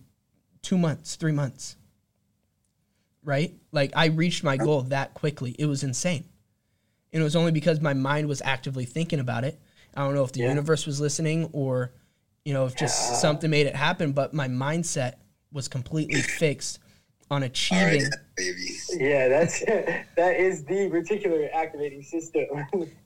2 0.61 0.77
months, 0.77 1.15
3 1.15 1.31
months. 1.31 1.75
Right? 3.23 3.53
Like 3.71 3.91
I 3.95 4.07
reached 4.07 4.43
my 4.43 4.57
goal 4.57 4.81
that 4.83 5.13
quickly. 5.13 5.55
It 5.57 5.65
was 5.65 5.83
insane. 5.83 6.25
And 7.13 7.21
it 7.21 7.23
was 7.23 7.35
only 7.35 7.51
because 7.51 7.79
my 7.79 7.93
mind 7.93 8.27
was 8.27 8.41
actively 8.43 8.85
thinking 8.85 9.19
about 9.19 9.43
it. 9.43 9.59
I 9.95 10.03
don't 10.03 10.15
know 10.15 10.23
if 10.23 10.31
the 10.33 10.41
Yeah. 10.41 10.49
universe 10.49 10.85
was 10.85 10.99
listening 10.99 11.49
or 11.53 11.91
you 12.43 12.53
know, 12.53 12.65
if 12.65 12.75
just 12.75 12.99
Yeah. 13.09 13.15
something 13.17 13.49
made 13.49 13.67
it 13.67 13.75
happen, 13.75 14.11
but 14.11 14.33
my 14.33 14.49
mindset 14.49 15.13
was 15.53 15.69
completely 15.69 16.21
fixed 16.39 16.79
on 17.31 17.43
achieving 17.43 18.01
right. 18.37 18.49
Yeah, 18.99 19.27
that's 19.29 19.59
that 20.17 20.35
is 20.37 20.65
the 20.65 20.89
reticular 20.89 21.49
activating 21.53 22.01
system. 22.03 22.45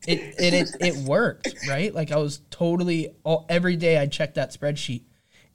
it, 0.07 0.19
it 0.39 0.53
it 0.53 0.67
it 0.79 0.95
worked, 0.95 1.55
right? 1.67 1.93
Like 1.93 2.11
I 2.11 2.17
was 2.17 2.41
totally 2.49 3.09
all 3.23 3.45
every 3.49 3.75
day 3.75 3.99
I 3.99 4.07
checked 4.07 4.35
that 4.35 4.51
spreadsheet 4.51 5.03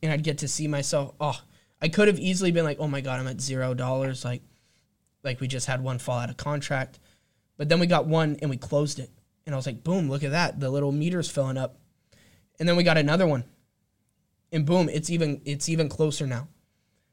and 0.02 0.12
I'd 0.12 0.24
get 0.24 0.38
to 0.38 0.48
see 0.48 0.66
myself. 0.66 1.14
Oh, 1.20 1.40
I 1.80 1.88
could 1.88 2.08
have 2.08 2.18
easily 2.18 2.50
been 2.50 2.64
like, 2.64 2.78
oh 2.80 2.88
my 2.88 3.00
god, 3.00 3.20
I'm 3.20 3.28
at 3.28 3.40
zero 3.40 3.74
dollars. 3.74 4.24
Like, 4.24 4.42
like 5.22 5.40
we 5.40 5.48
just 5.48 5.66
had 5.66 5.82
one 5.82 5.98
fall 5.98 6.18
out 6.18 6.30
of 6.30 6.36
contract, 6.36 6.98
but 7.56 7.68
then 7.68 7.80
we 7.80 7.86
got 7.86 8.06
one 8.06 8.36
and 8.40 8.50
we 8.50 8.56
closed 8.56 8.98
it. 8.98 9.10
And 9.46 9.54
I 9.54 9.56
was 9.58 9.66
like, 9.66 9.82
boom, 9.82 10.08
look 10.08 10.24
at 10.24 10.30
that. 10.32 10.60
The 10.60 10.70
little 10.70 10.92
meter's 10.92 11.30
filling 11.30 11.58
up. 11.58 11.78
And 12.58 12.68
then 12.68 12.76
we 12.76 12.84
got 12.84 12.98
another 12.98 13.26
one. 13.26 13.44
And 14.52 14.66
boom, 14.66 14.88
it's 14.88 15.10
even 15.10 15.40
it's 15.44 15.68
even 15.68 15.88
closer 15.88 16.26
now. 16.26 16.48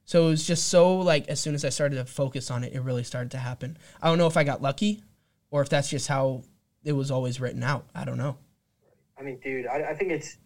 So 0.05 0.27
it 0.27 0.29
was 0.31 0.47
just 0.47 0.69
so 0.69 0.97
like 0.97 1.27
as 1.29 1.39
soon 1.39 1.55
as 1.55 1.63
I 1.63 1.69
started 1.69 1.95
to 1.95 2.05
focus 2.05 2.51
on 2.51 2.63
it, 2.63 2.73
it 2.73 2.81
really 2.81 3.03
started 3.03 3.31
to 3.31 3.37
happen. 3.37 3.77
I 4.01 4.09
don't 4.09 4.17
know 4.17 4.27
if 4.27 4.37
I 4.37 4.43
got 4.43 4.61
lucky 4.61 5.03
or 5.51 5.61
if 5.61 5.69
that's 5.69 5.89
just 5.89 6.07
how 6.07 6.43
it 6.83 6.93
was 6.93 7.11
always 7.11 7.39
written 7.39 7.63
out. 7.63 7.85
I 7.95 8.05
don't 8.05 8.17
know. 8.17 8.37
I 9.17 9.23
mean, 9.23 9.39
dude, 9.43 9.67
I, 9.67 9.89
I 9.89 9.95
think 9.95 10.11
it's 10.11 10.37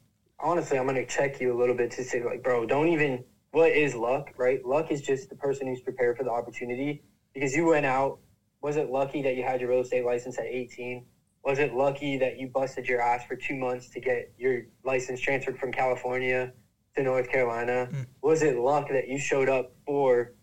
honestly, 0.44 0.78
I'm 0.78 0.86
gonna 0.86 1.06
check 1.06 1.40
you 1.40 1.56
a 1.56 1.58
little 1.58 1.76
bit 1.76 1.90
to 1.92 2.04
say 2.04 2.22
like, 2.24 2.44
bro, 2.44 2.66
don't 2.66 2.90
even. 2.90 3.24
What 3.52 3.72
is 3.72 3.94
luck, 3.94 4.32
right? 4.36 4.66
Luck 4.66 4.90
is 4.90 5.00
just 5.00 5.30
the 5.30 5.36
person 5.36 5.68
who's 5.68 5.80
prepared 5.80 6.18
for 6.18 6.24
the 6.24 6.32
opportunity 6.32 7.04
because 7.36 7.56
you 7.56 7.68
went 7.68 7.86
out. 7.86 8.18
Was 8.62 8.78
it 8.78 8.90
lucky 8.90 9.22
that 9.22 9.36
you 9.36 9.44
had 9.44 9.62
your 9.62 9.70
real 9.70 9.82
estate 9.82 10.04
license 10.04 10.40
at 10.40 10.46
18? 10.46 11.06
Was 11.44 11.60
it 11.60 11.74
lucky 11.74 12.18
that 12.18 12.38
you 12.38 12.48
busted 12.48 12.88
your 12.88 13.00
ass 13.00 13.24
for 13.26 13.36
two 13.36 13.56
months 13.56 13.90
to 13.90 14.00
get 14.00 14.32
your 14.38 14.64
license 14.84 15.20
transferred 15.20 15.60
from 15.60 15.72
California 15.72 16.52
to 16.96 17.04
North 17.04 17.30
Carolina? 17.30 17.90
Mm. 17.92 18.06
Was 18.24 18.42
it 18.42 18.58
luck 18.58 18.88
that 18.90 19.08
you 19.08 19.20
showed 19.20 19.50
up 19.50 19.72
for 19.86 20.34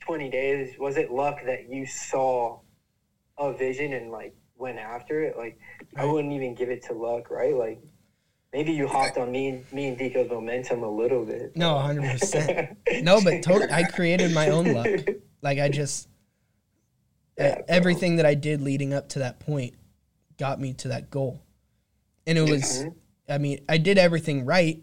20 0.00 0.30
days? 0.30 0.78
Was 0.78 0.96
it 0.96 1.10
luck 1.10 1.40
that 1.44 1.68
you 1.68 1.84
saw 1.84 2.60
a 3.36 3.52
vision 3.52 3.92
and 3.92 4.10
like 4.10 4.34
went 4.56 4.78
after 4.78 5.22
it? 5.24 5.36
Like, 5.36 5.58
I 5.94 6.06
wouldn't 6.06 6.32
even 6.32 6.54
give 6.54 6.70
it 6.70 6.84
to 6.84 6.94
luck, 6.94 7.30
right? 7.30 7.54
Like, 7.54 7.80
maybe 8.54 8.72
you 8.72 8.86
hopped 8.86 9.18
on 9.18 9.30
me 9.32 9.48
and 9.48 9.72
me 9.72 9.88
and 9.88 9.98
Deco's 9.98 10.30
momentum 10.30 10.84
a 10.84 10.88
little 10.90 11.26
bit. 11.26 11.54
No, 11.56 11.74
100%. 11.74 12.76
No, 13.02 13.20
but 13.22 13.42
totally, 13.42 13.70
I 13.72 13.82
created 13.82 14.32
my 14.32 14.48
own 14.50 14.72
luck. 14.72 14.88
Like 15.42 15.58
I 15.58 15.68
just 15.68 16.08
Yeah, 17.38 17.60
everything 17.66 18.16
that 18.16 18.26
I 18.26 18.34
did 18.34 18.62
leading 18.62 18.94
up 18.94 19.08
to 19.10 19.18
that 19.18 19.40
point 19.40 19.74
got 20.38 20.60
me 20.60 20.72
to 20.74 20.88
that 20.88 21.10
goal. 21.10 21.42
And 22.26 22.38
it 22.38 22.48
was 22.48 22.84
Mhm. 22.84 22.94
I 23.28 23.38
mean, 23.38 23.64
I 23.68 23.78
did 23.78 23.98
everything 23.98 24.44
right, 24.44 24.80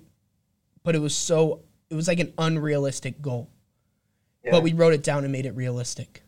but 0.84 0.94
it 0.96 1.00
was 1.00 1.16
so 1.16 1.62
it 1.90 1.96
was 1.96 2.08
like 2.10 2.20
an 2.20 2.34
unrealistic 2.38 3.22
goal. 3.22 3.50
Yeah. 4.44 4.52
But 4.52 4.64
we 4.64 4.74
wrote 4.74 4.94
it 4.94 5.04
down 5.04 5.24
and 5.24 5.32
made 5.32 5.46
it 5.46 5.56
realistic. 5.56 6.24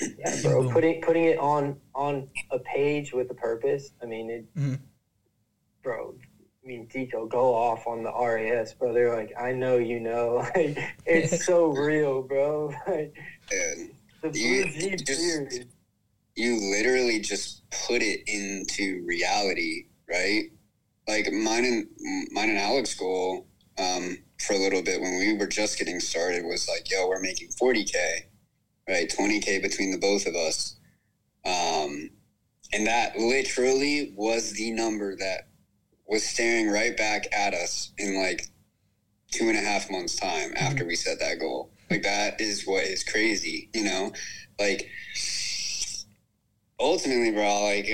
Yeah, 0.00 0.34
bro. 0.42 0.68
Putting 0.72 1.00
putting 1.00 1.24
it 1.26 1.38
on 1.38 1.78
on 1.94 2.28
a 2.50 2.58
page 2.58 3.12
with 3.12 3.30
a 3.30 3.34
purpose. 3.34 3.92
I 4.02 4.06
mean, 4.06 4.30
it, 4.30 4.54
Mhm. 4.56 4.80
bro. 5.82 6.16
I 6.62 6.68
mean, 6.68 6.86
Deco, 6.86 7.28
go 7.28 7.54
off 7.54 7.88
on 7.88 8.04
the 8.04 8.12
RAS, 8.12 8.74
bro. 8.74 8.92
They're 8.92 9.14
like, 9.14 9.32
I 9.38 9.52
know 9.52 9.78
you 9.78 9.98
know. 9.98 10.46
Like, 10.54 10.78
it's 11.06 11.44
so 11.44 11.66
real, 11.66 12.22
bro. 12.22 12.72
Like, 12.86 13.16
And 13.50 13.90
the 14.22 14.28
blue 14.28 14.40
You 14.40 14.66
Jeep 14.66 15.04
just—you 15.04 16.56
literally 16.70 17.18
just 17.18 17.68
put 17.86 18.00
it 18.02 18.20
into 18.26 19.04
reality, 19.04 19.86
right? 20.08 20.44
Like 21.08 21.32
mine 21.32 21.64
and 21.64 21.88
mine 22.30 22.50
and 22.50 22.58
Alec's 22.58 22.94
goal 22.94 23.48
um, 23.78 24.18
for 24.38 24.54
a 24.54 24.58
little 24.58 24.82
bit 24.82 25.00
when 25.00 25.18
we 25.18 25.36
were 25.36 25.48
just 25.48 25.78
getting 25.78 25.98
started 25.98 26.44
was 26.44 26.68
like, 26.68 26.88
yo, 26.88 27.08
we're 27.08 27.20
making 27.20 27.48
40k, 27.60 27.94
right? 28.88 29.10
20k 29.10 29.60
between 29.60 29.90
the 29.90 29.98
both 29.98 30.26
of 30.26 30.36
us, 30.36 30.76
um, 31.44 32.10
and 32.72 32.86
that 32.86 33.18
literally 33.18 34.12
was 34.16 34.52
the 34.52 34.70
number 34.70 35.16
that 35.16 35.48
was 36.06 36.24
staring 36.24 36.70
right 36.70 36.96
back 36.96 37.26
at 37.32 37.54
us 37.54 37.92
in 37.98 38.20
like 38.20 38.46
two 39.30 39.48
and 39.48 39.56
a 39.56 39.60
half 39.60 39.90
months 39.90 40.16
time 40.16 40.52
after 40.56 40.84
we 40.84 40.94
set 40.94 41.18
that 41.20 41.38
goal. 41.38 41.70
Like 41.90 42.02
that 42.02 42.40
is 42.40 42.66
what 42.66 42.84
is 42.84 43.04
crazy, 43.04 43.70
you 43.74 43.84
know? 43.84 44.12
Like 44.58 44.88
ultimately, 46.78 47.30
bro, 47.30 47.62
like 47.64 47.88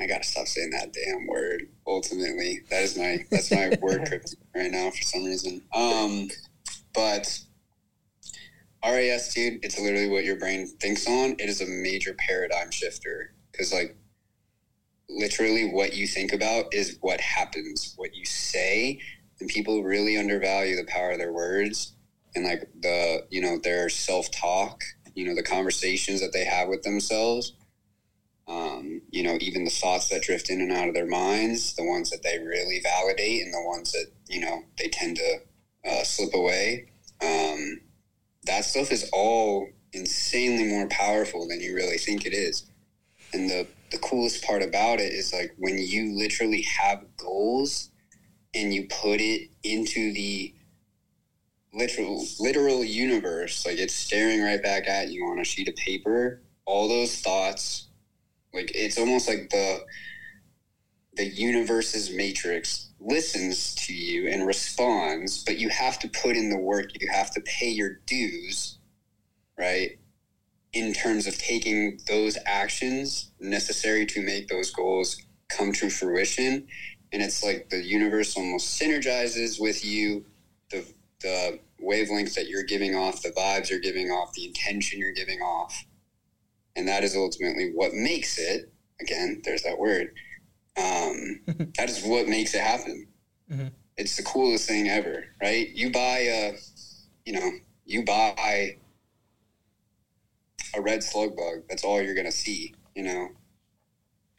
I 0.00 0.06
gotta 0.06 0.24
stop 0.24 0.46
saying 0.46 0.70
that 0.70 0.92
damn 0.92 1.26
word. 1.26 1.68
Ultimately, 1.86 2.60
that 2.70 2.82
is 2.82 2.96
my 2.96 3.24
that's 3.30 3.50
my 3.50 3.76
word 3.80 4.08
right 4.54 4.70
now 4.70 4.90
for 4.90 5.02
some 5.02 5.24
reason. 5.24 5.62
Um, 5.74 6.28
but 6.94 7.38
RAS, 8.84 9.32
dude, 9.32 9.64
it's 9.64 9.78
literally 9.78 10.08
what 10.08 10.24
your 10.24 10.36
brain 10.36 10.66
thinks 10.80 11.06
on. 11.06 11.32
It 11.38 11.48
is 11.48 11.60
a 11.60 11.66
major 11.66 12.14
paradigm 12.14 12.70
shifter 12.70 13.32
because, 13.50 13.72
like, 13.72 13.96
literally, 15.08 15.70
what 15.70 15.94
you 15.94 16.06
think 16.06 16.32
about 16.32 16.72
is 16.72 16.98
what 17.00 17.20
happens. 17.20 17.94
What 17.96 18.14
you 18.14 18.24
say, 18.24 19.00
and 19.40 19.48
people 19.48 19.82
really 19.82 20.16
undervalue 20.16 20.76
the 20.76 20.84
power 20.84 21.12
of 21.12 21.18
their 21.18 21.32
words 21.32 21.94
and 22.34 22.44
like 22.44 22.68
the 22.80 23.26
you 23.30 23.40
know 23.40 23.58
their 23.58 23.88
self 23.88 24.30
talk. 24.30 24.82
You 25.14 25.26
know 25.26 25.34
the 25.34 25.42
conversations 25.42 26.20
that 26.20 26.32
they 26.32 26.44
have 26.44 26.68
with 26.68 26.82
themselves 26.82 27.52
um, 28.48 29.02
you 29.10 29.22
know, 29.22 29.38
even 29.40 29.64
the 29.64 29.70
thoughts 29.70 30.08
that 30.08 30.22
drift 30.22 30.50
in 30.50 30.60
and 30.60 30.72
out 30.72 30.88
of 30.88 30.94
their 30.94 31.06
minds, 31.06 31.74
the 31.74 31.84
ones 31.84 32.10
that 32.10 32.22
they 32.22 32.38
really 32.38 32.80
validate, 32.80 33.42
and 33.42 33.54
the 33.54 33.62
ones 33.64 33.92
that 33.92 34.06
you 34.28 34.40
know 34.40 34.62
they 34.78 34.88
tend 34.88 35.16
to 35.16 35.38
uh, 35.88 36.02
slip 36.02 36.34
away. 36.34 36.88
Um, 37.22 37.80
that 38.44 38.64
stuff 38.64 38.90
is 38.90 39.08
all 39.12 39.68
insanely 39.92 40.64
more 40.64 40.88
powerful 40.88 41.46
than 41.46 41.60
you 41.60 41.74
really 41.74 41.98
think 41.98 42.26
it 42.26 42.34
is. 42.34 42.66
And 43.32 43.48
the 43.48 43.66
the 43.92 43.98
coolest 43.98 44.42
part 44.42 44.62
about 44.62 44.98
it 44.98 45.12
is 45.12 45.32
like 45.32 45.54
when 45.58 45.78
you 45.78 46.16
literally 46.16 46.62
have 46.62 47.04
goals 47.16 47.90
and 48.54 48.74
you 48.74 48.86
put 48.88 49.20
it 49.20 49.50
into 49.62 50.12
the 50.12 50.54
literal 51.74 52.26
literal 52.40 52.82
universe, 52.82 53.64
like 53.64 53.78
it's 53.78 53.94
staring 53.94 54.42
right 54.42 54.62
back 54.62 54.88
at 54.88 55.10
you 55.10 55.24
on 55.26 55.38
a 55.38 55.44
sheet 55.44 55.68
of 55.68 55.76
paper. 55.76 56.42
All 56.64 56.88
those 56.88 57.20
thoughts, 57.20 57.88
like 58.52 58.72
it's 58.74 58.98
almost 58.98 59.28
like 59.28 59.50
the 59.50 59.84
the 61.14 61.26
universe's 61.26 62.10
matrix 62.10 62.88
listens 62.98 63.74
to 63.74 63.92
you 63.92 64.28
and 64.28 64.46
responds, 64.46 65.44
but 65.44 65.58
you 65.58 65.68
have 65.68 65.98
to 65.98 66.08
put 66.08 66.36
in 66.36 66.48
the 66.48 66.58
work. 66.58 66.86
You 66.98 67.08
have 67.12 67.30
to 67.32 67.40
pay 67.42 67.68
your 67.68 68.00
dues, 68.06 68.78
right? 69.58 69.98
In 70.72 70.94
terms 70.94 71.26
of 71.26 71.36
taking 71.36 71.98
those 72.06 72.38
actions 72.46 73.30
necessary 73.38 74.06
to 74.06 74.22
make 74.22 74.48
those 74.48 74.70
goals 74.70 75.20
come 75.50 75.72
to 75.72 75.90
fruition. 75.90 76.66
And 77.12 77.22
it's 77.22 77.44
like 77.44 77.68
the 77.68 77.82
universe 77.82 78.36
almost 78.36 78.80
synergizes 78.80 79.60
with 79.60 79.84
you, 79.84 80.24
the 80.70 80.84
the 81.20 81.58
wavelengths 81.82 82.34
that 82.34 82.48
you're 82.48 82.62
giving 82.64 82.94
off, 82.94 83.22
the 83.22 83.30
vibes 83.30 83.68
you're 83.68 83.80
giving 83.80 84.08
off, 84.10 84.32
the 84.32 84.46
intention 84.46 84.98
you're 84.98 85.12
giving 85.12 85.40
off. 85.40 85.84
And 86.74 86.88
that 86.88 87.04
is 87.04 87.14
ultimately 87.14 87.70
what 87.74 87.92
makes 87.92 88.38
it, 88.38 88.72
again, 89.00 89.42
there's 89.44 89.62
that 89.62 89.78
word. 89.78 90.14
Um, 90.76 91.40
that 91.76 91.90
is 91.90 92.02
what 92.02 92.28
makes 92.28 92.54
it 92.54 92.62
happen. 92.62 93.08
Mhm. 93.50 93.70
It's 93.98 94.16
the 94.16 94.22
coolest 94.22 94.66
thing 94.66 94.88
ever, 94.88 95.26
right? 95.42 95.68
You 95.68 95.90
buy 95.90 96.18
a, 96.20 96.52
you 97.26 97.34
know, 97.34 97.50
you 97.84 98.04
buy 98.04 98.78
a 100.74 100.80
red 100.80 101.02
slug 101.02 101.36
bug. 101.36 101.64
That's 101.68 101.84
all 101.84 102.02
you're 102.02 102.14
gonna 102.14 102.32
see. 102.32 102.74
You 102.94 103.04
know, 103.04 103.28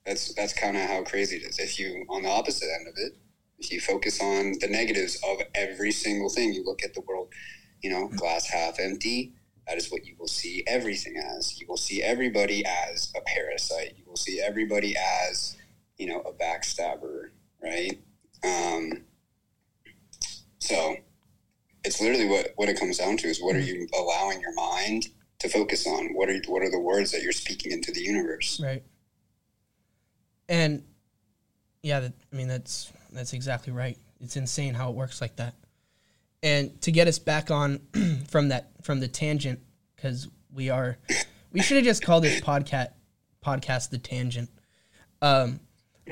that's 0.05 0.34
that's 0.36 0.53
kind 0.53 0.78
of 0.78 0.84
how 0.84 1.03
crazy 1.03 1.38
it 1.38 1.43
is. 1.43 1.59
If 1.59 1.80
you 1.80 2.05
on 2.09 2.24
the 2.24 2.30
opposite 2.30 2.70
end 2.80 2.88
of 2.88 2.93
it, 2.97 3.14
if 3.59 3.72
you 3.72 3.80
focus 3.80 4.22
on 4.22 4.53
the 4.59 4.68
negatives 4.68 5.20
of 5.28 5.41
every 5.55 5.91
single 5.91 6.30
thing, 6.30 6.53
you 6.53 6.64
look 6.66 6.84
at 6.84 6.93
the 6.93 7.01
world, 7.01 7.30
you 7.82 7.89
know, 7.89 8.09
glass 8.09 8.47
half 8.47 8.80
empty. 8.80 9.34
That 9.68 9.78
is 9.78 9.89
what 9.89 10.05
you 10.05 10.16
will 10.20 10.28
see 10.28 10.64
everything 10.68 11.16
as. 11.18 11.59
You 11.59 11.68
will 11.70 11.78
see 11.78 12.03
everybody 12.03 12.66
as 12.66 13.14
a 13.16 13.22
parasite. 13.22 13.93
You 13.97 14.03
will 14.05 14.18
see 14.18 14.41
everybody 14.41 14.95
as, 14.97 15.55
you 15.97 16.07
know, 16.07 16.20
a 16.20 16.34
backstabber, 16.34 17.30
right? 17.64 17.97
Um, 18.43 19.05
so 20.59 20.97
it's 21.86 22.01
literally 22.01 22.28
what, 22.28 22.49
what 22.57 22.68
it 22.68 22.78
comes 22.78 22.97
down 22.97 23.16
to 23.18 23.28
is 23.28 23.41
what 23.41 23.55
are 23.55 23.61
you 23.61 23.88
allowing 23.97 24.41
your 24.41 24.53
mind 24.53 25.07
to 25.44 25.50
focus 25.50 25.86
on? 25.86 26.14
What 26.14 26.30
are 26.30 26.39
what 26.48 26.64
are 26.64 26.72
the 26.72 26.80
words 26.80 27.12
that 27.12 27.22
you're 27.22 27.32
speaking 27.32 27.72
into 27.72 27.91
the 27.91 28.02
universe? 28.02 28.60
Right. 28.64 28.84
And 30.50 30.84
yeah, 31.82 32.00
that, 32.00 32.14
I 32.32 32.36
mean 32.36 32.48
that's 32.48 32.91
that's 33.12 33.34
exactly 33.34 33.72
right. 33.72 33.98
It's 34.20 34.38
insane 34.38 34.74
how 34.74 34.89
it 34.89 34.96
works 34.96 35.22
like 35.22 35.36
that. 35.36 35.56
And 36.41 36.82
to 36.82 36.91
get 36.91 37.08
us 37.08 37.20
back 37.20 37.52
on 37.52 37.80
from 38.30 38.50
that 38.50 38.72
from 38.82 39.00
the 39.00 39.08
tangent 39.08 39.60
because 39.96 40.28
we 40.52 40.70
are 40.70 40.98
we 41.52 41.62
should 41.62 41.78
have 41.78 41.86
just 41.86 42.04
called 42.04 42.24
this 42.24 42.41
podcast 42.41 42.89
podcast 43.46 43.89
the 43.89 44.00
tangent. 44.00 44.50
Um, 45.22 45.60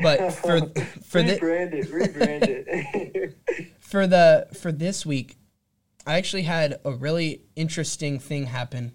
but 0.01 0.31
for 0.33 0.59
for 1.03 1.23
the 1.23 1.37
rebrand 1.37 1.73
it, 1.73 1.91
rebrand 1.91 2.43
it. 2.47 3.71
for 3.79 4.07
the 4.07 4.47
for 4.53 4.71
this 4.71 5.05
week, 5.05 5.37
I 6.05 6.17
actually 6.17 6.43
had 6.43 6.79
a 6.83 6.91
really 6.91 7.43
interesting 7.55 8.19
thing 8.19 8.45
happen. 8.45 8.93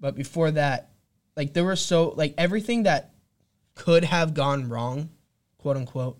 But 0.00 0.14
before 0.14 0.50
that, 0.52 0.90
like 1.36 1.52
there 1.52 1.64
were 1.64 1.76
so 1.76 2.10
like 2.10 2.34
everything 2.38 2.84
that 2.84 3.14
could 3.74 4.04
have 4.04 4.34
gone 4.34 4.68
wrong, 4.68 5.10
quote 5.58 5.76
unquote, 5.76 6.18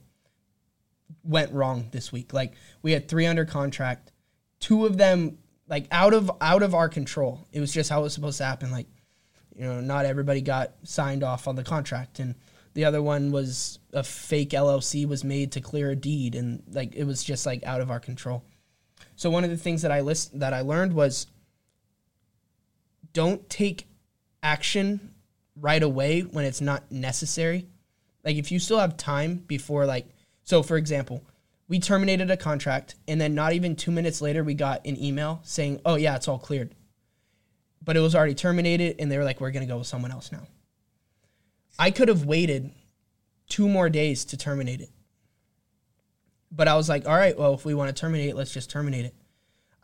went 1.23 1.53
wrong 1.53 1.89
this 1.93 2.13
week. 2.13 2.33
Like 2.33 2.55
we 2.83 2.93
had 2.93 3.09
three 3.09 3.27
under 3.27 3.45
contract, 3.45 4.13
two 4.61 4.87
of 4.87 4.97
them 4.97 5.39
like 5.69 5.87
out 5.91 6.15
of 6.15 6.31
out 6.41 6.63
of 6.63 6.75
our 6.75 6.89
control. 6.89 7.47
It 7.53 7.61
was 7.61 7.73
just 7.73 7.91
how 7.91 8.01
it 8.01 8.05
was 8.05 8.15
supposed 8.15 8.39
to 8.39 8.45
happen. 8.45 8.71
Like 8.71 8.87
You 9.55 9.65
know, 9.65 9.81
not 9.81 10.07
everybody 10.07 10.41
got 10.41 10.73
signed 10.85 11.23
off 11.23 11.49
on 11.49 11.57
the 11.57 11.65
contract, 11.65 12.19
and 12.19 12.35
the 12.75 12.85
other 12.85 13.03
one 13.03 13.33
was 13.33 13.79
a 13.93 14.03
fake 14.03 14.51
LLC 14.51 15.07
was 15.07 15.25
made 15.25 15.53
to 15.53 15.61
clear 15.61 15.91
a 15.91 15.97
deed, 15.97 16.35
and 16.35 16.63
like 16.71 16.95
it 16.95 17.05
was 17.05 17.25
just 17.25 17.47
like 17.47 17.65
out 17.65 17.81
of 17.81 17.91
our 17.91 18.01
control. 18.01 18.45
So 19.17 19.31
one 19.31 19.45
of 19.45 19.51
the 19.51 19.57
things 19.57 19.83
that 19.83 19.91
I 19.91 20.01
list 20.03 20.39
that 20.39 20.53
I 20.53 20.61
learned 20.61 20.93
was 20.93 21.27
don't 23.17 23.49
take 23.49 23.89
action 24.43 25.15
right 25.59 25.83
away 25.83 26.21
when 26.21 26.45
it's 26.45 26.61
not 26.61 26.93
necessary. 26.93 27.67
Like 28.23 28.37
if 28.37 28.53
you 28.53 28.59
still 28.59 28.79
have 28.79 28.99
time 28.99 29.37
before 29.47 29.87
like 29.87 30.07
so 30.43 30.63
for 30.63 30.77
example, 30.77 31.25
we 31.67 31.79
terminated 31.79 32.31
a 32.31 32.37
contract 32.37 32.95
and 33.09 33.19
then 33.19 33.35
not 33.35 33.55
even 33.55 33.75
2 33.75 33.91
minutes 33.91 34.21
later 34.21 34.45
we 34.45 34.53
got 34.53 34.87
an 34.87 35.03
email 35.03 35.41
saying, 35.45 35.81
"Oh 35.87 35.95
yeah, 35.95 36.15
it's 36.15 36.29
all 36.29 36.39
cleared." 36.39 36.75
But 37.83 37.97
it 37.97 38.01
was 38.01 38.15
already 38.15 38.35
terminated 38.35 38.97
and 38.99 39.11
they 39.11 39.17
were 39.17 39.25
like, 39.25 39.41
"We're 39.41 39.51
going 39.51 39.67
to 39.67 39.73
go 39.73 39.79
with 39.79 39.87
someone 39.87 40.13
else 40.13 40.31
now." 40.31 40.47
I 41.79 41.91
could 41.91 42.09
have 42.09 42.27
waited 42.27 42.71
2 43.49 43.67
more 43.67 43.89
days 43.89 44.27
to 44.27 44.37
terminate 44.37 44.83
it. 44.83 44.91
But 46.51 46.69
I 46.69 46.77
was 46.77 46.91
like, 46.91 47.09
"All 47.09 47.17
right, 47.17 47.39
well, 47.39 47.55
if 47.55 47.65
we 47.65 47.73
want 47.73 47.89
to 47.89 47.99
terminate 47.99 48.37
let's 48.37 48.53
just 48.53 48.69
terminate 48.69 49.07
it." 49.07 49.15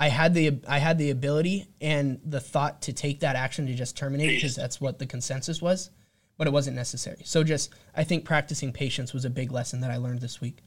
I 0.03 0.09
had 0.09 0.35
the 0.35 0.59
I 0.67 0.79
had 0.81 0.99
the 0.99 1.11
ability 1.11 1.69
and 1.81 2.19
the 2.25 2.41
thought 2.41 2.83
to 2.83 2.93
take 2.93 3.21
that 3.21 3.37
action 3.37 3.69
to 3.69 3.75
just 3.75 3.97
terminate 3.97 4.31
because 4.31 4.57
that's 4.57 4.81
what 4.81 4.99
the 4.99 5.07
consensus 5.07 5.63
was, 5.63 5.91
but 6.37 6.49
it 6.49 6.53
wasn't 6.53 6.75
necessary. 6.75 7.23
So 7.25 7.45
just 7.45 7.73
I 7.95 8.03
think 8.03 8.25
practicing 8.25 8.73
patience 8.73 9.13
was 9.13 9.25
a 9.25 9.31
big 9.31 9.53
lesson 9.53 9.81
that 9.83 9.93
I 9.93 9.99
learned 9.99 10.21
this 10.21 10.41
week. 10.41 10.59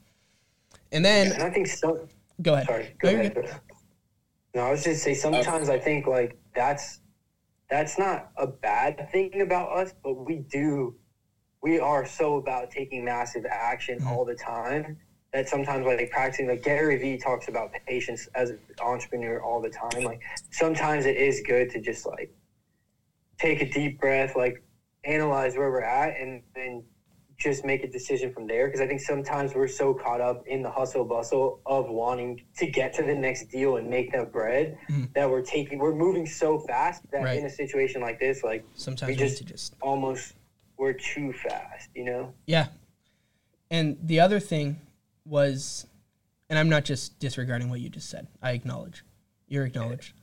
And 0.94 1.04
then 1.04 1.34
And 1.34 1.44
I 1.44 1.50
think 1.50 1.68
so. 1.68 2.08
go 2.42 2.54
ahead. 2.54 2.68
Sorry, 2.68 2.96
go 2.98 3.12
No, 3.12 3.20
ahead. 3.20 3.60
No, 4.54 4.62
I 4.62 4.72
was 4.72 4.86
just 4.86 5.04
say 5.04 5.14
sometimes 5.14 5.68
I 5.68 5.80
think 5.80 6.08
like 6.08 6.38
that's 6.56 7.02
that's 7.70 8.00
not 8.00 8.32
a 8.38 8.48
bad 8.48 9.10
thing 9.12 9.42
about 9.42 9.76
us, 9.78 9.94
but 10.02 10.14
we 10.14 10.38
do 10.50 10.96
we 11.62 11.78
are 11.78 12.06
so 12.06 12.38
about 12.38 12.72
taking 12.72 13.04
massive 13.04 13.46
action 13.50 14.00
Mm-hmm. 14.00 14.08
all 14.08 14.24
the 14.24 14.36
time 14.36 14.96
that 15.34 15.50
sometimes 15.50 15.86
like 15.86 16.10
practicing 16.12 16.48
like 16.48 16.64
Gary 16.64 16.98
Vee 16.98 17.18
talks 17.18 17.48
about 17.48 17.72
patience 17.88 18.28
as 18.36 18.52
an 18.52 18.60
entrepreneur 18.82 19.42
all 19.42 19.62
the 19.62 19.70
time. 19.70 20.04
Like 20.04 20.22
sometimes 20.52 21.06
it 21.06 21.18
is 21.18 21.42
good 21.46 21.70
to 21.72 21.82
just 21.82 22.06
like 22.06 22.34
take 23.38 23.62
a 23.62 23.70
deep 23.70 24.00
breath, 24.00 24.36
like 24.36 24.64
analyze 25.04 25.56
where 25.58 25.70
we're 25.70 25.82
at 25.82 26.20
and 26.20 26.42
then 26.56 26.84
just 27.38 27.66
make 27.66 27.84
a 27.84 27.88
decision 27.92 28.32
from 28.34 28.48
there 28.48 28.68
because 28.68 28.80
I 28.80 28.88
think 28.88 29.02
sometimes 29.02 29.54
we're 29.54 29.68
so 29.68 29.94
caught 29.94 30.22
up 30.22 30.48
in 30.48 30.62
the 30.64 30.72
hustle 30.72 31.04
bustle 31.04 31.60
of 31.66 31.90
wanting 31.90 32.42
to 32.58 32.66
get 32.66 32.94
to 32.94 33.04
the 33.04 33.14
next 33.14 33.48
deal 33.48 33.76
and 33.76 33.90
make 33.90 34.14
that 34.14 34.32
bread 34.32 34.78
Mhm. 34.90 35.14
that 35.16 35.30
we're 35.30 35.42
taking 35.42 35.78
we're 35.78 35.94
moving 35.94 36.26
so 36.26 36.60
fast 36.60 37.04
that 37.12 37.24
Right. 37.26 37.38
in 37.38 37.46
a 37.46 37.50
situation 37.50 38.00
like 38.02 38.22
this 38.22 38.42
like 38.42 38.64
Sometimes 38.76 39.10
we 39.10 39.16
we 39.16 39.20
just- 39.20 39.46
just 39.46 39.76
almost 39.82 40.36
we're 40.78 40.94
too 40.94 41.34
fast 41.34 41.90
you 41.94 42.06
know 42.06 42.34
Yeah. 42.46 42.68
And 43.70 43.98
the 44.02 44.22
other 44.22 44.40
thing 44.40 44.80
was, 45.26 45.86
and 46.50 46.58
I'm 46.58 46.70
not 46.70 46.86
just 46.86 47.20
disregarding 47.20 47.70
what 47.70 47.80
you 47.80 47.90
just 47.90 48.10
said. 48.10 48.28
I 48.42 48.52
acknowledge. 48.52 49.04
You're 49.48 49.66
acknowledged. 49.66 50.14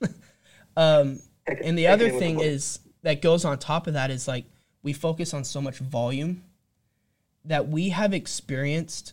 um, 0.76 1.20
and 1.62 1.78
the 1.78 1.88
other 1.88 2.10
thing 2.10 2.40
is 2.40 2.80
that 3.02 3.22
goes 3.22 3.44
on 3.44 3.58
top 3.58 3.86
of 3.86 3.94
that 3.94 4.10
is 4.10 4.26
like 4.26 4.44
we 4.82 4.92
focus 4.92 5.34
on 5.34 5.44
so 5.44 5.60
much 5.60 5.78
volume 5.78 6.44
that 7.44 7.68
we 7.68 7.90
have 7.90 8.12
experienced. 8.12 9.12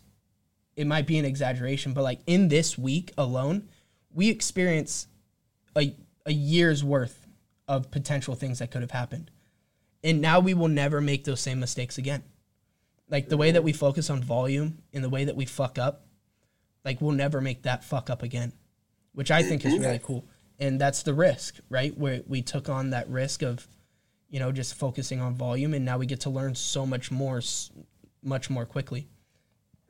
It 0.75 0.87
might 0.87 1.07
be 1.07 1.17
an 1.17 1.25
exaggeration, 1.25 1.93
but 1.93 2.03
like 2.03 2.19
in 2.25 2.47
this 2.47 2.77
week 2.77 3.11
alone, 3.17 3.67
we 4.13 4.29
experience 4.29 5.07
a 5.75 5.95
a 6.25 6.31
year's 6.31 6.83
worth 6.83 7.27
of 7.67 7.89
potential 7.89 8.35
things 8.35 8.59
that 8.59 8.69
could 8.69 8.81
have 8.81 8.91
happened, 8.91 9.31
and 10.03 10.21
now 10.21 10.39
we 10.39 10.53
will 10.53 10.67
never 10.67 11.01
make 11.01 11.23
those 11.23 11.41
same 11.41 11.59
mistakes 11.59 11.97
again 11.97 12.23
like 13.11 13.29
the 13.29 13.37
way 13.37 13.51
that 13.51 13.63
we 13.63 13.73
focus 13.73 14.09
on 14.09 14.23
volume 14.23 14.79
and 14.93 15.03
the 15.03 15.09
way 15.09 15.25
that 15.25 15.35
we 15.35 15.45
fuck 15.45 15.77
up 15.77 16.05
like 16.83 16.99
we'll 17.01 17.11
never 17.11 17.41
make 17.41 17.61
that 17.63 17.83
fuck 17.83 18.09
up 18.09 18.23
again 18.23 18.51
which 19.13 19.29
i 19.29 19.43
think 19.43 19.63
is 19.65 19.77
really 19.77 19.99
cool. 20.01 20.25
And 20.59 20.79
that's 20.79 21.01
the 21.03 21.13
risk 21.13 21.55
right? 21.69 21.95
Where 21.97 22.21
we 22.27 22.43
took 22.43 22.69
on 22.69 22.91
that 22.91 23.09
risk 23.09 23.41
of 23.41 23.67
you 24.29 24.39
know 24.39 24.51
just 24.51 24.75
focusing 24.75 25.19
on 25.19 25.35
volume 25.35 25.73
and 25.73 25.83
now 25.83 25.97
we 25.97 26.05
get 26.05 26.21
to 26.21 26.29
learn 26.29 26.55
so 26.55 26.85
much 26.85 27.11
more 27.11 27.41
much 28.23 28.49
more 28.49 28.65
quickly. 28.65 29.07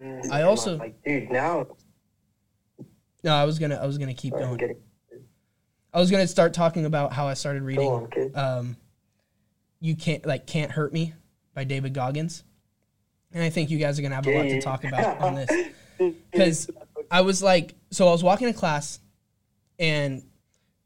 Mm, 0.01 0.31
I 0.31 0.41
also- 0.43 0.77
like 0.77 0.95
dude 1.03 1.29
now 1.29 1.67
no 3.23 3.35
i 3.35 3.43
was 3.45 3.59
gonna 3.59 3.75
i 3.75 3.85
was 3.85 3.97
gonna 3.99 4.13
keep 4.15 4.33
I'm 4.33 4.57
going. 4.57 4.75
i 5.93 5.99
was 5.99 6.09
gonna 6.09 6.25
start 6.27 6.53
talking 6.55 6.85
about 6.85 7.13
how 7.13 7.27
i 7.27 7.35
started 7.35 7.61
reading 7.61 7.87
on 7.87 8.31
um, 8.33 8.77
you 9.79 9.95
can't 9.95 10.25
like 10.25 10.47
can't 10.47 10.71
hurt 10.71 10.91
me 10.91 11.13
by 11.53 11.63
david 11.63 11.93
goggins 11.93 12.43
and 13.33 13.43
i 13.43 13.49
think 13.49 13.69
you 13.69 13.77
guys 13.77 13.97
are 13.97 14.01
gonna 14.01 14.15
have 14.15 14.27
a 14.27 14.35
lot 14.35 14.43
to 14.43 14.61
talk 14.61 14.83
about 14.83 15.19
on 15.19 15.35
this. 15.35 15.49
Because 16.31 16.67
I 17.11 17.21
was 17.21 17.43
like, 17.43 17.75
so 17.91 18.07
I 18.07 18.11
was 18.11 18.23
walking 18.23 18.47
to 18.51 18.57
class, 18.57 18.99
and 19.77 20.23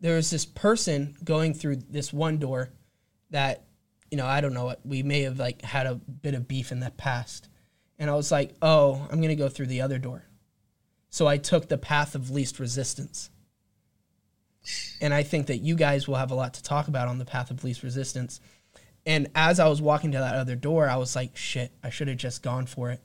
there 0.02 0.16
was 0.18 0.30
this 0.30 0.46
person 0.46 1.16
going 1.24 1.54
through 1.54 1.78
this 1.78 2.12
one 2.12 2.38
door 2.38 2.70
that, 3.30 3.64
you 4.12 4.18
know, 4.18 4.26
I 4.26 4.42
don't 4.42 4.54
know, 4.54 4.66
what 4.66 4.86
we 4.86 5.04
may 5.04 5.22
have 5.22 5.40
like 5.40 5.62
had 5.62 5.88
a 5.88 5.96
bit 5.96 6.34
of 6.34 6.50
beef 6.50 6.74
in 6.74 6.82
the 6.82 6.92
past, 6.92 7.48
and 7.98 8.10
I 8.10 8.16
was 8.16 8.30
like, 8.30 8.56
oh, 8.62 9.08
I'm 9.10 9.22
gonna 9.22 9.36
go 9.36 9.48
through 9.48 9.68
the 9.68 9.82
other 9.82 9.98
door, 9.98 10.26
so 11.10 11.28
I 11.28 11.38
took 11.38 11.70
the 11.70 11.78
path 11.78 12.14
of 12.14 12.30
least 12.30 12.60
resistance, 12.60 13.30
and 15.00 15.14
I 15.14 15.24
think 15.24 15.48
that 15.48 15.60
you 15.60 15.76
guys 15.76 16.10
will 16.10 16.16
have 16.16 16.32
a 16.32 16.36
lot 16.36 16.56
to 16.56 16.64
talk 16.64 16.90
about 16.90 17.08
on 17.08 17.20
the 17.20 17.26
path 17.26 17.52
of 17.52 17.64
least 17.64 17.84
resistance. 17.84 18.42
And 19.06 19.28
as 19.36 19.60
I 19.60 19.68
was 19.68 19.82
walking 19.82 20.12
to 20.14 20.18
that 20.18 20.36
other 20.36 20.56
door, 20.56 20.90
I 20.90 20.96
was 20.96 21.16
like, 21.16 21.38
shit, 21.38 21.72
I 21.84 21.90
should 21.90 22.08
have 22.08 22.18
just 22.18 22.42
gone 22.42 22.66
for 22.66 22.90
it 22.92 23.02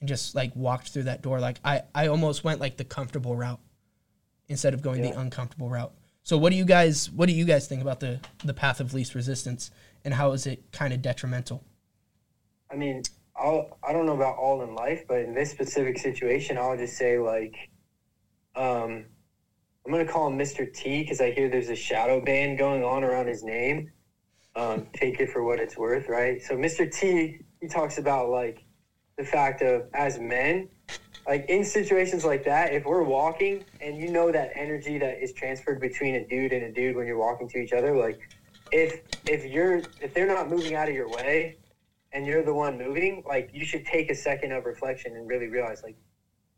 and 0.00 0.08
just 0.08 0.34
like 0.34 0.54
walked 0.56 0.88
through 0.88 1.04
that 1.04 1.22
door. 1.22 1.40
Like 1.40 1.58
I, 1.64 1.82
I 1.94 2.06
almost 2.08 2.44
went 2.44 2.60
like 2.60 2.76
the 2.76 2.84
comfortable 2.84 3.36
route 3.36 3.60
instead 4.48 4.74
of 4.74 4.82
going 4.82 5.02
the 5.02 5.18
uncomfortable 5.18 5.68
route. 5.68 5.92
So 6.22 6.38
what 6.38 6.50
do 6.50 6.56
you 6.56 6.64
guys 6.64 7.10
what 7.10 7.28
do 7.28 7.34
you 7.34 7.44
guys 7.44 7.68
think 7.68 7.82
about 7.82 8.00
the 8.00 8.18
the 8.44 8.54
path 8.54 8.80
of 8.80 8.94
least 8.94 9.14
resistance 9.14 9.70
and 10.04 10.14
how 10.14 10.32
is 10.32 10.46
it 10.46 10.72
kind 10.72 10.92
of 10.92 11.02
detrimental? 11.02 11.62
I 12.70 12.76
mean, 12.76 13.02
I'll, 13.36 13.78
I 13.86 13.92
don't 13.92 14.06
know 14.06 14.14
about 14.14 14.36
all 14.36 14.62
in 14.62 14.74
life, 14.74 15.04
but 15.08 15.18
in 15.18 15.34
this 15.34 15.50
specific 15.50 15.98
situation, 15.98 16.58
I'll 16.58 16.76
just 16.76 16.96
say 16.96 17.18
like, 17.18 17.56
um, 18.56 19.04
I'm 19.84 19.92
gonna 19.92 20.06
call 20.06 20.28
him 20.28 20.38
Mr. 20.38 20.72
T 20.72 21.02
because 21.02 21.20
I 21.20 21.30
hear 21.30 21.48
there's 21.48 21.68
a 21.68 21.76
shadow 21.76 22.20
ban 22.20 22.56
going 22.56 22.84
on 22.84 23.04
around 23.04 23.26
his 23.26 23.42
name. 23.42 23.90
Um, 24.56 24.86
take 24.94 25.18
it 25.18 25.30
for 25.30 25.42
what 25.42 25.58
it's 25.58 25.76
worth, 25.76 26.08
right? 26.08 26.40
So 26.40 26.54
Mr. 26.54 26.90
T, 26.90 27.38
he 27.60 27.66
talks 27.66 27.98
about 27.98 28.30
like 28.30 28.62
the 29.16 29.24
fact 29.24 29.62
of 29.62 29.88
as 29.94 30.18
men, 30.18 30.68
like 31.26 31.46
in 31.48 31.64
situations 31.64 32.24
like 32.24 32.44
that, 32.44 32.72
if 32.72 32.84
we're 32.84 33.02
walking 33.02 33.64
and 33.80 33.96
you 33.96 34.08
know 34.08 34.30
that 34.30 34.52
energy 34.54 34.98
that 34.98 35.22
is 35.22 35.32
transferred 35.32 35.80
between 35.80 36.14
a 36.16 36.24
dude 36.24 36.52
and 36.52 36.64
a 36.64 36.70
dude 36.70 36.94
when 36.94 37.06
you're 37.06 37.18
walking 37.18 37.48
to 37.48 37.58
each 37.58 37.72
other, 37.72 37.96
like 37.96 38.20
if 38.70 39.00
if 39.26 39.44
you're 39.44 39.78
if 40.00 40.14
they're 40.14 40.26
not 40.26 40.48
moving 40.48 40.74
out 40.74 40.88
of 40.88 40.94
your 40.94 41.08
way 41.08 41.56
and 42.12 42.24
you're 42.24 42.44
the 42.44 42.54
one 42.54 42.78
moving, 42.78 43.22
like 43.26 43.50
you 43.52 43.64
should 43.64 43.84
take 43.84 44.08
a 44.10 44.14
second 44.14 44.52
of 44.52 44.64
reflection 44.66 45.16
and 45.16 45.26
really 45.28 45.48
realize 45.48 45.82
like 45.82 45.96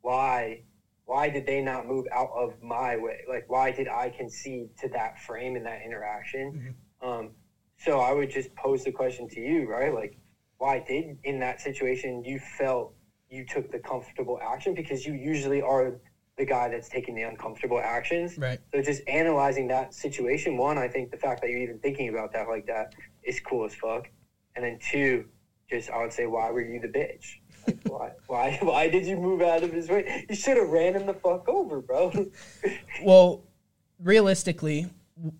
why 0.02 0.62
why 1.06 1.28
did 1.28 1.46
they 1.46 1.60
not 1.62 1.86
move 1.86 2.06
out 2.12 2.30
of 2.34 2.60
my 2.60 2.96
way? 2.96 3.20
Like 3.26 3.44
why 3.46 3.70
did 3.70 3.88
I 3.88 4.10
concede 4.10 4.76
to 4.80 4.88
that 4.88 5.18
frame 5.20 5.56
and 5.56 5.64
that 5.64 5.80
interaction? 5.82 6.74
Um, 7.00 7.30
so 7.78 8.00
I 8.00 8.12
would 8.12 8.30
just 8.30 8.54
pose 8.54 8.84
the 8.84 8.92
question 8.92 9.28
to 9.30 9.40
you, 9.40 9.68
right? 9.68 9.92
Like 9.92 10.16
why 10.58 10.78
did 10.86 11.18
in 11.24 11.38
that 11.40 11.60
situation 11.60 12.24
you 12.24 12.38
felt 12.38 12.94
you 13.28 13.44
took 13.44 13.70
the 13.70 13.78
comfortable 13.78 14.38
action 14.42 14.74
because 14.74 15.04
you 15.04 15.12
usually 15.12 15.60
are 15.60 15.98
the 16.38 16.44
guy 16.44 16.68
that's 16.68 16.88
taking 16.88 17.14
the 17.14 17.22
uncomfortable 17.22 17.80
actions. 17.80 18.36
Right. 18.36 18.58
So 18.72 18.82
just 18.82 19.02
analyzing 19.08 19.68
that 19.68 19.94
situation, 19.94 20.56
one, 20.56 20.78
I 20.78 20.86
think 20.88 21.10
the 21.10 21.16
fact 21.16 21.40
that 21.40 21.50
you're 21.50 21.60
even 21.60 21.78
thinking 21.78 22.08
about 22.08 22.32
that 22.34 22.48
like 22.48 22.66
that 22.66 22.94
is 23.22 23.40
cool 23.40 23.64
as 23.64 23.74
fuck. 23.74 24.08
And 24.54 24.64
then 24.64 24.78
two, 24.78 25.26
just 25.68 25.90
I 25.90 26.02
would 26.02 26.12
say, 26.12 26.26
why 26.26 26.50
were 26.50 26.60
you 26.60 26.78
the 26.80 26.88
bitch? 26.88 27.38
Like, 27.66 27.78
why, 27.86 28.12
why, 28.26 28.58
why 28.60 28.88
did 28.88 29.06
you 29.06 29.16
move 29.16 29.40
out 29.40 29.62
of 29.62 29.72
his 29.72 29.88
way? 29.88 30.26
You 30.28 30.34
should 30.34 30.56
have 30.58 30.68
ran 30.68 30.94
him 30.94 31.06
the 31.06 31.14
fuck 31.14 31.48
over, 31.48 31.80
bro. 31.80 32.12
Well, 33.02 33.44
realistically, 33.98 34.86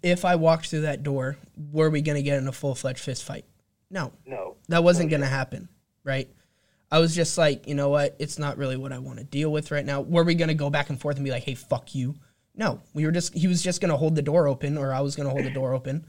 if 0.02 0.24
I 0.24 0.36
walked 0.36 0.68
through 0.68 0.82
that 0.82 1.02
door, 1.02 1.36
were 1.72 1.90
we 1.90 2.00
going 2.00 2.16
to 2.16 2.22
get 2.22 2.38
in 2.38 2.48
a 2.48 2.52
full-fledged 2.52 3.00
fist 3.00 3.24
fight? 3.24 3.44
No. 3.90 4.12
no, 4.26 4.56
that 4.68 4.82
wasn't 4.82 5.10
going 5.10 5.22
to 5.22 5.28
happen, 5.28 5.68
right? 6.02 6.28
I 6.90 6.98
was 6.98 7.14
just 7.14 7.36
like, 7.36 7.66
you 7.66 7.74
know 7.74 7.88
what? 7.88 8.16
It's 8.18 8.38
not 8.38 8.58
really 8.58 8.76
what 8.76 8.92
I 8.92 8.98
want 8.98 9.18
to 9.18 9.24
deal 9.24 9.50
with 9.50 9.70
right 9.70 9.84
now. 9.84 10.00
Were 10.00 10.24
we 10.24 10.34
going 10.34 10.48
to 10.48 10.54
go 10.54 10.70
back 10.70 10.90
and 10.90 11.00
forth 11.00 11.16
and 11.16 11.24
be 11.24 11.30
like, 11.30 11.42
hey, 11.42 11.54
fuck 11.54 11.94
you? 11.94 12.14
No, 12.54 12.80
we 12.94 13.04
were 13.04 13.12
just, 13.12 13.34
he 13.34 13.48
was 13.48 13.62
just 13.62 13.80
going 13.80 13.90
to 13.90 13.96
hold 13.96 14.14
the 14.14 14.22
door 14.22 14.48
open, 14.48 14.78
or 14.78 14.92
I 14.92 15.00
was 15.00 15.14
going 15.14 15.28
to 15.28 15.32
hold 15.32 15.44
the 15.44 15.50
door 15.50 15.74
open, 15.74 16.06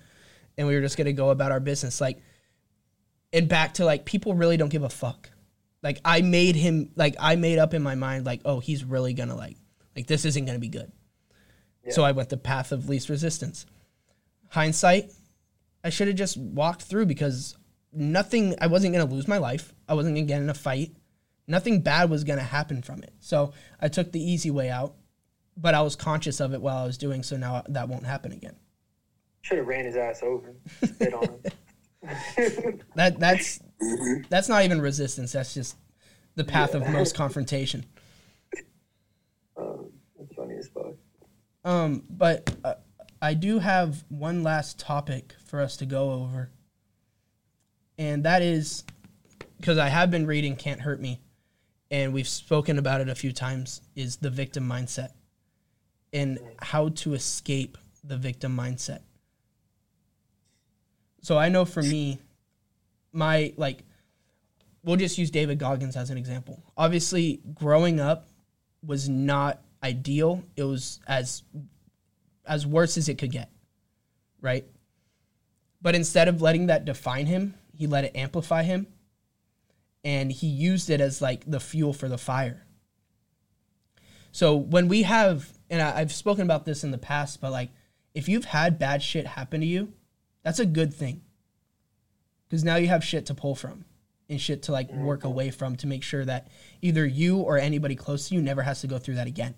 and 0.58 0.68
we 0.68 0.76
were 0.76 0.82
just 0.82 0.98
going 0.98 1.06
to 1.06 1.14
go 1.14 1.30
about 1.30 1.52
our 1.52 1.60
business. 1.60 2.00
Like, 2.00 2.22
and 3.34 3.50
back 3.50 3.76
to 3.76 3.86
like, 3.86 4.06
people 4.06 4.34
really 4.34 4.56
don't 4.56 4.70
give 4.70 4.84
a 4.84 4.90
fuck. 4.90 5.30
Like, 5.84 6.00
I 6.04 6.22
made 6.22 6.56
him, 6.56 6.92
like, 6.96 7.16
I 7.20 7.36
made 7.36 7.60
up 7.60 7.74
in 7.74 7.84
my 7.84 7.96
mind, 7.96 8.26
like, 8.26 8.42
oh, 8.46 8.60
he's 8.60 8.84
really 8.84 9.14
going 9.14 9.30
to, 9.30 9.36
like, 9.36 9.58
like, 9.96 10.08
this 10.08 10.26
isn't 10.26 10.46
going 10.46 10.56
to 10.56 10.62
be 10.62 10.70
good. 10.70 10.92
So 11.90 12.04
I 12.04 12.12
went 12.12 12.30
the 12.30 12.38
path 12.38 12.72
of 12.72 12.90
least 12.90 13.10
resistance. 13.10 13.66
Hindsight, 14.50 15.12
I 15.84 15.90
should 15.90 16.08
have 16.08 16.18
just 16.18 16.38
walked 16.38 16.84
through 16.84 17.06
because 17.06 17.58
nothing. 17.94 18.56
I 18.60 18.68
wasn't 18.68 18.94
gonna 18.94 19.10
lose 19.10 19.28
my 19.28 19.38
life. 19.38 19.74
I 19.88 19.94
wasn't 19.94 20.16
gonna 20.16 20.28
get 20.28 20.42
in 20.42 20.50
a 20.50 20.54
fight. 20.54 20.92
Nothing 21.48 21.82
bad 21.82 22.10
was 22.10 22.24
gonna 22.24 22.42
happen 22.42 22.82
from 22.82 23.04
it. 23.04 23.14
So 23.20 23.54
I 23.80 23.88
took 23.88 24.12
the 24.12 24.22
easy 24.22 24.52
way 24.52 24.70
out, 24.70 24.96
but 25.56 25.76
I 25.76 25.82
was 25.82 25.96
conscious 25.96 26.40
of 26.40 26.54
it 26.54 26.62
while 26.62 26.78
I 26.78 26.86
was 26.86 26.98
doing. 26.98 27.24
So 27.24 27.38
now 27.38 27.64
that 27.70 27.88
won't 27.90 28.06
happen 28.06 28.32
again. 28.32 28.56
Should 29.42 29.60
have 29.60 29.68
ran 29.68 29.86
his 29.86 29.96
ass 29.96 30.24
over, 30.24 30.56
spit 30.84 31.14
on 31.14 31.24
him. 31.24 31.40
That 32.96 33.20
that's 33.20 33.60
that's 34.30 34.50
not 34.50 34.64
even 34.64 34.82
resistance. 34.82 35.32
That's 35.34 35.54
just 35.54 35.76
the 36.36 36.44
path 36.44 36.74
of 36.76 36.88
most 36.90 37.16
confrontation. 37.22 37.86
Um, 39.58 39.90
that's 40.18 40.34
funny 40.36 40.56
as 40.56 40.68
fuck. 40.70 40.94
Um, 41.68 42.04
but 42.10 42.56
uh, 42.64 42.76
I 43.22 43.34
do 43.34 43.60
have 43.60 44.06
one 44.08 44.42
last 44.42 44.80
topic 44.80 45.36
for 45.48 45.60
us 45.60 45.76
to 45.78 45.86
go 45.86 46.14
over, 46.14 46.50
and 47.98 48.24
that 48.24 48.42
is 48.42 48.86
because 49.58 49.78
I 49.78 49.90
have 49.90 50.10
been 50.10 50.26
reading 50.26 50.56
"Can't 50.56 50.80
Hurt 50.80 51.02
Me," 51.02 51.20
and 51.92 52.14
we've 52.14 52.28
spoken 52.28 52.80
about 52.80 53.02
it 53.02 53.10
a 53.10 53.16
few 53.16 53.34
times. 53.34 53.82
Is 53.98 54.16
the 54.16 54.30
victim 54.30 54.66
mindset 54.66 55.10
and 56.14 56.40
how 56.62 56.88
to 56.88 57.14
escape 57.14 57.78
the 58.02 58.16
victim 58.16 58.56
mindset. 58.56 59.02
So 61.22 61.38
I 61.38 61.50
know 61.50 61.66
for 61.66 61.84
me, 61.84 62.22
my 63.12 63.54
like, 63.58 63.84
we'll 64.86 64.96
just 64.96 65.18
use 65.18 65.32
David 65.32 65.60
Goggins 65.60 65.98
as 65.98 66.12
an 66.12 66.18
example. 66.18 66.64
Obviously, 66.78 67.42
growing 67.54 68.00
up 68.00 68.30
was 68.82 69.10
not 69.10 69.62
ideal. 69.84 70.44
It 70.56 70.64
was 70.64 71.00
as 71.08 71.44
as 72.46 72.66
worse 72.66 72.98
as 72.98 73.10
it 73.10 73.18
could 73.18 73.32
get, 73.32 73.52
right? 74.42 74.66
But 75.82 75.96
instead 75.96 76.28
of 76.28 76.42
letting 76.42 76.68
that 76.68 76.86
define 76.86 77.26
him, 77.26 77.56
he 77.74 77.88
let 77.88 78.06
it 78.06 78.16
amplify 78.16 78.64
him, 78.64 78.88
and 80.04 80.32
he 80.32 80.48
used 80.48 80.90
it 80.90 81.02
as 81.02 81.22
like 81.22 81.44
the 81.46 81.60
fuel 81.60 81.94
for 81.94 82.08
the 82.08 82.18
fire. 82.18 82.66
So 84.32 84.56
when 84.56 84.88
we 84.88 85.04
have, 85.04 85.52
and 85.70 85.82
I, 85.82 86.00
I've 86.00 86.14
spoken 86.14 86.44
about 86.44 86.66
this 86.66 86.84
in 86.84 86.92
the 86.92 86.98
past, 86.98 87.42
but 87.42 87.52
like 87.52 87.70
if 88.14 88.30
you've 88.30 88.46
had 88.46 88.80
bad 88.80 89.04
shit 89.04 89.28
happen 89.28 89.62
to 89.62 89.68
you, 89.68 89.94
that's 90.44 90.60
a 90.60 90.66
good 90.66 90.94
thing, 90.94 91.22
because 92.48 92.64
now 92.64 92.78
you 92.78 92.88
have 92.88 93.04
shit 93.04 93.26
to 93.28 93.34
pull 93.34 93.56
from 93.56 93.86
and 94.30 94.42
shit 94.42 94.64
to 94.64 94.72
like 94.72 94.92
work 94.92 95.20
mm-hmm. 95.20 95.30
away 95.30 95.52
from 95.52 95.76
to 95.78 95.88
make 95.88 96.04
sure 96.04 96.26
that 96.26 96.48
either 96.82 97.06
you 97.06 97.38
or 97.38 97.58
anybody 97.58 97.96
close 97.96 98.30
to 98.30 98.36
you 98.36 98.42
never 98.42 98.62
has 98.62 98.82
to 98.82 98.88
go 98.88 98.98
through 98.98 99.16
that 99.16 99.28
again. 99.28 99.56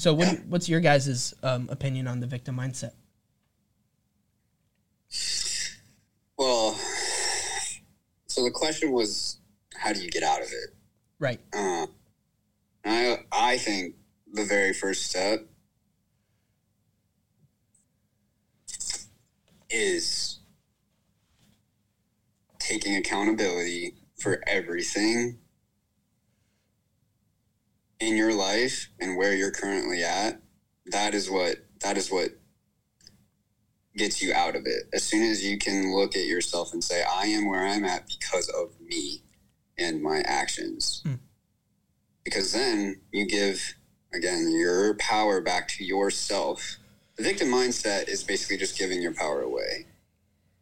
So, 0.00 0.14
what, 0.14 0.28
Yeah. 0.28 0.38
what's 0.48 0.66
your 0.66 0.80
guys' 0.80 1.34
um, 1.42 1.68
opinion 1.70 2.06
on 2.06 2.20
the 2.20 2.26
victim 2.26 2.56
mindset? 2.56 2.92
Well, 6.38 6.72
so 8.26 8.42
the 8.42 8.50
question 8.50 8.92
was, 8.92 9.36
how 9.74 9.92
do 9.92 10.00
you 10.02 10.08
get 10.08 10.22
out 10.22 10.40
of 10.40 10.48
it? 10.48 10.74
Right. 11.18 11.38
Uh, 11.52 11.86
I 12.82 13.18
I 13.30 13.58
think 13.58 13.96
the 14.32 14.44
very 14.46 14.72
first 14.72 15.02
step 15.02 15.46
is 19.68 20.38
taking 22.58 22.96
accountability 22.96 23.96
for 24.18 24.42
everything 24.46 25.39
in 28.00 28.16
your 28.16 28.34
life 28.34 28.88
and 28.98 29.16
where 29.16 29.34
you're 29.34 29.52
currently 29.52 30.02
at. 30.02 30.40
That 30.86 31.14
is 31.14 31.30
what 31.30 31.56
that 31.82 31.96
is 31.96 32.10
what 32.10 32.30
gets 33.96 34.22
you 34.22 34.32
out 34.32 34.56
of 34.56 34.66
it. 34.66 34.84
As 34.92 35.02
soon 35.02 35.22
as 35.22 35.44
you 35.44 35.58
can 35.58 35.94
look 35.94 36.16
at 36.16 36.24
yourself 36.26 36.72
and 36.72 36.82
say, 36.82 37.02
I 37.02 37.26
am 37.26 37.48
where 37.48 37.66
I'm 37.66 37.84
at 37.84 38.08
because 38.08 38.48
of 38.48 38.80
me 38.80 39.22
and 39.78 40.02
my 40.02 40.20
actions. 40.20 41.02
Hmm. 41.04 41.14
Because 42.24 42.52
then 42.52 43.00
you 43.12 43.26
give, 43.26 43.74
again, 44.14 44.50
your 44.50 44.94
power 44.94 45.40
back 45.40 45.68
to 45.68 45.84
yourself. 45.84 46.76
The 47.16 47.22
victim 47.22 47.48
mindset 47.48 48.08
is 48.08 48.22
basically 48.22 48.58
just 48.58 48.78
giving 48.78 49.02
your 49.02 49.14
power 49.14 49.42
away. 49.42 49.86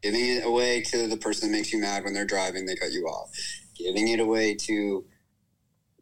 Giving 0.02 0.36
it 0.36 0.46
away 0.46 0.82
to 0.82 1.08
the 1.08 1.16
person 1.16 1.50
that 1.50 1.56
makes 1.56 1.72
you 1.72 1.80
mad 1.80 2.04
when 2.04 2.14
they're 2.14 2.24
driving, 2.24 2.66
they 2.66 2.76
cut 2.76 2.92
you 2.92 3.06
off. 3.06 3.30
Giving 3.76 4.08
it 4.08 4.20
away 4.20 4.54
to, 4.54 5.04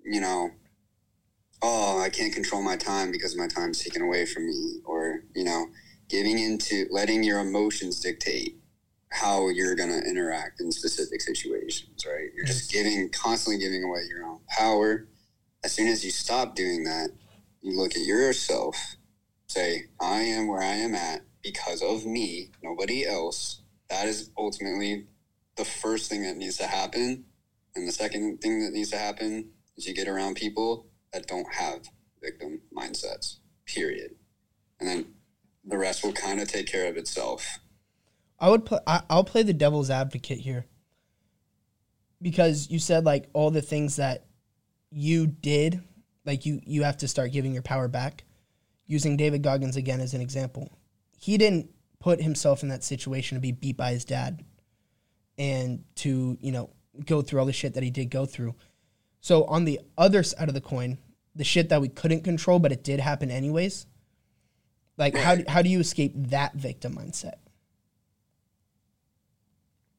you 0.05 0.21
know, 0.21 0.51
oh, 1.63 2.01
I 2.01 2.09
can't 2.09 2.33
control 2.33 2.63
my 2.63 2.77
time 2.77 3.11
because 3.11 3.37
my 3.37 3.49
time's 3.49 3.83
taken 3.83 4.03
away 4.03 4.27
from 4.27 4.47
me. 4.47 4.81
Or, 4.85 5.21
you 5.35 5.45
know, 5.45 5.67
giving 6.09 6.39
into 6.39 6.87
letting 6.91 7.23
your 7.23 7.41
emotions 7.41 8.01
dictate 8.01 8.57
how 9.11 9.49
you're 9.49 9.75
going 9.75 9.89
to 9.89 10.09
interact 10.09 10.61
in 10.61 10.71
specific 10.71 11.21
situations, 11.21 12.05
right? 12.07 12.29
You're 12.35 12.45
just 12.45 12.71
giving, 12.71 13.09
constantly 13.11 13.63
giving 13.63 13.83
away 13.85 14.01
your 14.09 14.25
own 14.25 14.41
power. 14.49 15.09
As 15.65 15.73
soon 15.73 15.89
as 15.89 16.05
you 16.05 16.11
stop 16.11 16.55
doing 16.55 16.85
that, 16.85 17.11
you 17.63 17.77
look 17.77 17.93
at 17.93 18.03
yourself, 18.03 18.77
say, 19.47 19.87
I 20.01 20.21
am 20.21 20.49
where 20.49 20.61
I 20.61 20.75
am 20.75 20.95
at 20.95 21.23
because 21.43 21.83
of 21.83 22.05
me, 22.05 22.51
nobody 22.63 23.07
else. 23.07 23.63
That 23.89 24.07
is 24.07 24.31
ultimately 24.37 25.07
the 25.57 25.65
first 25.65 26.11
thing 26.11 26.23
that 26.25 26.37
needs 26.37 26.59
to 26.59 26.67
happen. 26.67 27.25
And 27.75 27.89
the 27.89 27.93
second 27.93 28.39
thing 28.39 28.65
that 28.65 28.73
needs 28.73 28.91
to 28.91 28.99
happen 28.99 29.51
is 29.77 29.87
you 29.87 29.95
get 29.95 30.09
around 30.09 30.35
people 30.35 30.87
that 31.17 31.27
don't 31.27 31.51
have 31.55 31.89
victim 32.23 32.61
mindsets, 32.77 33.39
period. 33.65 34.11
And 34.79 34.89
then 34.89 35.15
the 35.65 35.79
rest 35.79 36.05
will 36.05 36.13
kind 36.13 36.41
of 36.41 36.49
take 36.49 36.67
care 36.67 36.89
of 36.89 36.99
itself. 36.99 37.59
I 38.39 38.51
would 38.51 38.67
play. 38.67 38.81
I, 38.87 39.01
I'll 39.09 39.25
play 39.25 39.43
the 39.43 39.55
devil's 39.55 39.89
advocate 39.89 40.41
here 40.41 40.67
because 42.21 42.69
you 42.71 42.79
said 42.79 43.07
like 43.07 43.31
all 43.33 43.51
the 43.51 43.63
things 43.63 43.97
that 43.97 44.27
you 44.91 45.27
did, 45.27 45.83
like 46.27 46.45
you 46.45 46.61
you 46.67 46.83
have 46.83 46.99
to 46.99 47.09
start 47.09 47.33
giving 47.33 47.55
your 47.55 47.63
power 47.63 47.89
back. 47.89 48.25
Using 48.87 49.17
David 49.17 49.43
Goggins 49.43 49.77
again 49.77 50.01
as 50.01 50.13
an 50.13 50.21
example, 50.21 50.71
he 51.19 51.39
didn't 51.39 51.71
put 51.99 52.21
himself 52.21 52.63
in 52.63 52.69
that 52.69 52.85
situation 52.85 53.37
to 53.37 53.41
be 53.41 53.53
beat 53.53 53.77
by 53.79 53.93
his 53.93 54.05
dad 54.05 54.45
and 55.39 55.83
to 55.97 56.37
you 56.41 56.53
know 56.53 56.71
go 57.07 57.23
through 57.23 57.41
all 57.41 57.47
the 57.47 57.55
shit 57.55 57.73
that 57.73 57.83
he 57.83 57.91
did 57.91 58.11
go 58.11 58.27
through. 58.27 58.55
So 59.23 59.45
on 59.45 59.65
the 59.65 59.81
other 59.97 60.23
side 60.23 60.49
of 60.49 60.55
the 60.55 60.61
coin, 60.61 60.99
the 61.37 61.45
shit 61.45 61.69
that 61.69 61.81
we 61.81 61.89
couldn't 61.89 62.23
control 62.25 62.59
but 62.59 62.73
it 62.73 62.83
did 62.83 62.99
happen 63.01 63.31
anyways. 63.31 63.87
Like 64.97 65.15
how 65.17 65.35
do, 65.37 65.45
how 65.47 65.63
do 65.63 65.69
you 65.69 65.81
escape 65.81 66.13
that 66.17 66.55
victim 66.55 66.97
mindset? 66.97 67.35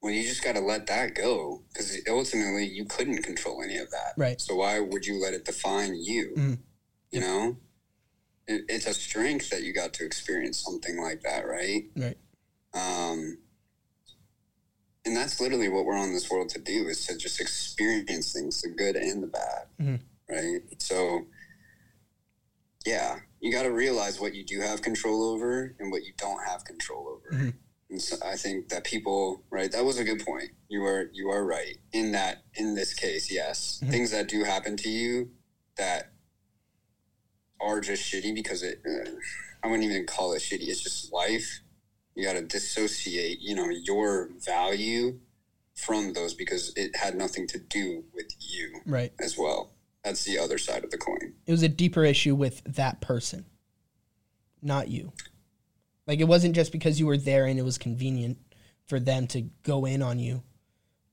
Well, 0.02 0.14
you 0.14 0.24
just 0.24 0.44
got 0.44 0.54
to 0.56 0.62
let 0.62 0.88
that 0.88 1.16
go 1.16 1.64
because 1.70 1.98
ultimately 2.10 2.66
you 2.66 2.86
couldn't 2.86 3.24
control 3.24 3.62
any 3.64 3.78
of 3.78 3.90
that. 3.92 4.14
Right. 4.16 4.40
So 4.40 4.56
why 4.56 4.80
would 4.80 5.06
you 5.06 5.22
let 5.22 5.34
it 5.34 5.44
define 5.46 5.96
you? 5.96 6.34
Mhm. 6.38 6.58
You 7.12 7.20
know, 7.22 7.58
it, 8.48 8.64
it's 8.70 8.86
a 8.88 8.94
strength 8.94 9.50
that 9.50 9.64
you 9.64 9.74
got 9.74 9.94
to 9.94 10.06
experience 10.06 10.60
something 10.64 11.02
like 11.02 11.22
that, 11.22 11.48
right? 11.48 11.86
Right. 11.96 12.18
Um, 12.74 13.40
and 15.06 15.16
that's 15.16 15.40
literally 15.40 15.70
what 15.70 15.86
we're 15.86 15.98
on 15.98 16.14
this 16.14 16.30
world 16.30 16.50
to 16.50 16.60
do 16.60 16.88
is 16.88 17.06
to 17.08 17.18
just 17.18 17.40
experience 17.40 18.34
things, 18.34 18.62
the 18.62 18.70
good 18.70 18.96
and 18.96 19.24
the 19.24 19.28
bad, 19.28 19.68
Mhm. 19.80 20.00
Right? 20.30 20.60
So, 20.80 21.26
yeah, 22.86 23.20
you 23.40 23.52
got 23.52 23.64
to 23.64 23.72
realize 23.72 24.20
what 24.20 24.34
you 24.34 24.44
do 24.44 24.62
have 24.62 24.82
control 24.82 25.24
over 25.24 25.76
and 25.80 25.92
what 25.92 26.04
you 26.04 26.14
don't 26.18 26.44
have 26.48 26.64
control 26.66 27.08
over. 27.10 27.36
Mhm. 27.44 27.54
And 27.90 28.02
so 28.02 28.18
I 28.26 28.36
think 28.36 28.70
that 28.70 28.84
people, 28.84 29.44
right? 29.50 29.72
That 29.72 29.86
was 29.86 29.98
a 29.98 30.04
good 30.04 30.26
point. 30.26 30.52
You 30.68 30.84
are 30.86 31.10
you 31.14 31.30
are 31.30 31.46
right 31.46 31.78
in 31.94 32.12
that. 32.12 32.44
In 32.56 32.76
this 32.76 32.94
case, 32.94 33.32
yes, 33.32 33.80
Mhm. 33.82 33.90
things 33.92 34.12
that 34.12 34.28
do 34.28 34.44
happen 34.44 34.76
to 34.78 34.90
you 34.90 35.32
that 35.78 36.12
are 37.62 37.80
just 37.80 38.04
shitty 38.04 38.34
because 38.36 38.62
it. 38.64 38.82
Uh, 38.86 39.12
I 39.64 39.68
wouldn't 39.68 39.90
even 39.90 40.06
call 40.06 40.34
it 40.34 40.40
shitty. 40.42 40.68
It's 40.68 40.82
just 40.84 41.12
life. 41.14 41.62
You 42.16 42.24
got 42.24 42.34
to 42.34 42.42
dissociate, 42.42 43.40
you 43.40 43.56
know, 43.56 43.70
your 43.70 44.30
value 44.40 45.20
from 45.74 46.14
those 46.14 46.34
because 46.34 46.74
it 46.76 46.96
had 46.96 47.16
nothing 47.16 47.48
to 47.48 47.60
do 47.60 48.04
with 48.14 48.28
you 48.40 48.82
Right. 48.86 49.14
as 49.20 49.38
well. 49.38 49.72
That's 50.04 50.24
the 50.24 50.38
other 50.38 50.58
side 50.58 50.84
of 50.84 50.92
the 50.92 50.98
coin. 50.98 51.34
It 51.46 51.52
was 51.52 51.64
a 51.64 51.70
deeper 51.70 52.06
issue 52.06 52.36
with 52.36 52.64
that 52.64 53.02
person, 53.02 53.46
not 54.62 54.88
you. 54.90 55.12
Like 56.06 56.20
it 56.20 56.28
wasn't 56.28 56.56
just 56.56 56.72
because 56.72 57.00
you 57.00 57.06
were 57.08 57.18
there 57.18 57.46
and 57.46 57.60
it 57.60 57.64
was 57.64 57.78
convenient 57.78 58.38
for 58.88 59.00
them 59.00 59.28
to 59.28 59.42
go 59.64 59.86
in 59.86 60.02
on 60.02 60.20
you, 60.20 60.44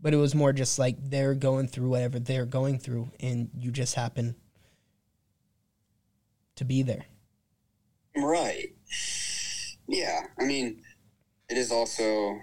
but 0.01 0.15
it 0.15 0.19
was 0.19 0.35
more 0.35 0.53
just 0.53 0.79
like 0.79 0.97
they're 1.01 1.35
going 1.35 1.67
through 1.67 1.89
whatever 1.89 2.21
they're 2.21 2.47
going 2.47 2.79
through 2.79 3.11
and 3.19 3.51
you 3.57 3.73
just 3.73 3.97
happen 3.97 4.37
to 6.57 6.65
be 6.65 6.83
there. 6.83 7.07
Right. 8.17 8.75
Yeah. 9.89 10.21
I 10.39 10.45
mean, 10.45 10.83
it 11.49 11.59
is 11.59 11.73
also, 11.73 12.39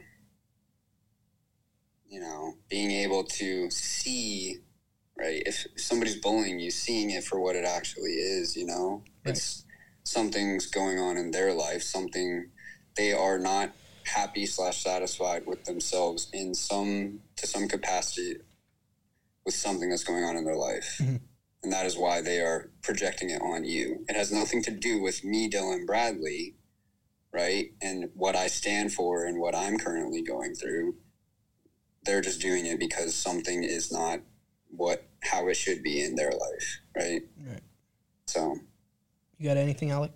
you 2.10 2.20
know, 2.20 2.56
being 2.70 2.92
able 2.92 3.24
to 3.24 3.70
see, 3.72 4.58
right? 5.18 5.42
If 5.46 5.66
somebody's 5.76 6.16
bullying 6.20 6.60
you, 6.60 6.72
seeing 6.72 7.10
it 7.12 7.24
for 7.24 7.40
what 7.40 7.56
it 7.56 7.66
actually 7.66 8.12
is, 8.12 8.56
you 8.56 8.66
know, 8.66 9.04
Right. 9.26 9.36
it's 9.36 9.66
something's 10.04 10.66
going 10.66 11.00
on 11.00 11.18
in 11.18 11.32
their 11.32 11.54
life, 11.54 11.84
something 11.84 12.50
they 12.98 13.14
are 13.14 13.38
not 13.40 13.74
happy 14.06 14.46
slash 14.46 14.84
satisfied 14.84 15.46
with 15.46 15.66
themselves 15.66 16.28
in 16.34 16.54
some 16.56 17.22
to 17.38 17.48
some 17.48 17.68
capacity 17.68 18.38
with 19.46 19.54
something 19.54 19.90
that's 19.90 20.04
going 20.04 20.24
on 20.24 20.36
in 20.36 20.44
their 20.44 20.56
life. 20.56 20.98
Mm-hmm. 21.00 21.18
And 21.64 21.72
that 21.72 21.86
is 21.86 21.96
why 21.98 22.22
they 22.22 22.40
are 22.40 22.72
projecting 22.82 23.30
it 23.30 23.42
on 23.42 23.64
you. 23.64 24.04
It 24.10 24.16
has 24.16 24.32
nothing 24.32 24.64
to 24.64 24.72
do 24.72 25.00
with 25.02 25.24
me, 25.24 25.50
Dylan 25.50 25.86
Bradley, 25.86 26.56
right? 27.32 27.72
And 27.82 28.10
what 28.16 28.36
I 28.36 28.48
stand 28.48 28.94
for 28.94 29.26
and 29.26 29.40
what 29.40 29.56
I'm 29.56 29.78
currently 29.78 30.24
going 30.24 30.56
through. 30.56 30.96
They're 32.04 32.22
just 32.22 32.42
doing 32.42 32.66
it 32.66 32.80
because 32.80 33.14
something 33.14 33.64
is 33.64 33.92
not 33.92 34.22
what 34.76 35.04
how 35.24 35.48
it 35.48 35.56
should 35.56 35.84
be 35.84 36.02
in 36.04 36.16
their 36.16 36.32
life, 36.32 36.80
right? 36.96 37.22
Right. 37.38 37.62
So 38.26 38.56
You 39.38 39.48
got 39.50 39.58
anything, 39.58 39.92
Alec? 39.92 40.12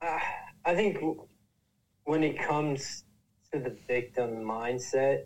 Uh, 0.00 0.18
I 0.64 0.74
think 0.74 0.98
when 2.04 2.22
it 2.22 2.38
comes 2.38 3.04
to 3.52 3.58
the 3.58 3.76
victim 3.86 4.42
mindset, 4.42 5.24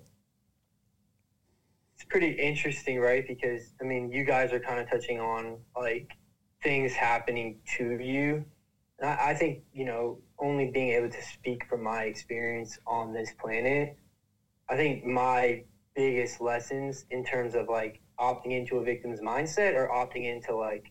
it's 1.95 2.05
pretty 2.09 2.31
interesting, 2.31 2.99
right? 2.99 3.27
Because 3.27 3.73
I 3.81 3.85
mean, 3.85 4.11
you 4.11 4.25
guys 4.25 4.53
are 4.53 4.61
kind 4.61 4.81
of 4.81 4.89
touching 4.89 5.21
on 5.21 5.61
like 5.77 6.07
things 6.63 6.93
happening 6.95 7.59
to 7.77 7.99
you. 7.99 8.45
And 8.99 9.11
I, 9.11 9.31
I 9.31 9.35
think 9.35 9.63
you 9.73 9.85
know, 9.85 10.19
only 10.39 10.71
being 10.71 10.91
able 10.91 11.09
to 11.11 11.23
speak 11.23 11.65
from 11.69 11.83
my 11.83 12.05
experience 12.05 12.79
on 12.87 13.13
this 13.13 13.33
planet, 13.41 13.97
I 14.69 14.77
think 14.77 15.05
my 15.05 15.65
biggest 15.95 16.41
lessons 16.41 17.05
in 17.11 17.25
terms 17.25 17.55
of 17.55 17.69
like 17.69 18.01
opting 18.19 18.53
into 18.53 18.79
a 18.79 18.83
victim's 18.85 19.21
mindset 19.21 19.75
or 19.75 19.89
opting 19.89 20.25
into 20.25 20.55
like 20.55 20.83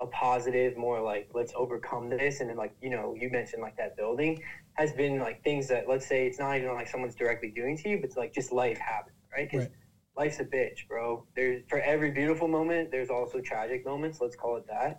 a 0.00 0.06
positive, 0.06 0.76
more 0.76 1.00
like 1.00 1.26
let's 1.34 1.52
overcome 1.56 2.10
this, 2.10 2.40
and 2.40 2.50
then 2.50 2.56
like 2.56 2.72
you 2.80 2.90
know 2.90 3.14
you 3.16 3.28
mentioned 3.30 3.62
like 3.62 3.76
that 3.78 3.96
building 3.96 4.38
has 4.76 4.92
been 4.92 5.18
like 5.20 5.42
things 5.44 5.68
that 5.68 5.88
let's 5.88 6.06
say 6.06 6.26
it's 6.26 6.38
not 6.38 6.56
even 6.56 6.72
like 6.74 6.88
someone's 6.88 7.14
directly 7.14 7.50
doing 7.54 7.76
to 7.76 7.88
you, 7.90 7.96
but 7.98 8.04
it's 8.06 8.16
like 8.16 8.32
just 8.34 8.52
life 8.52 8.78
happens, 8.78 9.16
right? 9.32 9.50
'Cause 9.50 9.60
Right. 9.60 9.70
life's 10.16 10.40
a 10.40 10.44
bitch, 10.44 10.86
bro. 10.88 11.24
There's 11.36 11.62
for 11.68 11.78
every 11.80 12.10
beautiful 12.10 12.48
moment, 12.48 12.90
there's 12.90 13.10
also 13.10 13.40
tragic 13.40 13.84
moments. 13.84 14.20
Let's 14.20 14.36
call 14.36 14.56
it 14.56 14.64
that. 14.68 14.96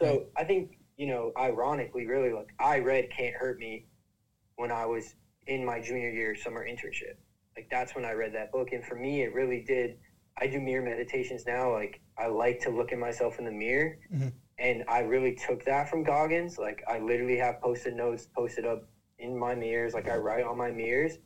So 0.00 0.20
Right. 0.20 0.30
I 0.36 0.44
think 0.44 0.68
you 0.96 1.06
know, 1.06 1.32
ironically, 1.38 2.06
really, 2.06 2.32
like 2.32 2.48
I 2.60 2.78
read 2.80 3.10
"Can't 3.10 3.34
Hurt 3.36 3.58
Me" 3.58 3.84
when 4.56 4.70
I 4.72 4.86
was 4.86 5.14
in 5.46 5.64
my 5.64 5.80
junior 5.80 6.10
year 6.10 6.34
summer 6.36 6.64
internship. 6.66 7.14
Like 7.60 7.68
that's 7.70 7.94
when 7.94 8.06
I 8.06 8.12
read 8.12 8.32
that 8.32 8.50
book, 8.50 8.68
and 8.72 8.82
for 8.82 8.94
me, 8.94 9.20
it 9.20 9.34
really 9.34 9.60
did. 9.60 9.98
I 10.40 10.46
do 10.46 10.58
mirror 10.58 10.80
meditations 10.82 11.44
now. 11.46 11.70
Like 11.70 12.00
I 12.16 12.26
like 12.26 12.58
to 12.60 12.70
look 12.70 12.90
at 12.90 12.96
myself 12.96 13.38
in 13.38 13.44
the 13.44 13.50
mirror, 13.50 13.98
Mhm. 14.10 14.32
and 14.56 14.82
I 14.88 15.00
really 15.00 15.32
took 15.34 15.62
that 15.66 15.90
from 15.90 16.02
Goggins. 16.02 16.56
Like 16.56 16.82
I 16.88 16.96
literally 16.98 17.36
have 17.36 17.60
post-it 17.60 17.92
notes 17.92 18.26
posted 18.34 18.64
up 18.64 18.82
in 19.18 19.36
my 19.36 19.54
mirrors. 19.54 19.92
Like 19.92 20.08
I 20.08 20.16
write 20.16 20.42
on 20.44 20.56
my 20.56 20.70
mirrors, 20.70 21.18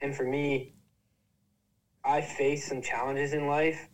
and 0.00 0.14
for 0.14 0.24
me, 0.24 0.74
I 2.04 2.20
faced 2.20 2.68
some 2.68 2.80
challenges 2.80 3.32
in 3.32 3.48
life 3.48 3.88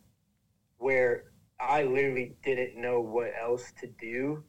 where 0.77 1.23
I 1.59 1.81
literally 1.81 2.35
didn't 2.43 2.79
know 2.79 3.01
what 3.01 3.31
else 3.39 3.71
to 3.79 3.87
do 3.87 4.43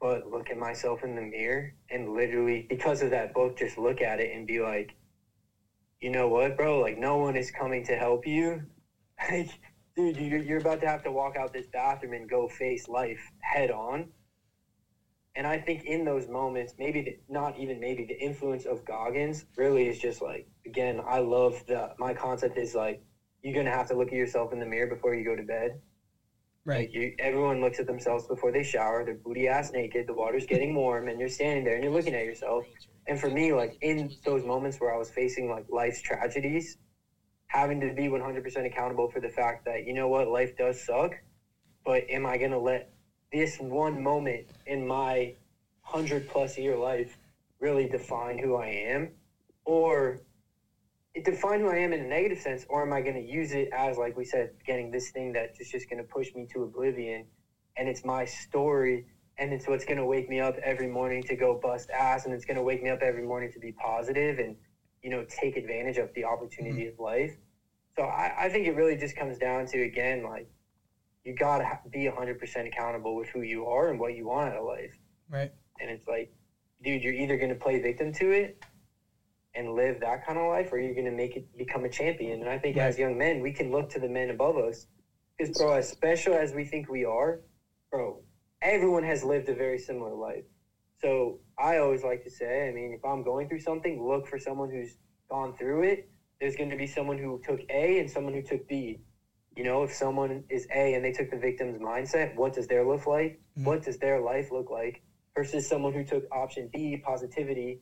but 0.00 0.26
look 0.26 0.50
at 0.50 0.56
myself 0.56 1.04
in 1.04 1.14
the 1.14 1.22
mirror 1.22 1.72
and 1.90 2.12
literally 2.14 2.66
because 2.68 3.02
of 3.02 3.10
that 3.10 3.32
book 3.34 3.56
just 3.56 3.78
look 3.78 4.00
at 4.00 4.18
it 4.18 4.32
and 4.34 4.46
be 4.46 4.58
like 4.58 4.92
you 6.02 6.10
know 6.10 6.28
what 6.28 6.56
bro 6.56 6.80
like 6.80 6.98
no 6.98 7.16
one 7.18 7.36
is 7.36 7.50
coming 7.50 7.84
to 7.84 7.96
help 7.96 8.26
you 8.26 8.62
like 9.30 9.48
dude 9.96 10.16
you're, 10.18 10.40
you're 10.40 10.58
about 10.58 10.80
to 10.80 10.88
have 10.88 11.02
to 11.04 11.12
walk 11.12 11.36
out 11.36 11.52
this 11.54 11.68
bathroom 11.72 12.14
and 12.14 12.28
go 12.28 12.48
face 12.48 12.88
life 12.88 13.30
head 13.42 13.70
on 13.70 14.08
and 15.36 15.46
i 15.46 15.58
think 15.58 15.84
in 15.84 16.04
those 16.04 16.28
moments 16.28 16.74
maybe 16.78 17.02
the, 17.02 17.16
not 17.28 17.56
even 17.56 17.80
maybe 17.80 18.04
the 18.04 18.18
influence 18.20 18.66
of 18.66 18.84
goggins 18.84 19.44
really 19.56 19.88
is 19.88 19.98
just 19.98 20.22
like 20.22 20.46
again 20.66 21.00
i 21.06 21.18
love 21.18 21.62
the 21.66 21.90
my 21.98 22.14
concept 22.14 22.58
is 22.58 22.74
like 22.74 23.00
you're 23.42 23.54
gonna 23.54 23.70
have 23.70 23.88
to 23.88 23.94
look 23.94 24.08
at 24.08 24.18
yourself 24.18 24.52
in 24.52 24.60
the 24.60 24.66
mirror 24.66 24.86
before 24.86 25.14
you 25.14 25.24
go 25.24 25.36
to 25.36 25.42
bed 25.42 25.78
Right. 26.64 26.88
like 26.88 26.94
you, 26.94 27.12
everyone 27.18 27.60
looks 27.60 27.80
at 27.80 27.86
themselves 27.86 28.26
before 28.26 28.52
they 28.52 28.62
shower. 28.62 29.04
They're 29.04 29.14
booty 29.14 29.48
ass 29.48 29.72
naked. 29.72 30.06
The 30.06 30.14
water's 30.14 30.46
getting 30.46 30.74
warm, 30.74 31.08
and 31.08 31.20
you're 31.20 31.28
standing 31.28 31.64
there 31.64 31.74
and 31.74 31.84
you're 31.84 31.92
looking 31.92 32.14
at 32.14 32.24
yourself. 32.24 32.64
And 33.06 33.18
for 33.18 33.28
me, 33.28 33.52
like 33.52 33.76
in 33.80 34.12
those 34.24 34.44
moments 34.44 34.80
where 34.80 34.92
I 34.94 34.96
was 34.96 35.10
facing 35.10 35.48
like 35.48 35.64
life's 35.68 36.00
tragedies, 36.00 36.76
having 37.48 37.80
to 37.80 37.92
be 37.92 38.08
100% 38.08 38.66
accountable 38.66 39.08
for 39.08 39.20
the 39.20 39.28
fact 39.28 39.64
that 39.66 39.84
you 39.84 39.92
know 39.92 40.08
what, 40.08 40.28
life 40.28 40.56
does 40.56 40.84
suck, 40.84 41.12
but 41.84 42.08
am 42.10 42.26
I 42.26 42.36
gonna 42.38 42.58
let 42.58 42.88
this 43.32 43.58
one 43.58 44.02
moment 44.02 44.46
in 44.66 44.86
my 44.86 45.34
hundred 45.82 46.28
plus 46.28 46.56
year 46.58 46.76
life 46.76 47.16
really 47.60 47.86
define 47.86 48.38
who 48.38 48.56
I 48.56 48.68
am, 48.68 49.10
or 49.64 50.20
it 51.14 51.24
define 51.24 51.60
who 51.60 51.68
I 51.68 51.76
am 51.76 51.92
in 51.92 52.00
a 52.00 52.04
negative 52.04 52.38
sense, 52.38 52.64
or 52.68 52.82
am 52.82 52.92
I 52.92 53.00
going 53.00 53.14
to 53.16 53.20
use 53.20 53.52
it 53.52 53.68
as, 53.72 53.98
like 53.98 54.16
we 54.16 54.24
said, 54.24 54.50
getting 54.64 54.90
this 54.90 55.10
thing 55.10 55.32
that 55.32 55.50
is 55.58 55.68
just 55.70 55.88
going 55.88 55.98
to 55.98 56.04
push 56.04 56.34
me 56.34 56.46
to 56.52 56.62
oblivion, 56.62 57.26
and 57.76 57.88
it's 57.88 58.04
my 58.04 58.24
story, 58.24 59.04
and 59.38 59.52
it's 59.52 59.66
what's 59.66 59.84
going 59.84 59.98
to 59.98 60.04
wake 60.04 60.28
me 60.28 60.40
up 60.40 60.56
every 60.62 60.88
morning 60.88 61.22
to 61.24 61.36
go 61.36 61.58
bust 61.62 61.90
ass, 61.90 62.24
and 62.24 62.34
it's 62.34 62.44
going 62.44 62.56
to 62.56 62.62
wake 62.62 62.82
me 62.82 62.90
up 62.90 63.00
every 63.02 63.22
morning 63.22 63.50
to 63.52 63.58
be 63.58 63.72
positive 63.72 64.38
and 64.38 64.56
you 65.02 65.10
know 65.10 65.24
take 65.28 65.56
advantage 65.56 65.98
of 65.98 66.12
the 66.14 66.24
opportunity 66.24 66.82
mm-hmm. 66.82 66.94
of 66.94 67.00
life. 67.00 67.36
So 67.96 68.04
I, 68.04 68.32
I 68.46 68.48
think 68.48 68.66
it 68.66 68.74
really 68.74 68.96
just 68.96 69.16
comes 69.16 69.38
down 69.38 69.66
to 69.66 69.82
again 69.82 70.22
like 70.22 70.48
you 71.24 71.34
got 71.34 71.58
to 71.58 71.64
ha- 71.64 71.80
be 71.90 72.10
100% 72.10 72.66
accountable 72.66 73.14
with 73.14 73.28
who 73.28 73.42
you 73.42 73.66
are 73.66 73.90
and 73.90 74.00
what 74.00 74.16
you 74.16 74.26
want 74.26 74.52
out 74.52 74.58
of 74.58 74.64
life. 74.64 74.98
Right. 75.30 75.52
And 75.80 75.90
it's 75.90 76.06
like, 76.06 76.32
dude, 76.82 77.02
you're 77.02 77.14
either 77.14 77.36
going 77.36 77.50
to 77.50 77.54
play 77.54 77.80
victim 77.80 78.12
to 78.14 78.32
it 78.32 78.62
and 79.54 79.74
live 79.74 80.00
that 80.00 80.26
kind 80.26 80.38
of 80.38 80.48
life, 80.48 80.72
or 80.72 80.78
you're 80.78 80.94
going 80.94 81.06
to 81.06 81.12
make 81.12 81.36
it 81.36 81.46
become 81.56 81.84
a 81.84 81.88
champion. 81.88 82.40
And 82.40 82.48
I 82.48 82.58
think 82.58 82.76
as 82.76 82.98
young 82.98 83.18
men, 83.18 83.40
we 83.40 83.52
can 83.52 83.70
look 83.70 83.90
to 83.90 84.00
the 84.00 84.08
men 84.08 84.30
above 84.30 84.56
us. 84.56 84.86
Because, 85.36 85.56
bro, 85.56 85.74
as 85.74 85.88
special 85.88 86.34
as 86.34 86.54
we 86.54 86.64
think 86.64 86.88
we 86.88 87.04
are, 87.04 87.40
bro, 87.90 88.22
everyone 88.62 89.02
has 89.04 89.22
lived 89.22 89.48
a 89.48 89.54
very 89.54 89.78
similar 89.78 90.14
life. 90.14 90.44
So 91.00 91.40
I 91.58 91.78
always 91.78 92.02
like 92.04 92.22
to 92.24 92.30
say, 92.30 92.68
I 92.68 92.72
mean, 92.72 92.92
if 92.92 93.04
I'm 93.04 93.22
going 93.24 93.48
through 93.48 93.58
something, 93.60 94.02
look 94.06 94.26
for 94.26 94.38
someone 94.38 94.70
who's 94.70 94.96
gone 95.28 95.52
through 95.54 95.82
it. 95.82 96.08
There's 96.40 96.54
going 96.56 96.70
to 96.70 96.76
be 96.76 96.86
someone 96.86 97.18
who 97.18 97.40
took 97.44 97.60
A 97.70 97.98
and 97.98 98.08
someone 98.10 98.32
who 98.34 98.42
took 98.42 98.66
B. 98.68 99.00
You 99.56 99.64
know, 99.64 99.82
if 99.82 99.92
someone 99.92 100.44
is 100.48 100.66
A 100.74 100.94
and 100.94 101.04
they 101.04 101.10
took 101.10 101.30
the 101.30 101.36
victim's 101.38 101.78
mindset, 101.78 102.34
what 102.36 102.52
does 102.54 102.66
their 102.68 102.84
look 102.86 103.06
like? 103.06 103.38
Mhm. 103.58 103.64
What 103.66 103.82
does 103.82 103.98
their 103.98 104.20
life 104.20 104.50
look 104.50 104.70
like? 104.70 105.00
Versus 105.36 105.68
someone 105.68 105.92
who 105.92 106.04
took 106.04 106.24
option 106.32 106.68
B, 106.72 106.96
positivity, 106.96 107.80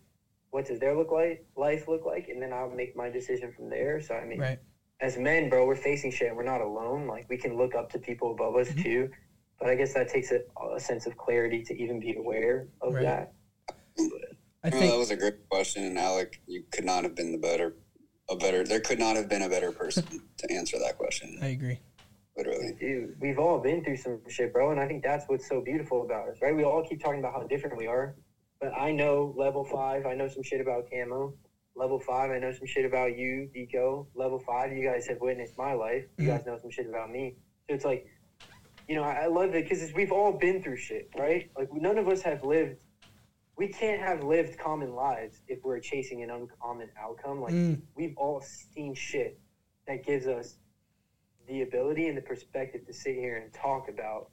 what 0.50 0.64
does 0.64 0.78
their 0.80 0.94
look 0.96 1.10
like 1.12 1.44
life 1.56 1.86
look 1.88 2.04
like? 2.04 2.28
And 2.28 2.40
then 2.42 2.52
I'll 2.52 2.70
make 2.70 2.96
my 2.96 3.08
decision 3.08 3.52
from 3.52 3.68
there. 3.68 4.00
So 4.00 4.14
I 4.14 4.24
mean, 4.24 4.40
Right. 4.40 4.58
as 5.00 5.16
men, 5.16 5.48
bro, 5.48 5.64
we're 5.66 5.74
facing 5.76 6.10
shit. 6.10 6.28
and 6.28 6.36
We're 6.36 6.42
not 6.42 6.60
alone. 6.60 7.06
Like 7.06 7.26
we 7.28 7.36
can 7.36 7.56
look 7.56 7.74
up 7.74 7.90
to 7.90 7.98
people 7.98 8.30
above 8.32 8.56
us 8.56 8.68
Mhm. 8.72 8.82
too. 8.82 9.10
But 9.60 9.68
I 9.68 9.74
guess 9.74 9.92
that 9.92 10.08
takes 10.08 10.32
a, 10.32 10.40
a 10.74 10.80
sense 10.80 11.06
of 11.06 11.16
clarity 11.16 11.62
to 11.64 11.74
even 11.74 12.00
be 12.00 12.14
aware 12.16 12.66
of 12.80 12.94
Right. 12.94 13.04
that. 13.04 13.32
I 14.64 14.70
Well, 14.70 14.80
that 14.90 14.98
was 14.98 15.10
a 15.10 15.16
great 15.16 15.34
question, 15.50 15.84
and 15.84 15.98
Alec, 15.98 16.40
you 16.46 16.62
could 16.72 16.84
not 16.84 17.04
have 17.04 17.14
been 17.14 17.32
the 17.32 17.38
better, 17.38 17.74
a 18.30 18.36
better. 18.36 18.64
There 18.64 18.80
could 18.80 18.98
not 18.98 19.16
have 19.16 19.28
been 19.28 19.42
a 19.42 19.48
better 19.48 19.70
person 19.72 20.04
to 20.38 20.52
answer 20.52 20.78
that 20.78 20.96
question. 20.96 21.38
I 21.42 21.48
agree. 21.48 21.78
Literally, 22.36 22.72
Dude, 22.78 23.16
we've 23.20 23.38
all 23.38 23.58
been 23.58 23.82
through 23.82 23.96
some 23.96 24.20
shit, 24.28 24.52
bro, 24.52 24.70
and 24.70 24.80
I 24.80 24.86
think 24.86 25.02
that's 25.02 25.24
what's 25.26 25.46
so 25.48 25.60
beautiful 25.60 26.02
about 26.02 26.28
us, 26.28 26.36
right? 26.40 26.54
We 26.54 26.62
all 26.62 26.82
keep 26.88 27.02
talking 27.02 27.18
about 27.18 27.32
how 27.34 27.42
different 27.42 27.76
we 27.76 27.86
are, 27.86 28.14
but 28.60 28.72
I 28.72 28.92
know 28.92 29.34
level 29.36 29.64
five. 29.64 30.06
I 30.06 30.14
know 30.14 30.28
some 30.28 30.42
shit 30.42 30.60
about 30.60 30.84
camo. 30.90 31.34
Level 31.74 31.98
five, 32.00 32.30
I 32.30 32.38
know 32.38 32.52
some 32.52 32.66
shit 32.66 32.84
about 32.84 33.16
you, 33.16 33.48
Deco. 33.54 34.06
Level 34.14 34.38
five, 34.46 34.72
you 34.72 34.84
guys 34.88 35.06
have 35.08 35.18
witnessed 35.20 35.54
my 35.58 35.72
life. 35.72 36.04
You 36.18 36.24
Mhm. 36.24 36.28
guys 36.28 36.46
know 36.46 36.56
some 36.56 36.70
shit 36.70 36.86
about 36.86 37.10
me. 37.10 37.34
So 37.68 37.74
it's 37.74 37.84
like, 37.84 38.06
you 38.90 38.96
know, 38.96 39.04
I, 39.04 39.28
love 39.28 39.54
it 39.54 39.68
because 39.68 39.92
we've 39.92 40.10
all 40.10 40.32
been 40.32 40.60
through 40.60 40.76
shit, 40.76 41.10
right? 41.16 41.48
Like 41.56 41.72
none 41.72 41.96
of 41.96 42.08
us 42.08 42.22
have 42.22 42.42
lived. 42.42 42.74
We 43.56 43.68
can't 43.68 44.00
have 44.00 44.24
lived 44.24 44.58
common 44.58 44.94
lives 44.96 45.42
if 45.46 45.62
we're 45.62 45.78
chasing 45.78 46.24
an 46.24 46.30
uncommon 46.30 46.90
outcome. 47.00 47.40
Like 47.40 47.54
Mm, 47.54 47.82
we've 47.94 48.14
all 48.16 48.40
seen 48.40 48.96
shit 48.96 49.38
that 49.86 50.04
gives 50.04 50.26
us 50.26 50.56
the 51.46 51.62
ability 51.62 52.08
and 52.08 52.16
the 52.16 52.22
perspective 52.22 52.84
to 52.88 52.92
sit 52.92 53.14
here 53.14 53.36
and 53.36 53.52
talk 53.54 53.88
about 53.88 54.30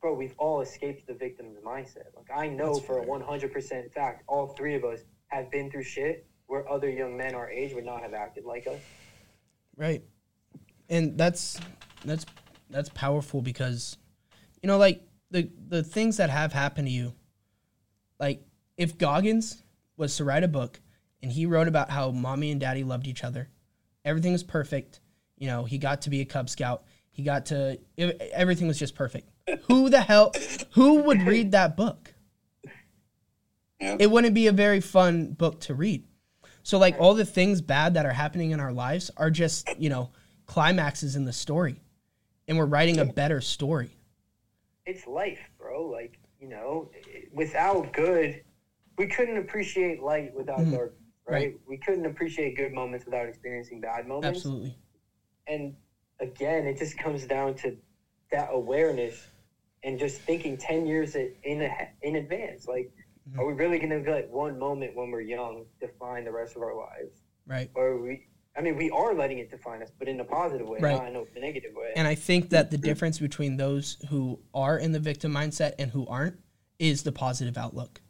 bro 0.00 0.12
we've 0.14 0.34
all 0.38 0.60
escaped 0.60 1.06
the 1.06 1.14
victim's 1.14 1.56
mindset 1.64 2.06
like 2.16 2.26
i 2.34 2.48
know 2.48 2.74
That's 2.74 2.86
for 2.86 3.04
fair. 3.04 3.16
a 3.16 3.20
100% 3.20 3.92
fact 3.92 4.24
all 4.26 4.48
three 4.48 4.74
of 4.74 4.84
us 4.84 5.00
have 5.28 5.50
been 5.50 5.70
through 5.70 5.84
shit 5.84 6.26
where 6.46 6.68
other 6.68 6.90
young 6.90 7.16
men 7.16 7.34
our 7.34 7.48
age 7.50 7.72
would 7.74 7.84
not 7.84 8.02
have 8.02 8.14
acted 8.14 8.44
like 8.44 8.66
us 8.66 8.80
right. 9.76 10.02
And 10.88 11.16
that's 11.18 11.60
that's 12.04 12.24
that's 12.70 12.88
powerful 12.90 13.42
because 13.42 13.96
you 14.62 14.66
know 14.66 14.78
like 14.78 15.02
the 15.30 15.50
the 15.68 15.82
things 15.82 16.16
that 16.16 16.30
have 16.30 16.52
happened 16.52 16.88
to 16.88 16.92
you 16.92 17.14
like 18.18 18.42
if 18.76 18.98
Goggins 18.98 19.62
was 19.96 20.16
to 20.16 20.24
write 20.24 20.44
a 20.44 20.48
book 20.48 20.80
and 21.22 21.32
he 21.32 21.46
wrote 21.46 21.68
about 21.68 21.90
how 21.90 22.10
mommy 22.10 22.50
and 22.50 22.60
daddy 22.60 22.84
loved 22.84 23.06
each 23.06 23.24
other, 23.24 23.48
everything 24.04 24.32
was 24.32 24.42
perfect. 24.42 25.00
You 25.36 25.48
know, 25.48 25.64
he 25.64 25.78
got 25.78 26.02
to 26.02 26.10
be 26.10 26.20
a 26.20 26.24
Cub 26.24 26.48
Scout. 26.48 26.84
He 27.10 27.22
got 27.22 27.46
to 27.46 27.78
ev- 27.96 28.20
everything 28.32 28.68
was 28.68 28.78
just 28.78 28.94
perfect. 28.94 29.30
Who 29.68 29.88
the 29.88 30.00
hell 30.00 30.32
who 30.72 31.02
would 31.02 31.22
read 31.22 31.52
that 31.52 31.76
book? 31.76 32.12
Yep. 33.78 34.00
it 34.00 34.10
wouldn't 34.10 34.34
be 34.34 34.46
a 34.46 34.52
very 34.52 34.80
fun 34.80 35.32
book 35.32 35.60
to 35.60 35.74
read. 35.74 36.04
So 36.62 36.78
like 36.78 36.96
all 36.98 37.12
the 37.12 37.26
things 37.26 37.60
bad 37.60 37.94
that 37.94 38.06
are 38.06 38.12
happening 38.12 38.52
in 38.52 38.58
our 38.58 38.72
lives 38.72 39.10
are 39.18 39.30
just, 39.30 39.68
you 39.78 39.90
know, 39.90 40.10
climaxes 40.46 41.14
in 41.14 41.26
the 41.26 41.32
story. 41.32 41.82
And 42.48 42.56
we're 42.56 42.66
writing 42.66 42.98
a 42.98 43.04
better 43.04 43.40
story. 43.40 43.90
it's 44.84 45.04
life, 45.06 45.50
bro. 45.58 45.84
Like 45.86 46.16
you 46.38 46.48
know, 46.48 46.90
without 47.32 47.92
good, 47.92 48.40
we 48.98 49.06
couldn't 49.08 49.36
appreciate 49.36 50.00
light 50.00 50.32
without 50.34 50.60
Mhm. 50.60 50.70
dark. 50.70 50.94
Right? 51.26 51.54
We 51.66 51.76
couldn't 51.78 52.06
appreciate 52.06 52.56
good 52.56 52.72
moments 52.72 53.04
without 53.04 53.26
experiencing 53.26 53.80
bad 53.80 54.06
moments. 54.06 54.38
Absolutely. 54.38 54.76
And 55.48 55.74
again, 56.20 56.66
it 56.66 56.76
just 56.78 56.96
comes 56.98 57.26
down 57.26 57.56
to 57.56 57.76
that 58.30 58.48
awareness 58.52 59.28
and 59.82 59.98
just 59.98 60.20
thinking 60.20 60.56
ten 60.56 60.86
years 60.86 61.16
in 61.16 61.34
in, 61.42 61.68
in 62.02 62.14
advance. 62.16 62.68
Like, 62.68 62.92
Mhm. 63.28 63.40
are 63.40 63.44
we 63.46 63.54
really 63.54 63.78
going 63.80 64.04
to 64.04 64.08
let 64.08 64.30
one 64.30 64.56
moment 64.56 64.94
when 64.94 65.10
we're 65.10 65.20
young 65.20 65.66
define 65.80 66.22
the 66.24 66.30
rest 66.32 66.54
of 66.54 66.62
our 66.62 66.76
lives, 66.76 67.24
Right. 67.44 67.68
or 67.74 67.88
are 67.88 68.00
we? 68.00 68.28
I 68.56 68.62
mean, 68.62 68.76
we 68.76 68.90
are 68.90 69.14
letting 69.14 69.38
it 69.38 69.50
define 69.50 69.82
us, 69.82 69.90
but 69.98 70.08
in 70.08 70.18
a 70.18 70.24
positive 70.24 70.66
way, 70.66 70.78
Right. 70.80 70.96
not 70.96 71.08
in 71.08 71.16
a 71.16 71.40
negative 71.40 71.74
way. 71.74 71.92
And 71.94 72.08
I 72.08 72.14
think 72.14 72.50
that 72.50 72.70
the 72.70 72.78
difference 72.78 73.18
between 73.18 73.56
those 73.56 73.98
who 74.08 74.40
are 74.54 74.78
in 74.78 74.92
the 74.92 75.00
victim 75.00 75.32
mindset 75.32 75.74
and 75.78 75.90
who 75.90 76.06
aren't 76.06 76.40
is 76.78 77.02
the 77.02 77.12
positive 77.12 77.58
outlook. 77.58 78.00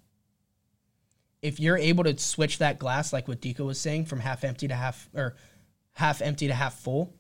If 1.43 1.59
you're 1.61 1.77
able 1.77 2.05
to 2.05 2.17
switch 2.19 2.59
that 2.59 2.79
glass, 2.79 3.13
like 3.13 3.29
what 3.29 3.41
Deco 3.41 3.67
was 3.67 3.81
saying, 3.81 4.07
from 4.07 4.21
half 4.21 4.45
empty 4.45 4.69
to 4.69 4.75
half 4.75 5.09
or 5.15 5.37
half 5.95 6.23
empty 6.23 6.47
to 6.47 6.55
half 6.55 6.79
full, 6.79 7.15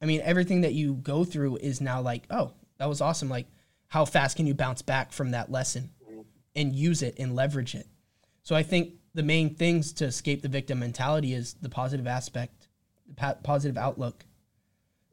I 0.00 0.06
mean, 0.06 0.20
everything 0.22 0.62
that 0.62 0.72
you 0.72 0.94
go 0.94 1.24
through 1.24 1.56
is 1.56 1.80
now 1.80 2.00
like, 2.00 2.24
oh, 2.30 2.52
that 2.78 2.88
was 2.88 3.00
awesome. 3.00 3.28
Like, 3.28 3.46
how 3.88 4.04
fast 4.04 4.36
can 4.36 4.46
you 4.46 4.54
bounce 4.54 4.82
back 4.82 5.12
from 5.12 5.30
that 5.30 5.50
lesson 5.50 5.90
mm-hmm. 6.02 6.22
and 6.56 6.74
use 6.74 7.02
it 7.02 7.14
and 7.18 7.34
leverage 7.34 7.74
it? 7.74 7.86
So 8.42 8.54
I 8.54 8.62
think 8.62 8.94
the 9.14 9.22
main 9.22 9.54
things 9.54 9.92
to 9.94 10.04
escape 10.04 10.42
the 10.42 10.48
victim 10.48 10.80
mentality 10.80 11.32
is 11.32 11.54
the 11.54 11.68
positive 11.68 12.06
aspect, 12.06 12.68
the 13.06 13.36
positive 13.42 13.78
outlook. 13.78 14.24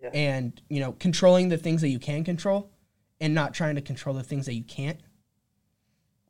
Yeah. 0.02 0.10
and 0.16 0.60
you 0.68 0.80
know 0.80 0.94
controlling 0.94 1.50
the 1.50 1.58
things 1.58 1.82
that 1.82 1.90
you 1.90 2.00
can 2.00 2.24
control 2.24 2.72
and 3.20 3.36
not 3.36 3.54
trying 3.54 3.76
to 3.76 3.82
control 3.82 4.16
the 4.16 4.24
things 4.24 4.48
that 4.48 4.56
you 4.56 4.64
can't. 4.64 5.00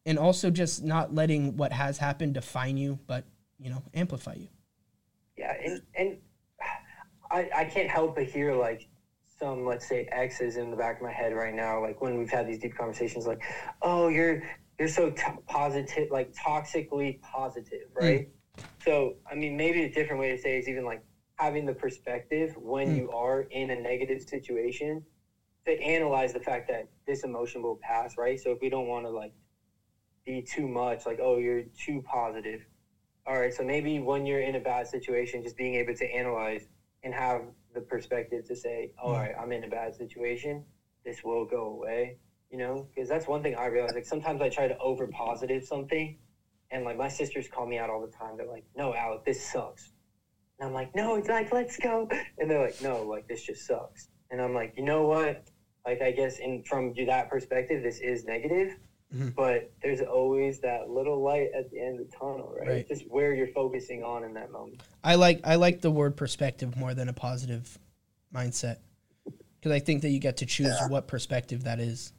And 0.05 0.19
also 0.19 0.49
just 0.49 0.83
not 0.83 1.15
letting 1.15 1.55
what 1.55 1.71
has 1.71 1.97
happened 1.97 2.33
define 2.33 2.75
you 2.75 2.99
but 3.07 3.23
you 3.57 3.69
know 3.69 3.81
amplify 3.93 4.33
you. 4.33 4.49
Yeah, 5.37 5.55
and 5.63 5.81
and 5.95 6.17
I 7.31 7.49
I 7.55 7.65
can't 7.65 7.89
help 7.89 8.15
but 8.15 8.25
hear 8.25 8.53
like 8.53 8.89
some 9.39 9.65
let's 9.65 9.87
say 9.87 10.07
X's 10.11 10.57
in 10.57 10.69
the 10.69 10.77
back 10.77 10.97
of 10.97 11.03
my 11.03 11.11
head 11.11 11.33
right 11.33 11.53
now, 11.53 11.81
like 11.81 12.01
when 12.01 12.17
we've 12.17 12.29
had 12.29 12.47
these 12.47 12.59
deep 12.59 12.75
conversations, 12.75 13.25
like, 13.25 13.41
oh, 13.81 14.09
you're 14.09 14.43
you're 14.81 14.89
so 14.89 15.11
t- 15.11 15.23
positive, 15.47 16.09
like 16.11 16.29
toxically 16.33 17.21
positive, 17.21 17.87
right? 17.95 18.25
So 18.83 19.13
I 19.31 19.35
mean, 19.35 19.57
maybe 19.57 19.83
a 19.83 19.89
different 19.89 20.19
way 20.21 20.29
to 20.31 20.37
say 20.37 20.57
is 20.57 20.67
even 20.69 20.85
like 20.85 21.01
having 21.39 21.65
the 21.67 21.73
perspective 21.73 22.53
when 22.57 22.89
Mm. 22.89 22.97
you 22.97 23.11
are 23.11 23.41
in 23.51 23.71
a 23.71 23.77
negative 23.77 24.21
situation 24.27 25.03
to 25.67 25.79
analyze 25.81 26.33
the 26.33 26.41
fact 26.41 26.69
that 26.69 26.85
this 27.07 27.23
emotion 27.23 27.63
will 27.63 27.77
pass, 27.81 28.17
right? 28.17 28.39
So 28.39 28.51
if 28.51 28.59
we 28.61 28.69
don't 28.69 28.87
want 28.87 29.05
to 29.05 29.11
like 29.11 29.33
be 30.25 30.41
too 30.41 30.67
much, 30.67 31.05
like, 31.05 31.19
oh, 31.21 31.37
you're 31.37 31.63
too 31.85 32.01
positive 32.01 32.61
all 33.27 33.39
right, 33.39 33.53
so 33.53 33.63
maybe 33.63 33.99
when 33.99 34.25
you're 34.25 34.41
in 34.41 34.55
a 34.55 34.59
bad 34.59 34.87
situation, 34.87 35.43
just 35.43 35.57
being 35.57 35.75
able 35.75 35.93
to 35.95 36.11
analyze 36.11 36.67
and 37.03 37.13
have 37.13 37.43
the 37.73 37.81
perspective 37.81 38.45
to 38.47 38.55
say, 38.55 38.89
all 39.01 39.13
right, 39.13 39.33
I'm 39.39 39.53
in 39.53 39.63
a 39.63 39.69
bad 39.69 39.95
situation. 39.95 40.65
This 41.05 41.23
will 41.23 41.45
go 41.45 41.67
away, 41.67 42.17
you 42.51 42.57
know? 42.57 42.87
Because 42.93 43.09
that's 43.09 43.27
one 43.27 43.41
thing 43.41 43.55
I 43.55 43.65
realize. 43.67 43.93
Like 43.93 44.05
sometimes 44.05 44.41
I 44.41 44.49
try 44.49 44.67
to 44.67 44.77
over 44.79 45.07
positive 45.07 45.63
something, 45.65 46.17
and 46.71 46.83
like 46.83 46.97
my 46.97 47.07
sisters 47.07 47.47
call 47.47 47.65
me 47.65 47.77
out 47.77 47.89
all 47.89 48.01
the 48.01 48.11
time. 48.15 48.37
They're 48.37 48.47
like, 48.47 48.65
no, 48.75 48.93
Alec, 48.93 49.25
this 49.25 49.41
sucks. 49.51 49.91
And 50.59 50.67
I'm 50.67 50.73
like, 50.73 50.93
no, 50.95 51.15
it's 51.15 51.27
like, 51.29 51.51
let's 51.51 51.77
go. 51.77 52.07
And 52.37 52.49
they're 52.49 52.61
like, 52.63 52.81
no, 52.81 53.03
like, 53.03 53.27
this 53.27 53.43
just 53.43 53.65
sucks. 53.65 54.09
And 54.29 54.39
I'm 54.41 54.53
like, 54.53 54.73
you 54.77 54.83
know 54.83 55.07
what? 55.07 55.47
Like, 55.85 56.01
I 56.01 56.11
guess 56.11 56.37
in 56.37 56.63
from 56.63 56.93
that 57.07 57.29
perspective, 57.29 57.81
this 57.83 57.99
is 57.99 58.25
negative 58.25 58.77
Mhm. 59.13 59.35
but 59.35 59.69
there's 59.83 59.99
always 59.99 60.61
that 60.61 60.89
little 60.89 61.21
light 61.21 61.49
at 61.53 61.69
the 61.69 61.81
end 61.81 61.99
of 61.99 62.09
the 62.09 62.15
tunnel, 62.15 62.53
right? 62.57 62.67
Right. 62.69 62.87
Just 62.87 63.03
where 63.09 63.33
you're 63.33 63.49
focusing 63.49 64.03
on 64.05 64.23
in 64.23 64.33
that 64.35 64.53
moment. 64.53 64.81
i 65.03 65.15
like 65.15 65.41
i 65.43 65.55
like 65.55 65.81
the 65.81 65.91
word 65.91 66.15
perspective 66.15 66.77
more 66.77 66.93
than 66.93 67.09
a 67.09 67.13
positive 67.13 67.77
mindset 68.33 68.77
because 69.59 69.73
i 69.73 69.79
think 69.79 70.03
that 70.03 70.11
you 70.11 70.19
get 70.19 70.37
to 70.37 70.45
choose 70.45 70.67
Yeah. 70.79 70.87
what 70.87 71.07
perspective 71.07 71.65
that 71.65 71.81
is 71.81 72.13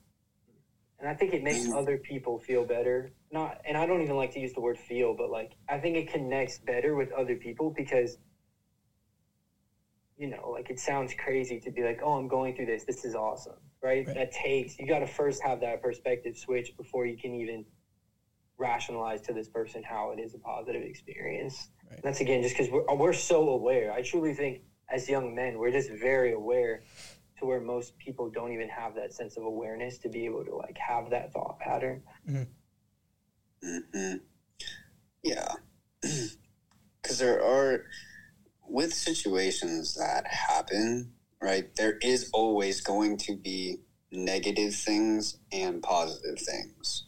And 1.03 1.11
I 1.11 1.15
think 1.15 1.35
it 1.35 1.43
makes 1.43 1.67
mm. 1.67 1.75
other 1.75 1.99
people 1.99 2.39
feel 2.39 2.65
better. 2.65 3.11
Not, 3.33 3.61
and 3.67 3.77
I 3.77 3.87
don't 3.87 4.03
even 4.03 4.17
like 4.17 4.33
to 4.35 4.41
use 4.41 4.53
the 4.53 4.61
word 4.61 4.79
feel, 4.79 5.17
but 5.17 5.31
like 5.31 5.51
I 5.69 5.79
think 5.79 5.97
it 5.97 6.13
connects 6.13 6.59
better 6.59 6.95
with 6.95 7.11
other 7.11 7.35
people 7.35 7.75
because, 7.77 8.19
you 10.17 10.29
know, 10.31 10.51
like 10.51 10.71
it 10.71 10.79
sounds 10.79 11.13
crazy 11.13 11.59
to 11.59 11.73
be 11.73 11.83
like, 11.83 12.01
oh, 12.05 12.13
I'm 12.13 12.29
going 12.29 12.55
through 12.55 12.67
this. 12.67 12.85
This 12.85 13.05
is 13.05 13.17
awesome, 13.17 13.57
right? 13.83 14.07
Right. 14.07 14.15
That 14.15 14.31
takes 14.31 14.79
you 14.79 14.87
got 14.87 15.01
to 15.01 15.09
first 15.09 15.43
have 15.43 15.61
that 15.63 15.83
perspective 15.83 16.37
switch 16.37 16.77
before 16.77 17.05
you 17.05 17.19
can 17.19 17.35
even 17.35 17.65
rationalize 18.57 19.23
to 19.23 19.33
this 19.33 19.49
person 19.49 19.83
how 19.83 20.15
it 20.17 20.21
is 20.21 20.35
a 20.35 20.39
positive 20.39 20.83
experience. 20.83 21.69
Right. 21.91 22.01
That's 22.05 22.21
again 22.21 22.43
just 22.43 22.57
because 22.57 22.71
we're 22.71 22.95
we're 22.95 23.13
so 23.13 23.49
aware. 23.49 23.93
I 23.93 24.03
truly 24.03 24.35
think 24.35 24.61
as 24.89 25.09
young 25.09 25.35
men, 25.35 25.59
we're 25.59 25.73
just 25.73 25.91
very 25.91 26.33
aware 26.33 26.85
to 27.43 27.47
where 27.47 27.61
most 27.61 27.99
people 27.99 28.31
don't 28.31 28.53
even 28.53 28.69
have 28.69 28.95
that 28.95 29.13
sense 29.13 29.37
of 29.37 29.45
awareness 29.45 29.99
to 29.99 30.09
be 30.09 30.25
able 30.25 30.45
to 30.45 30.55
like 30.55 30.79
have 30.79 31.11
that 31.11 31.33
thought 31.33 31.59
pattern. 31.59 32.03
hmm 33.63 34.15
Yeah. 35.23 35.49
Because 37.03 37.19
there 37.19 37.43
are, 37.43 37.87
with 38.69 38.95
situations 38.95 39.97
that 39.97 40.25
happen, 40.25 41.15
right, 41.41 41.75
there 41.75 41.99
is 42.01 42.31
always 42.33 42.81
going 42.81 43.17
to 43.19 43.35
be 43.37 43.79
negative 44.13 44.73
things 44.73 45.39
and 45.51 45.83
positive 45.83 46.39
things. 46.39 47.07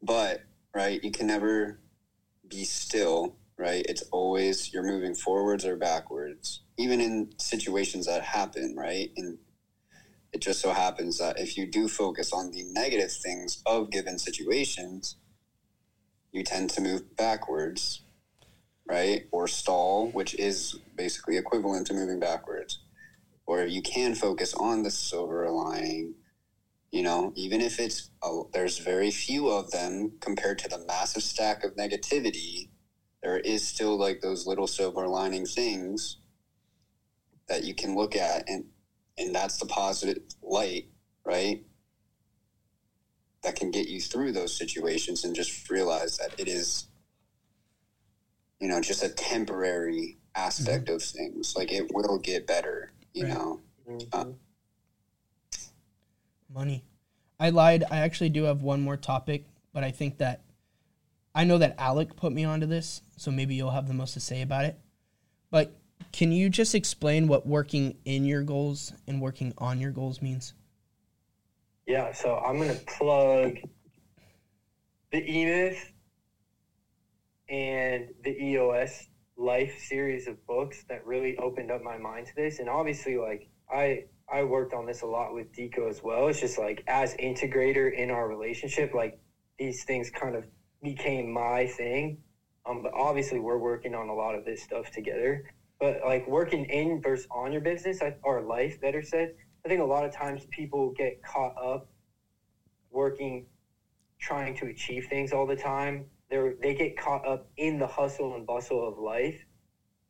But, 0.00 0.40
right, 0.74 1.04
you 1.04 1.10
can 1.10 1.26
never 1.26 1.80
be 2.48 2.64
still, 2.64 3.36
right? 3.62 3.86
It's 3.88 4.02
always 4.10 4.74
you're 4.74 4.82
moving 4.82 5.14
forwards 5.14 5.64
or 5.64 5.76
backwards, 5.76 6.62
even 6.76 7.00
in 7.00 7.30
situations 7.38 8.06
that 8.06 8.22
happen, 8.22 8.74
right? 8.76 9.12
And 9.16 9.38
it 10.32 10.40
just 10.40 10.60
so 10.60 10.72
happens 10.72 11.18
that 11.18 11.38
if 11.38 11.56
you 11.56 11.66
do 11.66 11.86
focus 11.86 12.32
on 12.32 12.50
the 12.50 12.64
negative 12.64 13.12
things 13.12 13.62
of 13.64 13.90
given 13.90 14.18
situations, 14.18 15.16
you 16.32 16.42
tend 16.42 16.70
to 16.70 16.80
move 16.80 17.16
backwards, 17.16 18.02
right? 18.84 19.26
Or 19.30 19.46
stall, 19.46 20.10
which 20.10 20.34
is 20.34 20.80
basically 20.96 21.36
equivalent 21.36 21.86
to 21.86 21.94
moving 21.94 22.18
backwards. 22.18 22.80
Or 23.46 23.64
you 23.64 23.82
can 23.82 24.16
focus 24.16 24.54
on 24.54 24.82
the 24.82 24.90
silver 24.90 25.48
lining, 25.50 26.14
you 26.90 27.02
know, 27.02 27.32
even 27.36 27.60
if 27.60 27.78
it's 27.78 28.10
a, 28.24 28.42
there's 28.52 28.78
very 28.78 29.12
few 29.12 29.48
of 29.48 29.70
them 29.70 30.14
compared 30.20 30.58
to 30.58 30.68
the 30.68 30.84
massive 30.88 31.22
stack 31.22 31.62
of 31.62 31.76
negativity, 31.76 32.70
there 33.22 33.38
is 33.38 33.66
still 33.66 33.96
like 33.96 34.20
those 34.20 34.46
little 34.46 34.66
silver 34.66 35.06
lining 35.06 35.46
things 35.46 36.18
that 37.48 37.64
you 37.64 37.74
can 37.74 37.94
look 37.94 38.16
at 38.16 38.48
and 38.48 38.64
and 39.18 39.34
that's 39.34 39.58
the 39.58 39.66
positive 39.66 40.22
light, 40.42 40.86
right? 41.24 41.62
That 43.42 43.56
can 43.56 43.70
get 43.70 43.88
you 43.88 44.00
through 44.00 44.32
those 44.32 44.56
situations 44.56 45.22
and 45.24 45.34
just 45.36 45.68
realize 45.68 46.16
that 46.16 46.34
it 46.38 46.48
is, 46.48 46.86
you 48.58 48.68
know, 48.68 48.80
just 48.80 49.02
a 49.02 49.10
temporary 49.10 50.16
aspect 50.34 50.88
of 50.88 51.02
things. 51.02 51.54
Like 51.54 51.70
it 51.70 51.92
will 51.92 52.18
get 52.18 52.46
better, 52.46 52.92
you 53.12 53.24
Right. 53.24 53.34
know. 53.34 53.60
Mhm. 53.86 54.36
money 56.48 56.84
i 57.40 57.48
lied 57.48 57.82
i 57.90 57.98
actually 57.98 58.28
do 58.28 58.44
have 58.44 58.62
one 58.62 58.80
more 58.80 58.96
topic 58.96 59.42
but 59.72 59.82
i 59.82 59.90
think 59.90 60.18
that 60.18 60.40
i 61.34 61.44
know 61.44 61.58
that 61.58 61.74
alec 61.78 62.16
put 62.16 62.32
me 62.32 62.44
onto 62.44 62.66
this 62.66 63.02
so 63.16 63.30
maybe 63.30 63.54
you'll 63.54 63.70
have 63.70 63.88
the 63.88 63.94
most 63.94 64.14
to 64.14 64.20
say 64.20 64.42
about 64.42 64.64
it 64.64 64.78
but 65.50 65.74
can 66.12 66.32
you 66.32 66.50
just 66.50 66.74
explain 66.74 67.28
what 67.28 67.46
working 67.46 67.96
in 68.04 68.24
your 68.24 68.42
goals 68.42 68.92
and 69.06 69.20
working 69.20 69.54
on 69.58 69.80
your 69.80 69.90
goals 69.90 70.20
means 70.20 70.54
Yeah, 71.86 72.12
so 72.12 72.36
I'm 72.36 72.58
gonna 72.58 72.74
plug 72.86 73.56
the 75.10 75.18
E 75.18 75.76
and 77.48 78.08
the 78.24 78.30
EOS 78.30 79.08
Life 79.36 79.78
series 79.78 80.28
of 80.28 80.44
books 80.46 80.84
that 80.88 81.04
really 81.06 81.36
opened 81.38 81.70
up 81.70 81.82
my 81.82 81.98
mind 81.98 82.26
to 82.26 82.34
this. 82.36 82.58
And 82.60 82.68
obviously, 82.68 83.16
like 83.16 83.48
I 83.72 84.04
I 84.30 84.44
worked 84.44 84.72
on 84.72 84.86
this 84.86 85.02
a 85.02 85.06
lot 85.06 85.34
with 85.34 85.52
Deco 85.52 85.88
as 85.88 86.02
well. 86.02 86.28
It's 86.28 86.40
just 86.40 86.58
like 86.58 86.84
as 86.86 87.14
integrator 87.14 87.92
in 87.92 88.10
our 88.10 88.28
relationship, 88.28 88.94
like 88.94 89.18
these 89.58 89.84
things 89.84 90.10
kind 90.10 90.36
of 90.36 90.44
became 90.82 91.32
my 91.32 91.66
thing. 91.66 92.18
Um, 92.66 92.82
but 92.82 92.92
obviously, 92.94 93.38
we're 93.38 93.58
working 93.58 93.94
on 93.94 94.08
a 94.08 94.14
lot 94.14 94.34
of 94.34 94.44
this 94.44 94.62
stuff 94.62 94.90
together. 94.90 95.44
But 95.80 96.00
like 96.04 96.26
working 96.28 96.64
in 96.66 97.00
versus 97.02 97.26
on 97.30 97.52
your 97.52 97.60
business 97.60 98.00
or 98.22 98.42
life, 98.42 98.80
better 98.80 99.02
said, 99.02 99.34
I 99.64 99.68
think 99.68 99.80
a 99.80 99.84
lot 99.84 100.04
of 100.04 100.12
times 100.14 100.46
people 100.50 100.92
get 100.96 101.22
caught 101.22 101.54
up 101.60 101.88
working, 102.90 103.46
trying 104.20 104.54
to 104.56 104.66
achieve 104.66 105.06
things 105.08 105.32
all 105.32 105.46
the 105.46 105.56
time. 105.56 106.06
They 106.30 106.38
they 106.60 106.74
get 106.74 106.96
caught 106.96 107.26
up 107.26 107.48
in 107.56 107.78
the 107.78 107.86
hustle 107.86 108.34
and 108.36 108.46
bustle 108.46 108.86
of 108.86 108.98
life, 108.98 109.44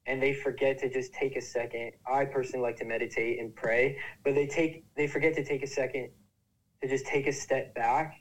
and 0.06 0.22
they 0.22 0.34
forget 0.34 0.78
to 0.78 0.90
just 0.90 1.12
take 1.14 1.36
a 1.36 1.40
second. 1.40 1.92
I 2.06 2.26
personally 2.26 2.62
like 2.62 2.76
to 2.76 2.84
meditate 2.84 3.40
and 3.40 3.54
pray, 3.54 3.98
but 4.24 4.34
they 4.34 4.46
take 4.46 4.84
they 4.96 5.06
forget 5.06 5.34
to 5.34 5.44
take 5.44 5.62
a 5.62 5.66
second 5.66 6.10
to 6.82 6.88
just 6.88 7.06
take 7.06 7.26
a 7.26 7.32
step 7.32 7.74
back, 7.74 8.14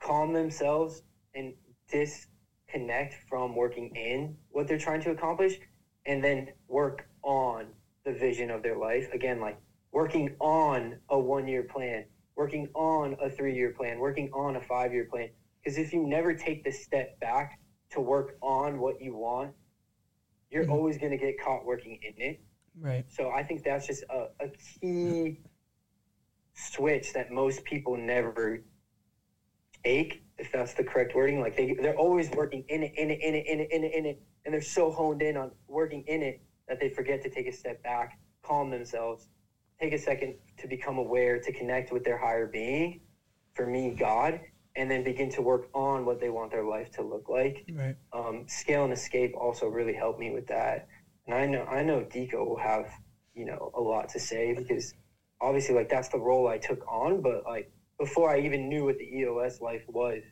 calm 0.00 0.32
themselves, 0.32 1.02
and 1.34 1.54
disconnect 1.88 3.14
from 3.28 3.54
working 3.56 3.90
in 3.94 4.36
what 4.50 4.66
they're 4.66 4.78
trying 4.78 5.00
to 5.02 5.10
accomplish, 5.10 5.58
and 6.06 6.22
then 6.22 6.52
work 6.68 7.06
on 7.22 7.74
the 8.04 8.12
vision 8.12 8.50
of 8.50 8.62
their 8.62 8.76
life. 8.76 9.08
Again, 9.12 9.40
like 9.40 9.56
working 9.92 10.36
on 10.40 10.98
a 11.08 11.18
one 11.18 11.46
year 11.48 11.62
plan, 11.64 12.06
working 12.36 12.68
on 12.74 13.16
a 13.20 13.28
three 13.30 13.54
year 13.54 13.70
plan, 13.70 13.98
working 13.98 14.28
on 14.32 14.56
a 14.56 14.60
five 14.60 14.92
year 14.92 15.06
plan. 15.10 15.28
Because 15.62 15.78
if 15.78 15.92
you 15.92 16.06
never 16.06 16.32
take 16.34 16.64
the 16.64 16.70
step 16.70 17.18
back 17.20 17.58
to 17.90 18.00
work 18.00 18.36
on 18.42 18.78
what 18.80 19.00
you 19.00 19.14
want, 19.14 19.52
you're 20.50 20.64
Mhm. 20.64 20.70
always 20.70 20.98
going 20.98 21.10
to 21.12 21.18
get 21.18 21.38
caught 21.40 21.64
working 21.64 21.98
in 22.02 22.12
it. 22.22 22.40
Right. 22.78 23.04
So 23.08 23.30
I 23.30 23.42
think 23.42 23.62
that's 23.62 23.86
just 23.86 24.04
a, 24.10 24.26
a 24.40 24.48
key 24.80 25.40
switch 26.54 27.12
that 27.12 27.30
most 27.30 27.64
people 27.64 27.96
never 27.96 28.58
take, 29.84 30.22
if 30.38 30.50
that's 30.52 30.74
the 30.74 30.84
correct 30.84 31.14
wording. 31.14 31.40
Like 31.40 31.56
they, 31.56 31.74
they're 31.80 31.96
always 31.98 32.30
working 32.32 32.64
in 32.68 32.84
it, 32.84 32.92
in 32.96 33.10
it, 33.10 33.20
in 33.22 33.34
it, 33.34 33.46
in 33.46 33.60
it, 33.60 33.68
in 33.70 33.84
it, 33.84 33.92
in 33.94 34.06
it. 34.06 34.18
And 34.44 34.54
they're 34.54 34.62
so 34.62 34.90
honed 34.90 35.22
in 35.22 35.36
on 35.36 35.52
working 35.68 36.04
in 36.06 36.22
it 36.22 36.40
that 36.68 36.80
they 36.80 36.88
forget 36.88 37.22
to 37.22 37.30
take 37.30 37.48
a 37.48 37.52
step 37.52 37.82
back, 37.82 38.18
calm 38.44 38.70
themselves, 38.70 39.28
take 39.80 39.92
a 39.94 39.98
second 39.98 40.36
to 40.58 40.68
become 40.68 40.98
aware, 40.98 41.38
to 41.38 41.52
connect 41.52 41.92
with 41.92 42.04
their 42.04 42.18
higher 42.18 42.46
being, 42.46 43.00
for 43.54 43.66
me, 43.66 43.90
God, 43.90 44.40
and 44.76 44.90
then 44.90 45.04
begin 45.04 45.30
to 45.30 45.42
work 45.42 45.68
on 45.74 46.06
what 46.06 46.20
they 46.20 46.30
want 46.30 46.52
their 46.52 46.64
life 46.64 46.90
to 46.92 47.02
look 47.02 47.28
like 47.28 47.64
Right. 47.72 47.96
um, 48.12 48.44
scale 48.48 48.84
and 48.84 48.92
escape 48.92 49.32
also 49.40 49.66
really 49.66 49.94
helped 49.94 50.20
me 50.20 50.30
with 50.30 50.46
that. 50.48 50.86
And 51.26 51.34
I 51.36 51.46
know 51.46 51.64
I 51.64 51.82
know 51.82 52.02
Deco 52.04 52.46
will 52.46 52.58
have 52.58 52.90
you 53.34 53.46
know 53.46 53.70
a 53.74 53.80
lot 53.80 54.08
to 54.10 54.20
say 54.20 54.52
because 54.54 54.92
obviously 55.40 55.74
like 55.74 55.88
that's 55.90 56.08
the 56.08 56.18
role 56.20 56.48
I 56.48 56.58
took 56.58 56.80
on. 56.90 57.22
But 57.22 57.44
like 57.46 57.68
before 57.98 58.30
I 58.30 58.40
even 58.40 58.68
knew 58.68 58.84
what 58.84 58.98
the 58.98 59.04
EOS 59.04 59.60
life 59.60 59.82
was, 59.88 60.22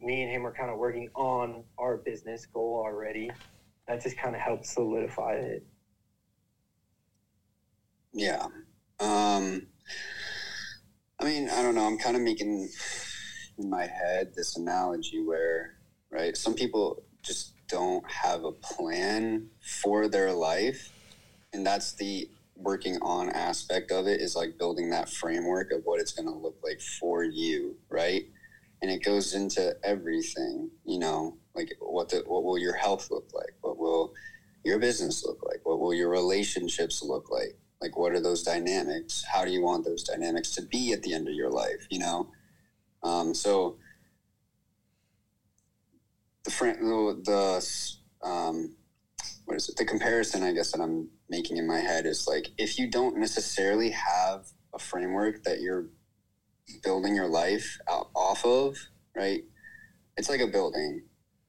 me 0.00 0.22
and 0.22 0.30
him 0.30 0.42
were 0.42 0.52
kind 0.52 0.70
of 0.70 0.78
working 0.78 1.08
on 1.14 1.64
our 1.78 1.98
business 1.98 2.46
goal 2.46 2.82
already. 2.84 3.30
That 3.88 4.02
just 4.02 4.16
kind 4.16 4.34
of 4.34 4.40
helped 4.40 4.66
solidify 4.66 5.34
it. 5.34 5.66
Yeah. 8.12 8.46
Um, 9.00 9.66
I 11.18 11.24
mean, 11.24 11.48
I 11.50 11.62
don't 11.62 11.74
know. 11.74 11.86
I'm 11.86 11.98
kind 11.98 12.16
of 12.16 12.22
making 12.22 12.68
in 13.58 13.70
my 13.70 13.86
head 13.86 14.32
this 14.34 14.56
analogy 14.56 15.22
where, 15.22 15.74
right, 16.10 16.36
some 16.36 16.54
people 16.54 17.02
just 17.22 17.54
don't 17.68 18.08
have 18.10 18.44
a 18.44 18.52
plan 18.52 19.48
for 19.60 20.08
their 20.08 20.32
life. 20.32 20.92
And 21.52 21.66
that's 21.66 21.94
the 21.94 22.28
working 22.56 22.98
on 23.02 23.30
aspect 23.30 23.90
of 23.90 24.06
it 24.06 24.20
is 24.20 24.36
like 24.36 24.58
building 24.58 24.90
that 24.90 25.08
framework 25.08 25.72
of 25.72 25.82
what 25.84 26.00
it's 26.00 26.12
going 26.12 26.28
to 26.28 26.34
look 26.34 26.56
like 26.62 26.80
for 26.80 27.22
you, 27.22 27.76
right? 27.88 28.24
And 28.82 28.90
it 28.90 29.02
goes 29.04 29.34
into 29.34 29.74
everything, 29.82 30.70
you 30.84 30.98
know, 30.98 31.38
like 31.54 31.72
what 31.80 32.10
the, 32.10 32.22
what 32.26 32.44
will 32.44 32.58
your 32.58 32.74
health 32.74 33.10
look 33.10 33.30
like? 33.34 33.54
What 33.60 33.78
will 33.78 34.12
your 34.64 34.78
business 34.78 35.24
look 35.24 35.42
like? 35.44 35.60
What 35.64 35.80
will 35.80 35.94
your 35.94 36.10
relationships 36.10 37.02
look 37.02 37.30
like? 37.30 37.56
like 37.84 37.98
what 37.98 38.12
are 38.12 38.20
those 38.20 38.42
dynamics 38.42 39.24
how 39.30 39.44
do 39.44 39.50
you 39.50 39.62
want 39.62 39.84
those 39.84 40.02
dynamics 40.02 40.54
to 40.54 40.62
be 40.62 40.92
at 40.94 41.02
the 41.02 41.12
end 41.12 41.28
of 41.28 41.34
your 41.34 41.50
life 41.50 41.86
you 41.90 41.98
know 41.98 42.30
um, 43.02 43.34
so 43.34 43.76
the 46.44 46.50
friend 46.50 46.78
the, 46.80 47.20
the 48.22 48.26
um, 48.26 48.74
what 49.44 49.56
is 49.56 49.68
it 49.68 49.76
the 49.76 49.84
comparison 49.84 50.42
i 50.42 50.52
guess 50.52 50.72
that 50.72 50.80
i'm 50.80 51.08
making 51.34 51.56
in 51.56 51.66
my 51.66 51.80
head 51.80 52.06
is 52.06 52.26
like 52.26 52.48
if 52.58 52.78
you 52.78 52.90
don't 52.90 53.18
necessarily 53.18 53.90
have 53.90 54.46
a 54.74 54.78
framework 54.78 55.42
that 55.44 55.60
you're 55.60 55.86
building 56.82 57.14
your 57.14 57.28
life 57.28 57.78
out, 57.90 58.08
off 58.14 58.44
of 58.44 58.76
right 59.14 59.42
it's 60.16 60.28
like 60.28 60.40
a 60.40 60.46
building 60.46 61.02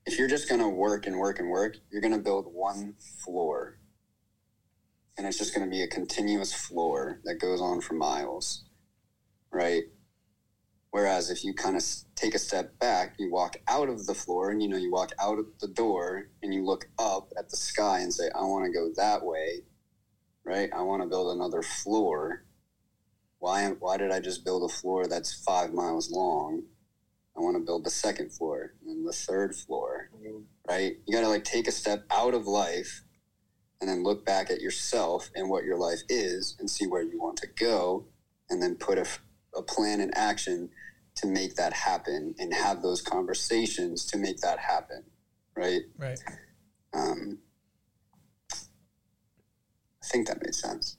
if 0.05 0.17
you're 0.17 0.27
just 0.27 0.49
going 0.49 0.61
to 0.61 0.67
work 0.67 1.07
and 1.07 1.17
work 1.17 1.39
and 1.39 1.49
work 1.49 1.77
you're 1.91 2.01
going 2.01 2.13
to 2.13 2.29
build 2.29 2.45
one 2.51 2.95
floor 3.23 3.79
and 5.17 5.25
it's 5.25 5.37
just 5.37 5.53
going 5.53 5.65
to 5.65 5.71
be 5.71 5.81
a 5.81 5.87
continuous 5.87 6.53
floor 6.53 7.21
that 7.23 7.35
goes 7.35 7.61
on 7.61 7.81
for 7.81 7.93
miles, 7.93 8.65
right? 9.51 9.83
Whereas 10.91 11.29
if 11.29 11.43
you 11.43 11.53
kind 11.53 11.75
of 11.75 11.83
take 12.15 12.35
a 12.35 12.39
step 12.39 12.77
back, 12.79 13.15
you 13.19 13.31
walk 13.31 13.57
out 13.67 13.89
of 13.89 14.05
the 14.05 14.13
floor 14.13 14.49
and 14.51 14.61
you 14.61 14.69
know, 14.69 14.77
you 14.77 14.91
walk 14.91 15.11
out 15.19 15.39
of 15.39 15.45
the 15.59 15.67
door 15.67 16.29
and 16.41 16.53
you 16.53 16.65
look 16.65 16.87
up 16.99 17.29
at 17.37 17.49
the 17.49 17.57
sky 17.57 17.99
and 17.99 18.13
say, 18.13 18.29
I 18.35 18.41
want 18.41 18.65
to 18.65 18.71
go 18.71 18.89
that 18.95 19.25
way, 19.25 19.63
right? 20.45 20.69
I 20.75 20.81
want 20.81 21.01
to 21.01 21.07
build 21.09 21.35
another 21.35 21.61
floor. 21.61 22.43
Why, 23.39 23.67
why 23.79 23.97
did 23.97 24.11
I 24.11 24.19
just 24.19 24.45
build 24.45 24.69
a 24.69 24.73
floor 24.73 25.07
that's 25.07 25.33
five 25.43 25.73
miles 25.73 26.11
long? 26.11 26.63
I 27.37 27.41
want 27.41 27.57
to 27.57 27.63
build 27.63 27.83
the 27.83 27.89
second 27.89 28.31
floor 28.31 28.73
and 28.87 29.05
the 29.05 29.11
third 29.11 29.55
floor, 29.55 30.09
right? 30.67 30.95
You 31.05 31.13
got 31.13 31.21
to 31.21 31.27
like 31.27 31.43
take 31.43 31.67
a 31.67 31.71
step 31.71 32.05
out 32.09 32.33
of 32.33 32.47
life 32.47 33.03
and 33.81 33.89
then 33.89 34.03
look 34.03 34.25
back 34.25 34.49
at 34.49 34.61
yourself 34.61 35.29
and 35.35 35.49
what 35.49 35.65
your 35.65 35.77
life 35.77 35.99
is 36.07 36.55
and 36.59 36.69
see 36.69 36.87
where 36.87 37.01
you 37.03 37.19
want 37.19 37.37
to 37.37 37.47
go 37.59 38.05
and 38.49 38.61
then 38.61 38.75
put 38.75 38.97
a, 38.97 39.05
a 39.55 39.61
plan 39.61 39.99
in 39.99 40.11
action 40.15 40.69
to 41.15 41.27
make 41.27 41.55
that 41.55 41.73
happen 41.73 42.33
and 42.39 42.53
have 42.53 42.81
those 42.81 43.01
conversations 43.01 44.05
to 44.05 44.17
make 44.17 44.37
that 44.37 44.59
happen 44.59 45.03
right 45.57 45.81
Right. 45.97 46.19
um, 46.93 47.39
i 50.05 50.07
think 50.11 50.27
that 50.27 50.41
made 50.43 50.55
sense 50.55 50.97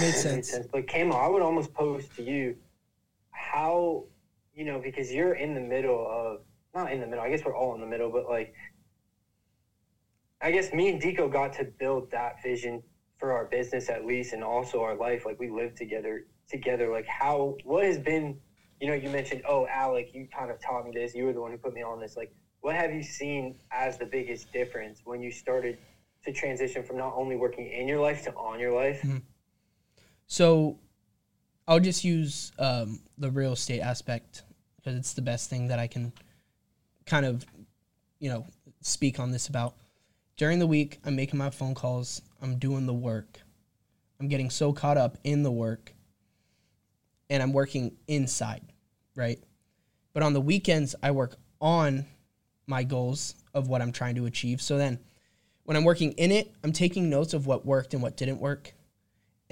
Made 0.00 0.14
That 0.14 0.44
sense. 0.44 0.66
But 0.72 0.88
Kamo, 0.88 1.14
I 1.14 1.28
would 1.28 1.42
almost 1.42 1.74
pose 1.74 2.08
to 2.16 2.22
you 2.22 2.56
how, 3.30 4.04
you 4.54 4.64
know, 4.64 4.80
because 4.80 5.12
you're 5.12 5.34
in 5.34 5.54
the 5.54 5.60
middle 5.60 6.06
of, 6.08 6.40
not 6.74 6.92
in 6.92 7.00
the 7.00 7.06
middle, 7.06 7.22
I 7.22 7.30
guess 7.30 7.44
we're 7.44 7.56
all 7.56 7.74
in 7.74 7.80
the 7.80 7.86
middle, 7.86 8.10
but 8.10 8.28
like, 8.28 8.54
I 10.40 10.50
guess 10.50 10.72
me 10.72 10.88
and 10.88 11.00
Deco 11.00 11.30
got 11.30 11.52
to 11.54 11.64
build 11.64 12.10
that 12.10 12.42
vision 12.42 12.82
for 13.18 13.32
our 13.32 13.44
business 13.44 13.88
at 13.88 14.06
least 14.06 14.32
and 14.32 14.42
also 14.42 14.82
our 14.82 14.96
life. 14.96 15.24
Like 15.26 15.38
we 15.38 15.50
live 15.50 15.74
together, 15.74 16.26
together. 16.48 16.90
Like 16.90 17.06
how, 17.06 17.56
what 17.64 17.84
has 17.84 17.98
been, 17.98 18.38
you 18.80 18.88
know, 18.88 18.94
you 18.94 19.10
mentioned, 19.10 19.42
oh, 19.46 19.66
Alec, 19.66 20.10
you 20.14 20.26
kind 20.36 20.50
of 20.50 20.60
taught 20.60 20.84
me 20.84 20.90
this. 20.92 21.14
You 21.14 21.26
were 21.26 21.32
the 21.32 21.40
one 21.40 21.50
who 21.50 21.58
put 21.58 21.74
me 21.74 21.82
on 21.82 22.00
this. 22.00 22.16
Like, 22.16 22.32
what 22.60 22.74
have 22.74 22.92
you 22.92 23.02
seen 23.02 23.58
as 23.70 23.98
the 23.98 24.06
biggest 24.06 24.52
difference 24.52 25.02
when 25.04 25.20
you 25.20 25.30
started 25.30 25.78
to 26.24 26.32
transition 26.32 26.82
from 26.82 26.96
not 26.96 27.14
only 27.16 27.36
working 27.36 27.66
in 27.66 27.88
your 27.88 28.00
life 28.00 28.22
to 28.24 28.32
on 28.34 28.60
your 28.60 28.72
life? 28.72 29.04
So 30.26 30.78
I'll 31.68 31.80
just 31.80 32.04
use 32.04 32.52
um, 32.58 33.00
the 33.18 33.30
real 33.30 33.52
estate 33.52 33.80
aspect 33.80 34.42
because 34.76 34.98
it's 34.98 35.12
the 35.12 35.22
best 35.22 35.50
thing 35.50 35.68
that 35.68 35.78
I 35.78 35.86
can 35.86 36.12
kind 37.06 37.26
of, 37.26 37.44
you 38.18 38.30
know, 38.30 38.46
speak 38.80 39.20
on 39.20 39.30
this 39.30 39.48
about. 39.48 39.74
During 40.36 40.58
the 40.58 40.66
week, 40.66 40.98
I'm 41.04 41.14
making 41.14 41.38
my 41.38 41.50
phone 41.50 41.74
calls, 41.74 42.22
I'm 42.40 42.58
doing 42.58 42.86
the 42.86 42.94
work. 42.94 43.40
I'm 44.18 44.28
getting 44.28 44.50
so 44.50 44.72
caught 44.72 44.96
up 44.96 45.18
in 45.24 45.42
the 45.42 45.50
work 45.50 45.92
and 47.28 47.42
I'm 47.42 47.52
working 47.52 47.96
inside, 48.08 48.62
right? 49.16 49.38
But 50.12 50.22
on 50.22 50.32
the 50.32 50.40
weekends, 50.40 50.94
I 51.02 51.10
work 51.10 51.36
on 51.60 52.06
my 52.66 52.84
goals 52.84 53.34
of 53.54 53.68
what 53.68 53.82
I'm 53.82 53.92
trying 53.92 54.14
to 54.16 54.26
achieve. 54.26 54.62
So 54.62 54.78
then 54.78 54.98
when 55.64 55.76
I'm 55.76 55.84
working 55.84 56.12
in 56.12 56.32
it, 56.32 56.52
I'm 56.64 56.72
taking 56.72 57.10
notes 57.10 57.34
of 57.34 57.46
what 57.46 57.64
worked 57.64 57.94
and 57.94 58.02
what 58.02 58.16
didn't 58.16 58.40
work 58.40 58.74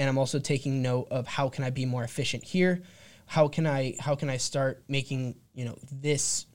and 0.00 0.08
I'm 0.08 0.16
also 0.16 0.38
taking 0.38 0.80
note 0.80 1.08
of 1.10 1.26
how 1.26 1.50
can 1.50 1.62
I 1.62 1.68
be 1.68 1.84
more 1.84 2.02
efficient 2.02 2.42
here? 2.42 2.80
How 3.26 3.48
can 3.48 3.66
I 3.66 3.96
how 4.00 4.14
can 4.14 4.30
I 4.30 4.38
start 4.38 4.82
making 4.88 5.36
you 5.52 5.66
know 5.66 5.78
this 5.92 6.46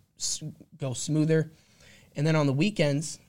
go 0.78 0.94
smoother? 0.94 1.52
And 2.16 2.26
then 2.26 2.36
on 2.36 2.48
the 2.48 2.54
weekends, 2.54 3.20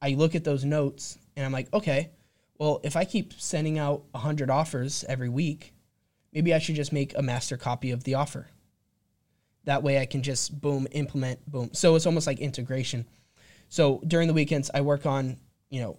I 0.00 0.10
look 0.14 0.34
at 0.34 0.44
those 0.44 0.64
notes 0.64 1.18
and 1.36 1.44
I'm 1.44 1.52
like, 1.52 1.70
okay, 1.74 2.10
well 2.58 2.80
if 2.82 2.96
I 2.96 3.04
keep 3.04 3.34
sending 3.34 3.78
out 3.78 4.04
hundred 4.14 4.48
offers 4.48 5.04
every 5.06 5.28
week, 5.28 5.74
maybe 6.32 6.54
I 6.54 6.58
should 6.58 6.76
just 6.76 6.92
make 6.92 7.16
a 7.16 7.20
master 7.20 7.58
copy 7.58 7.90
of 7.90 8.04
the 8.04 8.14
offer. 8.14 8.48
That 9.64 9.82
way 9.82 10.00
I 10.00 10.06
can 10.06 10.22
just 10.22 10.58
boom 10.58 10.86
implement 10.92 11.44
boom. 11.46 11.68
So 11.74 11.96
it's 11.96 12.06
almost 12.06 12.26
like 12.26 12.38
integration. 12.38 13.04
So 13.68 14.02
during 14.06 14.28
the 14.28 14.34
weekends, 14.34 14.70
I 14.72 14.80
work 14.80 15.06
on 15.06 15.36
you 15.70 15.80
know, 15.82 15.98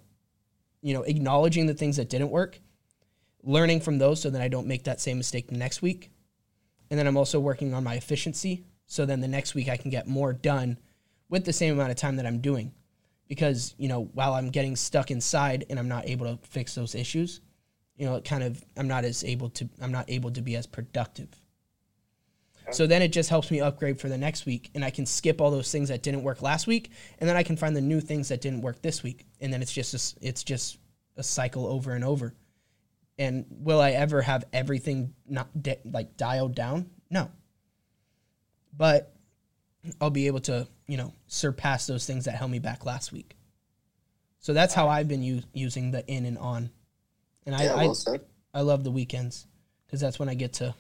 you 0.81 0.93
know, 0.93 1.03
acknowledging 1.03 1.67
the 1.67 1.73
things 1.73 1.97
that 1.97 2.09
didn't 2.09 2.29
work 2.29 2.59
learning 3.43 3.81
from 3.81 3.97
those 3.97 4.21
so 4.21 4.29
that 4.29 4.41
I 4.41 4.47
don't 4.47 4.67
make 4.67 4.83
that 4.83 4.99
same 4.99 5.17
mistake 5.17 5.47
the 5.47 5.57
next 5.57 5.81
week. 5.81 6.11
And 6.89 6.99
then 6.99 7.07
I'm 7.07 7.17
also 7.17 7.39
working 7.39 7.73
on 7.73 7.83
my 7.83 7.95
efficiency 7.95 8.65
so 8.85 9.05
then 9.05 9.21
the 9.21 9.27
next 9.27 9.53
week 9.53 9.69
I 9.69 9.77
can 9.77 9.91
get 9.91 10.07
more 10.07 10.33
done 10.33 10.79
with 11.29 11.45
the 11.45 11.53
same 11.53 11.75
amount 11.75 11.91
of 11.91 11.97
time 11.97 12.15
that 12.15 12.25
I'm 12.25 12.41
doing. 12.41 12.73
Because, 13.27 13.75
you 13.77 13.87
know, 13.87 14.09
while 14.13 14.33
I'm 14.33 14.49
getting 14.49 14.75
stuck 14.75 15.11
inside 15.11 15.65
and 15.69 15.77
I'm 15.77 15.87
not 15.87 16.09
able 16.09 16.25
to 16.25 16.39
fix 16.47 16.73
those 16.73 16.95
issues, 16.95 17.41
you 17.95 18.07
know, 18.07 18.15
it 18.15 18.25
kind 18.25 18.43
of 18.43 18.63
I'm 18.75 18.87
not 18.87 19.05
as 19.05 19.23
able 19.23 19.51
to 19.51 19.69
I'm 19.79 19.91
not 19.91 20.09
able 20.09 20.31
to 20.31 20.41
be 20.41 20.55
as 20.55 20.65
productive. 20.65 21.29
So 22.71 22.85
then 22.87 23.01
it 23.01 23.11
just 23.11 23.29
helps 23.29 23.49
me 23.51 23.61
upgrade 23.61 23.99
for 23.99 24.09
the 24.09 24.17
next 24.17 24.45
week, 24.45 24.69
and 24.75 24.85
I 24.85 24.89
can 24.89 25.05
skip 25.05 25.41
all 25.41 25.51
those 25.51 25.71
things 25.71 25.89
that 25.89 26.03
didn't 26.03 26.23
work 26.23 26.41
last 26.41 26.67
week, 26.67 26.91
and 27.19 27.27
then 27.27 27.35
I 27.35 27.43
can 27.43 27.57
find 27.57 27.75
the 27.75 27.81
new 27.81 27.99
things 27.99 28.29
that 28.29 28.41
didn't 28.41 28.61
work 28.61 28.81
this 28.81 29.01
week, 29.01 29.25
and 29.41 29.51
then 29.51 29.61
it's 29.61 29.73
just 29.73 29.93
a 29.93 30.27
it's 30.27 30.43
just 30.43 30.77
a 31.17 31.23
cycle 31.23 31.67
over 31.67 31.93
and 31.93 32.03
over. 32.03 32.33
And 33.17 33.45
will 33.49 33.81
I 33.81 33.91
ever 33.91 34.21
have 34.21 34.45
everything 34.53 35.13
not 35.27 35.49
di- 35.61 35.79
like 35.83 36.15
dialed 36.15 36.55
down? 36.55 36.89
No. 37.09 37.29
But 38.75 39.13
I'll 39.99 40.09
be 40.09 40.27
able 40.27 40.39
to, 40.41 40.67
you 40.87 40.95
know, 40.95 41.13
surpass 41.27 41.87
those 41.87 42.05
things 42.05 42.25
that 42.25 42.35
held 42.35 42.51
me 42.51 42.59
back 42.59 42.85
last 42.85 43.11
week. 43.11 43.35
So 44.39 44.53
that's 44.53 44.73
how 44.73 44.87
I've 44.87 45.07
been 45.07 45.23
u- 45.23 45.43
using 45.53 45.91
the 45.91 46.05
in 46.07 46.25
and 46.25 46.37
on. 46.37 46.69
And 47.45 47.55
I, 47.55 47.63
yeah, 47.65 47.73
I 47.73 47.85
well 47.85 47.95
said. 47.95 48.21
I 48.53 48.61
love 48.61 48.83
the 48.83 48.91
weekends 48.91 49.47
because 49.85 49.99
that's 49.99 50.17
when 50.17 50.29
I 50.29 50.33
get 50.33 50.53
to 50.53 50.73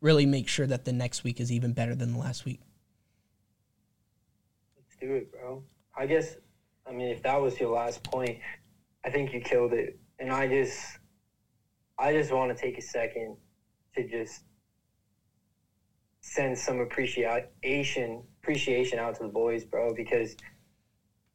really 0.00 0.26
make 0.26 0.48
sure 0.48 0.66
that 0.66 0.84
the 0.84 0.92
next 0.92 1.24
week 1.24 1.40
is 1.40 1.50
even 1.50 1.72
better 1.72 1.94
than 1.94 2.12
the 2.12 2.18
last 2.18 2.44
week. 2.44 2.60
Let's 4.76 4.96
do 5.00 5.14
it, 5.14 5.32
bro. 5.32 5.62
I 5.96 6.06
guess, 6.06 6.36
I 6.86 6.92
mean, 6.92 7.08
if 7.08 7.22
that 7.22 7.40
was 7.40 7.58
your 7.58 7.70
last 7.70 8.02
point, 8.04 8.38
I 9.04 9.10
think 9.10 9.32
you 9.32 9.40
killed 9.40 9.72
it. 9.72 9.98
And 10.18 10.32
I 10.32 10.46
just, 10.46 10.78
I 11.98 12.12
just 12.12 12.32
want 12.32 12.56
to 12.56 12.60
take 12.60 12.78
a 12.78 12.82
second 12.82 13.36
to 13.96 14.08
just 14.08 14.44
send 16.20 16.56
some 16.58 16.80
appreciation, 16.80 18.22
appreciation 18.42 18.98
out 18.98 19.16
to 19.16 19.24
the 19.24 19.28
boys, 19.28 19.64
bro, 19.64 19.94
because 19.94 20.36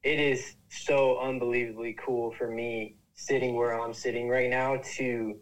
it 0.03 0.19
is 0.19 0.55
so 0.69 1.19
unbelievably 1.19 1.97
cool 2.05 2.31
for 2.31 2.49
me 2.49 2.95
sitting 3.15 3.55
where 3.55 3.79
I'm 3.79 3.93
sitting 3.93 4.27
right 4.27 4.49
now 4.49 4.81
to 4.95 5.39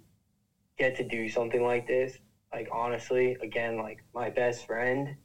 get 0.77 0.95
to 0.98 1.07
do 1.07 1.30
something 1.30 1.64
like 1.64 1.88
this. 1.88 2.18
Like 2.53 2.67
honestly, 2.71 3.35
again, 3.41 3.77
like 3.77 3.99
my 4.13 4.29
best 4.29 4.65
friend, 4.65 5.15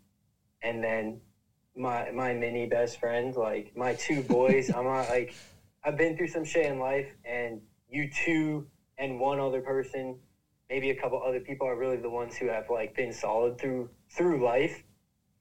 and 0.62 0.82
then 0.82 1.20
my 1.76 2.10
my 2.10 2.32
mini 2.32 2.66
best 2.66 2.98
friend, 2.98 3.34
like 3.34 3.72
my 3.74 3.94
two 3.94 4.22
boys. 4.36 4.70
I'm 4.70 4.84
not 4.84 5.08
like 5.08 5.34
I've 5.84 5.96
been 5.96 6.16
through 6.16 6.28
some 6.28 6.44
shit 6.44 6.66
in 6.66 6.78
life, 6.78 7.06
and 7.24 7.60
you 7.88 8.08
two 8.08 8.64
and 8.98 9.18
one 9.20 9.38
other 9.40 9.60
person, 9.60 10.16
maybe 10.70 10.90
a 10.90 10.94
couple 10.94 11.20
other 11.22 11.40
people 11.40 11.66
are 11.66 11.76
really 11.76 11.96
the 11.96 12.08
ones 12.10 12.36
who 12.36 12.46
have 12.46 12.68
like 12.70 12.94
been 12.94 13.12
solid 13.12 13.58
through 13.58 13.88
through 14.10 14.42
life. 14.42 14.82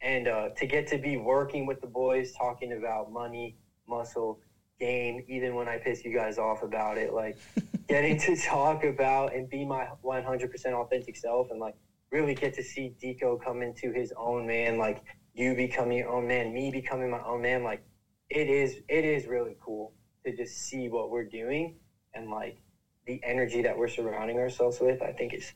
And 0.02 0.28
uh, 0.28 0.50
to 0.58 0.66
get 0.66 0.88
to 0.88 0.98
be 0.98 1.18
working 1.18 1.66
with 1.66 1.82
the 1.82 1.88
boys, 1.88 2.32
talking 2.34 2.74
about 2.74 3.10
money, 3.12 3.56
muscle, 3.88 4.40
gain, 4.80 5.24
even 5.28 5.56
when 5.56 5.68
I 5.68 5.78
piss 5.78 6.04
you 6.04 6.14
guys 6.14 6.38
off 6.38 6.64
about 6.64 6.98
it, 6.98 7.14
like 7.14 7.38
getting 7.88 8.20
to 8.20 8.36
talk 8.36 8.84
about 8.84 9.34
and 9.34 9.50
be 9.50 9.66
my 9.66 9.88
100% 10.04 10.66
authentic 10.74 11.16
self 11.16 11.52
and 11.52 11.60
like 11.60 11.76
really 12.12 12.36
get 12.36 12.54
to 12.56 12.64
see 12.64 12.94
Deco 13.02 13.44
come 13.44 13.62
into 13.62 13.92
his 13.92 14.14
own 14.18 14.48
man, 14.48 14.78
like 14.78 15.04
you 15.34 15.56
becoming 15.56 15.98
your 15.98 16.10
own 16.10 16.28
man, 16.28 16.54
me 16.54 16.72
becoming 16.72 17.10
my 17.10 17.22
own 17.24 17.42
man. 17.42 17.64
Like 17.64 17.84
it 18.30 18.50
is, 18.50 18.78
it 18.88 19.06
is 19.06 19.28
really 19.28 19.58
cool 19.64 19.94
to 20.26 20.36
just 20.36 20.58
see 20.58 20.90
what 20.90 21.10
we're 21.10 21.26
doing 21.26 21.76
and 22.14 22.30
like 22.30 22.58
the 23.06 23.22
energy 23.24 23.62
that 23.62 23.78
we're 23.78 23.88
surrounding 23.88 24.40
ourselves 24.40 24.80
with. 24.80 25.02
I 25.02 25.12
think 25.12 25.34
it's, 25.34 25.54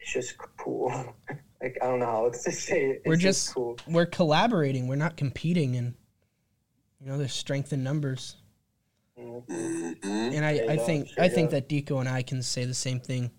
it's 0.00 0.12
just 0.12 0.36
cool. 0.58 0.90
like, 1.62 1.78
I 1.82 1.86
don't 1.86 2.00
know 2.00 2.06
how 2.06 2.26
else 2.26 2.42
to 2.44 2.52
say 2.52 2.90
it. 2.90 2.96
It's 2.96 3.06
We're 3.06 3.16
just 3.16 3.54
cool. 3.54 3.78
we're 3.86 4.06
collaborating. 4.06 4.86
We're 4.86 4.96
not 4.96 5.16
competing, 5.16 5.76
and 5.76 5.94
you 7.00 7.06
know 7.06 7.16
there's 7.16 7.32
strength 7.32 7.72
in 7.72 7.82
numbers. 7.82 8.36
Mhm. 9.18 9.46
Mhm. 10.00 10.34
And 10.34 10.44
I, 10.44 10.50
I 10.72 10.76
think 10.76 11.08
I 11.18 11.28
think 11.28 11.50
that 11.50 11.68
Deco 11.68 12.00
and 12.00 12.08
I 12.08 12.22
can 12.22 12.42
say 12.42 12.64
the 12.64 12.74
same 12.74 13.00
thing 13.00 13.30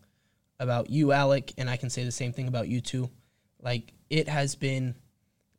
about 0.60 0.90
you, 0.90 1.12
Alec, 1.12 1.54
and 1.58 1.70
I 1.70 1.76
can 1.78 1.90
say 1.90 2.04
the 2.06 2.12
same 2.12 2.32
thing 2.32 2.48
about 2.48 2.68
you 2.70 2.80
too. 2.82 3.10
Like 3.62 3.94
it 4.10 4.30
has 4.30 4.56
been 4.56 4.96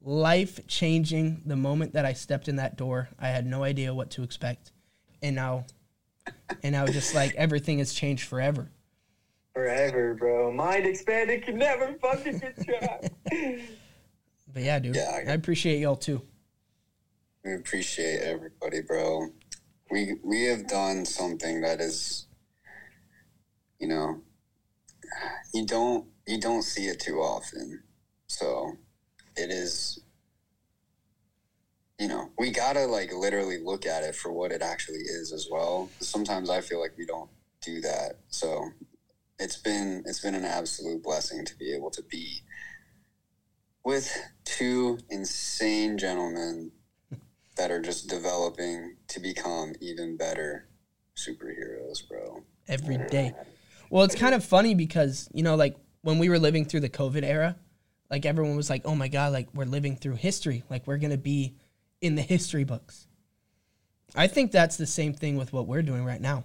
life 0.00 0.66
changing 0.68 1.42
the 1.44 1.56
moment 1.56 1.92
that 1.94 2.06
I 2.06 2.12
stepped 2.14 2.48
in 2.48 2.56
that 2.56 2.76
door. 2.76 3.08
I 3.18 3.28
had 3.28 3.46
no 3.46 3.62
idea 3.62 3.92
what 3.92 4.10
to 4.12 4.22
expect, 4.22 4.72
and 5.22 5.36
now, 5.36 5.66
and 6.62 6.72
now 6.72 6.86
just 6.86 7.14
like 7.14 7.34
everything 7.34 7.78
has 7.78 7.92
changed 7.92 8.24
forever. 8.26 8.70
Forever, 9.52 10.14
bro. 10.14 10.52
Mind 10.52 10.86
expanded 10.86 11.42
can 11.42 11.58
never 11.58 11.94
fucking 12.00 12.38
get 12.38 12.56
trapped. 12.64 13.08
But 14.52 14.62
yeah, 14.62 14.78
dude, 14.78 14.96
Yeah, 14.96 15.10
I- 15.26 15.30
I 15.30 15.34
appreciate 15.34 15.80
y'all 15.80 15.96
too. 15.96 16.22
We 17.44 17.54
appreciate 17.54 18.20
everybody, 18.20 18.80
bro. 18.82 19.28
We 19.90 20.16
we 20.24 20.44
have 20.44 20.66
done 20.66 21.04
something 21.04 21.60
that 21.60 21.80
is, 21.80 22.26
you 23.78 23.88
know, 23.88 24.22
you 25.54 25.66
don't 25.66 26.06
you 26.26 26.40
don't 26.40 26.62
see 26.62 26.86
it 26.86 27.00
too 27.00 27.18
often. 27.18 27.82
So 28.26 28.72
it 29.36 29.50
is, 29.50 30.00
you 31.98 32.08
know, 32.08 32.30
we 32.38 32.50
gotta 32.50 32.86
like 32.86 33.12
literally 33.12 33.58
look 33.58 33.86
at 33.86 34.02
it 34.02 34.14
for 34.14 34.32
what 34.32 34.52
it 34.52 34.62
actually 34.62 35.00
is 35.00 35.32
as 35.32 35.48
well. 35.50 35.88
Sometimes 36.00 36.50
I 36.50 36.60
feel 36.60 36.80
like 36.80 36.96
we 36.98 37.06
don't 37.06 37.30
do 37.62 37.80
that. 37.82 38.18
So 38.28 38.70
it's 39.38 39.56
been 39.56 40.02
it's 40.06 40.20
been 40.20 40.34
an 40.34 40.44
absolute 40.44 41.02
blessing 41.02 41.44
to 41.44 41.56
be 41.56 41.72
able 41.72 41.90
to 41.90 42.02
be 42.02 42.42
with 43.84 44.10
two 44.44 44.98
insane 45.10 45.96
gentlemen 45.96 46.72
that 47.56 47.70
are 47.70 47.80
just 47.80 48.08
developing 48.08 48.96
to 49.08 49.20
become 49.20 49.72
even 49.80 50.16
better 50.16 50.68
superheroes, 51.16 52.06
bro. 52.06 52.42
every 52.68 52.98
day. 53.08 53.32
Well, 53.90 54.04
it's 54.04 54.14
kind 54.14 54.34
of 54.34 54.44
funny 54.44 54.74
because, 54.74 55.28
you 55.32 55.42
know, 55.42 55.54
like 55.54 55.76
when 56.02 56.18
we 56.18 56.28
were 56.28 56.38
living 56.38 56.64
through 56.64 56.80
the 56.80 56.88
COVID 56.88 57.24
era, 57.24 57.56
like 58.10 58.26
everyone 58.26 58.56
was 58.56 58.70
like, 58.70 58.82
oh 58.84 58.94
my 58.94 59.08
God, 59.08 59.32
like 59.32 59.48
we're 59.54 59.64
living 59.64 59.96
through 59.96 60.14
history. 60.14 60.64
Like 60.68 60.86
we're 60.86 60.98
going 60.98 61.10
to 61.10 61.18
be 61.18 61.56
in 62.00 62.14
the 62.14 62.22
history 62.22 62.64
books. 62.64 63.06
I 64.14 64.26
think 64.26 64.52
that's 64.52 64.76
the 64.76 64.86
same 64.86 65.14
thing 65.14 65.36
with 65.36 65.52
what 65.52 65.66
we're 65.66 65.82
doing 65.82 66.04
right 66.04 66.20
now. 66.20 66.44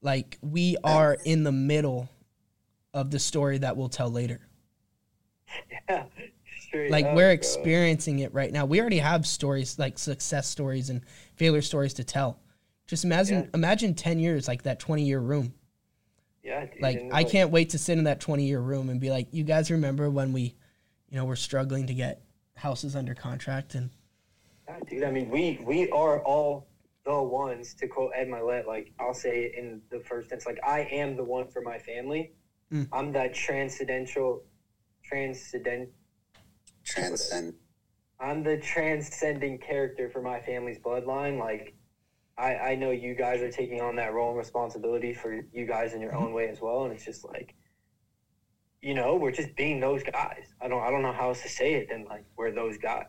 Like 0.00 0.38
we 0.42 0.76
are 0.84 1.16
in 1.24 1.44
the 1.44 1.52
middle 1.52 2.08
of 2.92 3.10
the 3.10 3.18
story 3.18 3.58
that 3.58 3.76
we'll 3.76 3.88
tell 3.88 4.10
later. 4.10 4.40
yeah. 5.88 6.04
Like 6.74 7.06
up, 7.06 7.14
we're 7.14 7.28
bro. 7.28 7.32
experiencing 7.32 8.18
it 8.20 8.32
right 8.34 8.52
now. 8.52 8.64
We 8.64 8.80
already 8.80 8.98
have 8.98 9.26
stories 9.26 9.78
like 9.78 9.98
success 9.98 10.48
stories 10.48 10.90
and 10.90 11.02
failure 11.36 11.62
stories 11.62 11.94
to 11.94 12.04
tell. 12.04 12.40
Just 12.86 13.04
imagine 13.04 13.42
Yeah. 13.44 13.50
imagine 13.54 13.94
10 13.94 14.18
years 14.18 14.48
like 14.48 14.62
that 14.64 14.78
20 14.80 15.04
year 15.04 15.20
room. 15.20 15.54
Yeah, 16.42 16.66
dude, 16.66 16.82
Like 16.82 17.02
I 17.12 17.24
can't 17.24 17.50
wait 17.50 17.70
to 17.70 17.78
sit 17.78 17.96
in 17.96 18.04
that 18.04 18.20
20 18.20 18.44
year 18.44 18.60
room 18.60 18.90
and 18.90 19.00
be 19.00 19.10
like, 19.10 19.28
you 19.32 19.44
guys 19.44 19.70
remember 19.70 20.10
when 20.10 20.32
we, 20.32 20.54
you 21.08 21.16
know, 21.16 21.24
were 21.24 21.36
struggling 21.36 21.86
to 21.86 21.94
get 21.94 22.22
houses 22.56 22.94
under 22.94 23.14
contract 23.14 23.74
and 23.74 23.90
Yeah, 24.68 24.78
dude. 24.88 25.04
I 25.04 25.10
mean, 25.10 25.30
we 25.30 25.58
we 25.64 25.90
are 25.90 26.22
all 26.22 26.66
the 27.04 27.22
ones 27.22 27.74
to 27.74 27.86
quote 27.86 28.12
Ed 28.14 28.28
Mylett. 28.28 28.66
Like 28.66 28.92
I'll 28.98 29.14
say 29.14 29.44
it 29.44 29.54
in 29.56 29.80
the 29.90 30.00
first 30.00 30.28
sense, 30.30 30.44
like 30.46 30.58
I 30.66 30.80
am 30.90 31.16
the 31.16 31.24
one 31.24 31.48
for 31.48 31.62
my 31.62 31.78
family. 31.78 32.32
Mm. 32.72 32.88
I'm 32.92 33.12
that 33.12 33.34
transcendental, 33.34 34.42
transcendent. 35.02 35.90
Transcend. 36.84 37.54
I'm 38.20 38.42
the 38.42 38.56
transcending 38.58 39.58
character 39.58 40.08
for 40.08 40.22
my 40.22 40.40
family's 40.40 40.78
bloodline. 40.78 41.38
Like 41.38 41.74
I 42.38 42.56
I 42.56 42.74
know 42.76 42.90
you 42.90 43.14
guys 43.14 43.40
are 43.42 43.50
taking 43.50 43.80
on 43.80 43.96
that 43.96 44.12
role 44.12 44.30
and 44.30 44.38
responsibility 44.38 45.14
for 45.14 45.32
you 45.52 45.66
guys 45.66 45.94
in 45.94 46.00
your 46.00 46.12
mm-hmm. 46.12 46.24
own 46.24 46.32
way 46.32 46.48
as 46.48 46.60
well, 46.60 46.84
and 46.84 46.92
it's 46.92 47.04
just 47.04 47.24
like. 47.24 47.54
You 48.82 48.92
know, 48.92 49.16
we're 49.16 49.32
just 49.32 49.56
being 49.56 49.80
those 49.80 50.02
guys. 50.02 50.44
I 50.60 50.68
don't. 50.68 50.82
I 50.82 50.90
don't 50.90 51.00
know 51.00 51.12
how 51.12 51.28
else 51.28 51.40
to 51.40 51.48
say 51.48 51.72
it 51.72 51.88
than 51.88 52.04
like 52.04 52.26
we're 52.36 52.52
those 52.52 52.76
guys. 52.76 53.06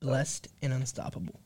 blessed 0.00 0.48
and 0.62 0.72
unstoppable. 0.72 1.38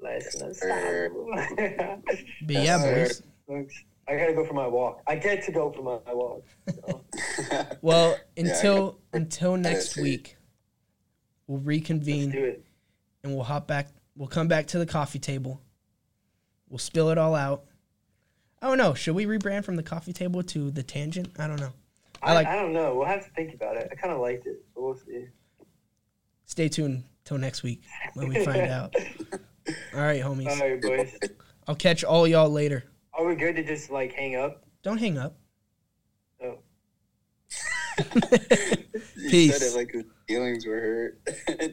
Blessed 0.00 0.40
than 0.40 0.52
Sir. 0.52 1.06
unstoppable. 1.06 2.02
But 2.44 2.56
yeah, 2.56 2.78
boys. 2.78 3.22
I 4.08 4.16
gotta 4.16 4.34
go 4.34 4.44
for 4.44 4.54
my 4.54 4.66
walk. 4.66 5.00
I 5.06 5.14
get 5.14 5.44
to 5.44 5.52
go 5.52 5.70
for 5.70 5.82
my 5.82 6.12
walk. 6.12 6.44
So. 6.68 7.04
Well, 7.82 8.16
until 8.36 8.98
I- 9.14 9.18
until 9.18 9.56
next 9.56 9.92
see. 9.92 10.02
week, 10.02 10.36
we'll 11.52 11.58
Let's 11.60 11.66
reconvene 11.66 12.30
do 12.30 12.44
it. 12.44 12.64
and 13.22 13.34
we'll 13.34 13.44
hop 13.44 13.66
back. 13.66 13.88
We'll 14.16 14.28
come 14.28 14.48
back 14.48 14.66
to 14.68 14.78
the 14.78 14.86
coffee 14.86 15.18
table. 15.18 15.60
We'll 16.68 16.78
spill 16.78 17.10
it 17.10 17.18
all 17.18 17.34
out. 17.34 17.64
Oh, 18.62 18.66
I 18.66 18.68
don't 18.68 18.78
know. 18.78 18.94
Should 18.94 19.14
we 19.14 19.26
rebrand 19.26 19.64
from 19.64 19.76
the 19.76 19.82
coffee 19.82 20.12
table 20.12 20.42
to 20.44 20.70
the 20.70 20.82
tangent? 20.82 21.30
I 21.38 21.46
don't 21.46 21.60
know. 21.60 21.72
I 22.22 22.30
I, 22.30 22.34
like- 22.34 22.46
I 22.46 22.56
don't 22.56 22.72
know. 22.72 22.94
We'll 22.94 23.06
have 23.06 23.24
to 23.24 23.30
think 23.32 23.54
about 23.54 23.76
it. 23.76 23.88
I 23.90 23.94
kind 23.94 24.12
of 24.14 24.20
liked 24.20 24.46
it, 24.46 24.64
but 24.74 24.82
we'll 24.82 24.96
see. 24.96 25.26
Stay 26.46 26.68
tuned 26.68 27.04
till 27.24 27.38
next 27.38 27.62
week 27.62 27.82
when 28.14 28.28
we 28.28 28.44
find 28.44 28.62
out. 28.70 28.94
All 29.94 30.00
right, 30.00 30.22
homies. 30.22 30.48
All 30.48 30.58
right, 30.58 30.80
boys. 30.80 31.14
I'll 31.68 31.74
catch 31.74 32.02
all 32.04 32.26
y'all 32.26 32.50
later. 32.50 32.84
Are 33.14 33.24
we 33.26 33.34
good 33.34 33.56
to 33.56 33.64
just 33.64 33.90
like 33.90 34.12
hang 34.12 34.36
up? 34.36 34.64
Don't 34.82 34.98
hang 34.98 35.18
up. 35.18 35.36
Oh. 36.42 36.58
you 39.16 39.30
Peace. 39.30 39.76
Feelings 40.32 40.66
were 40.66 40.80
hurt. 40.80 41.18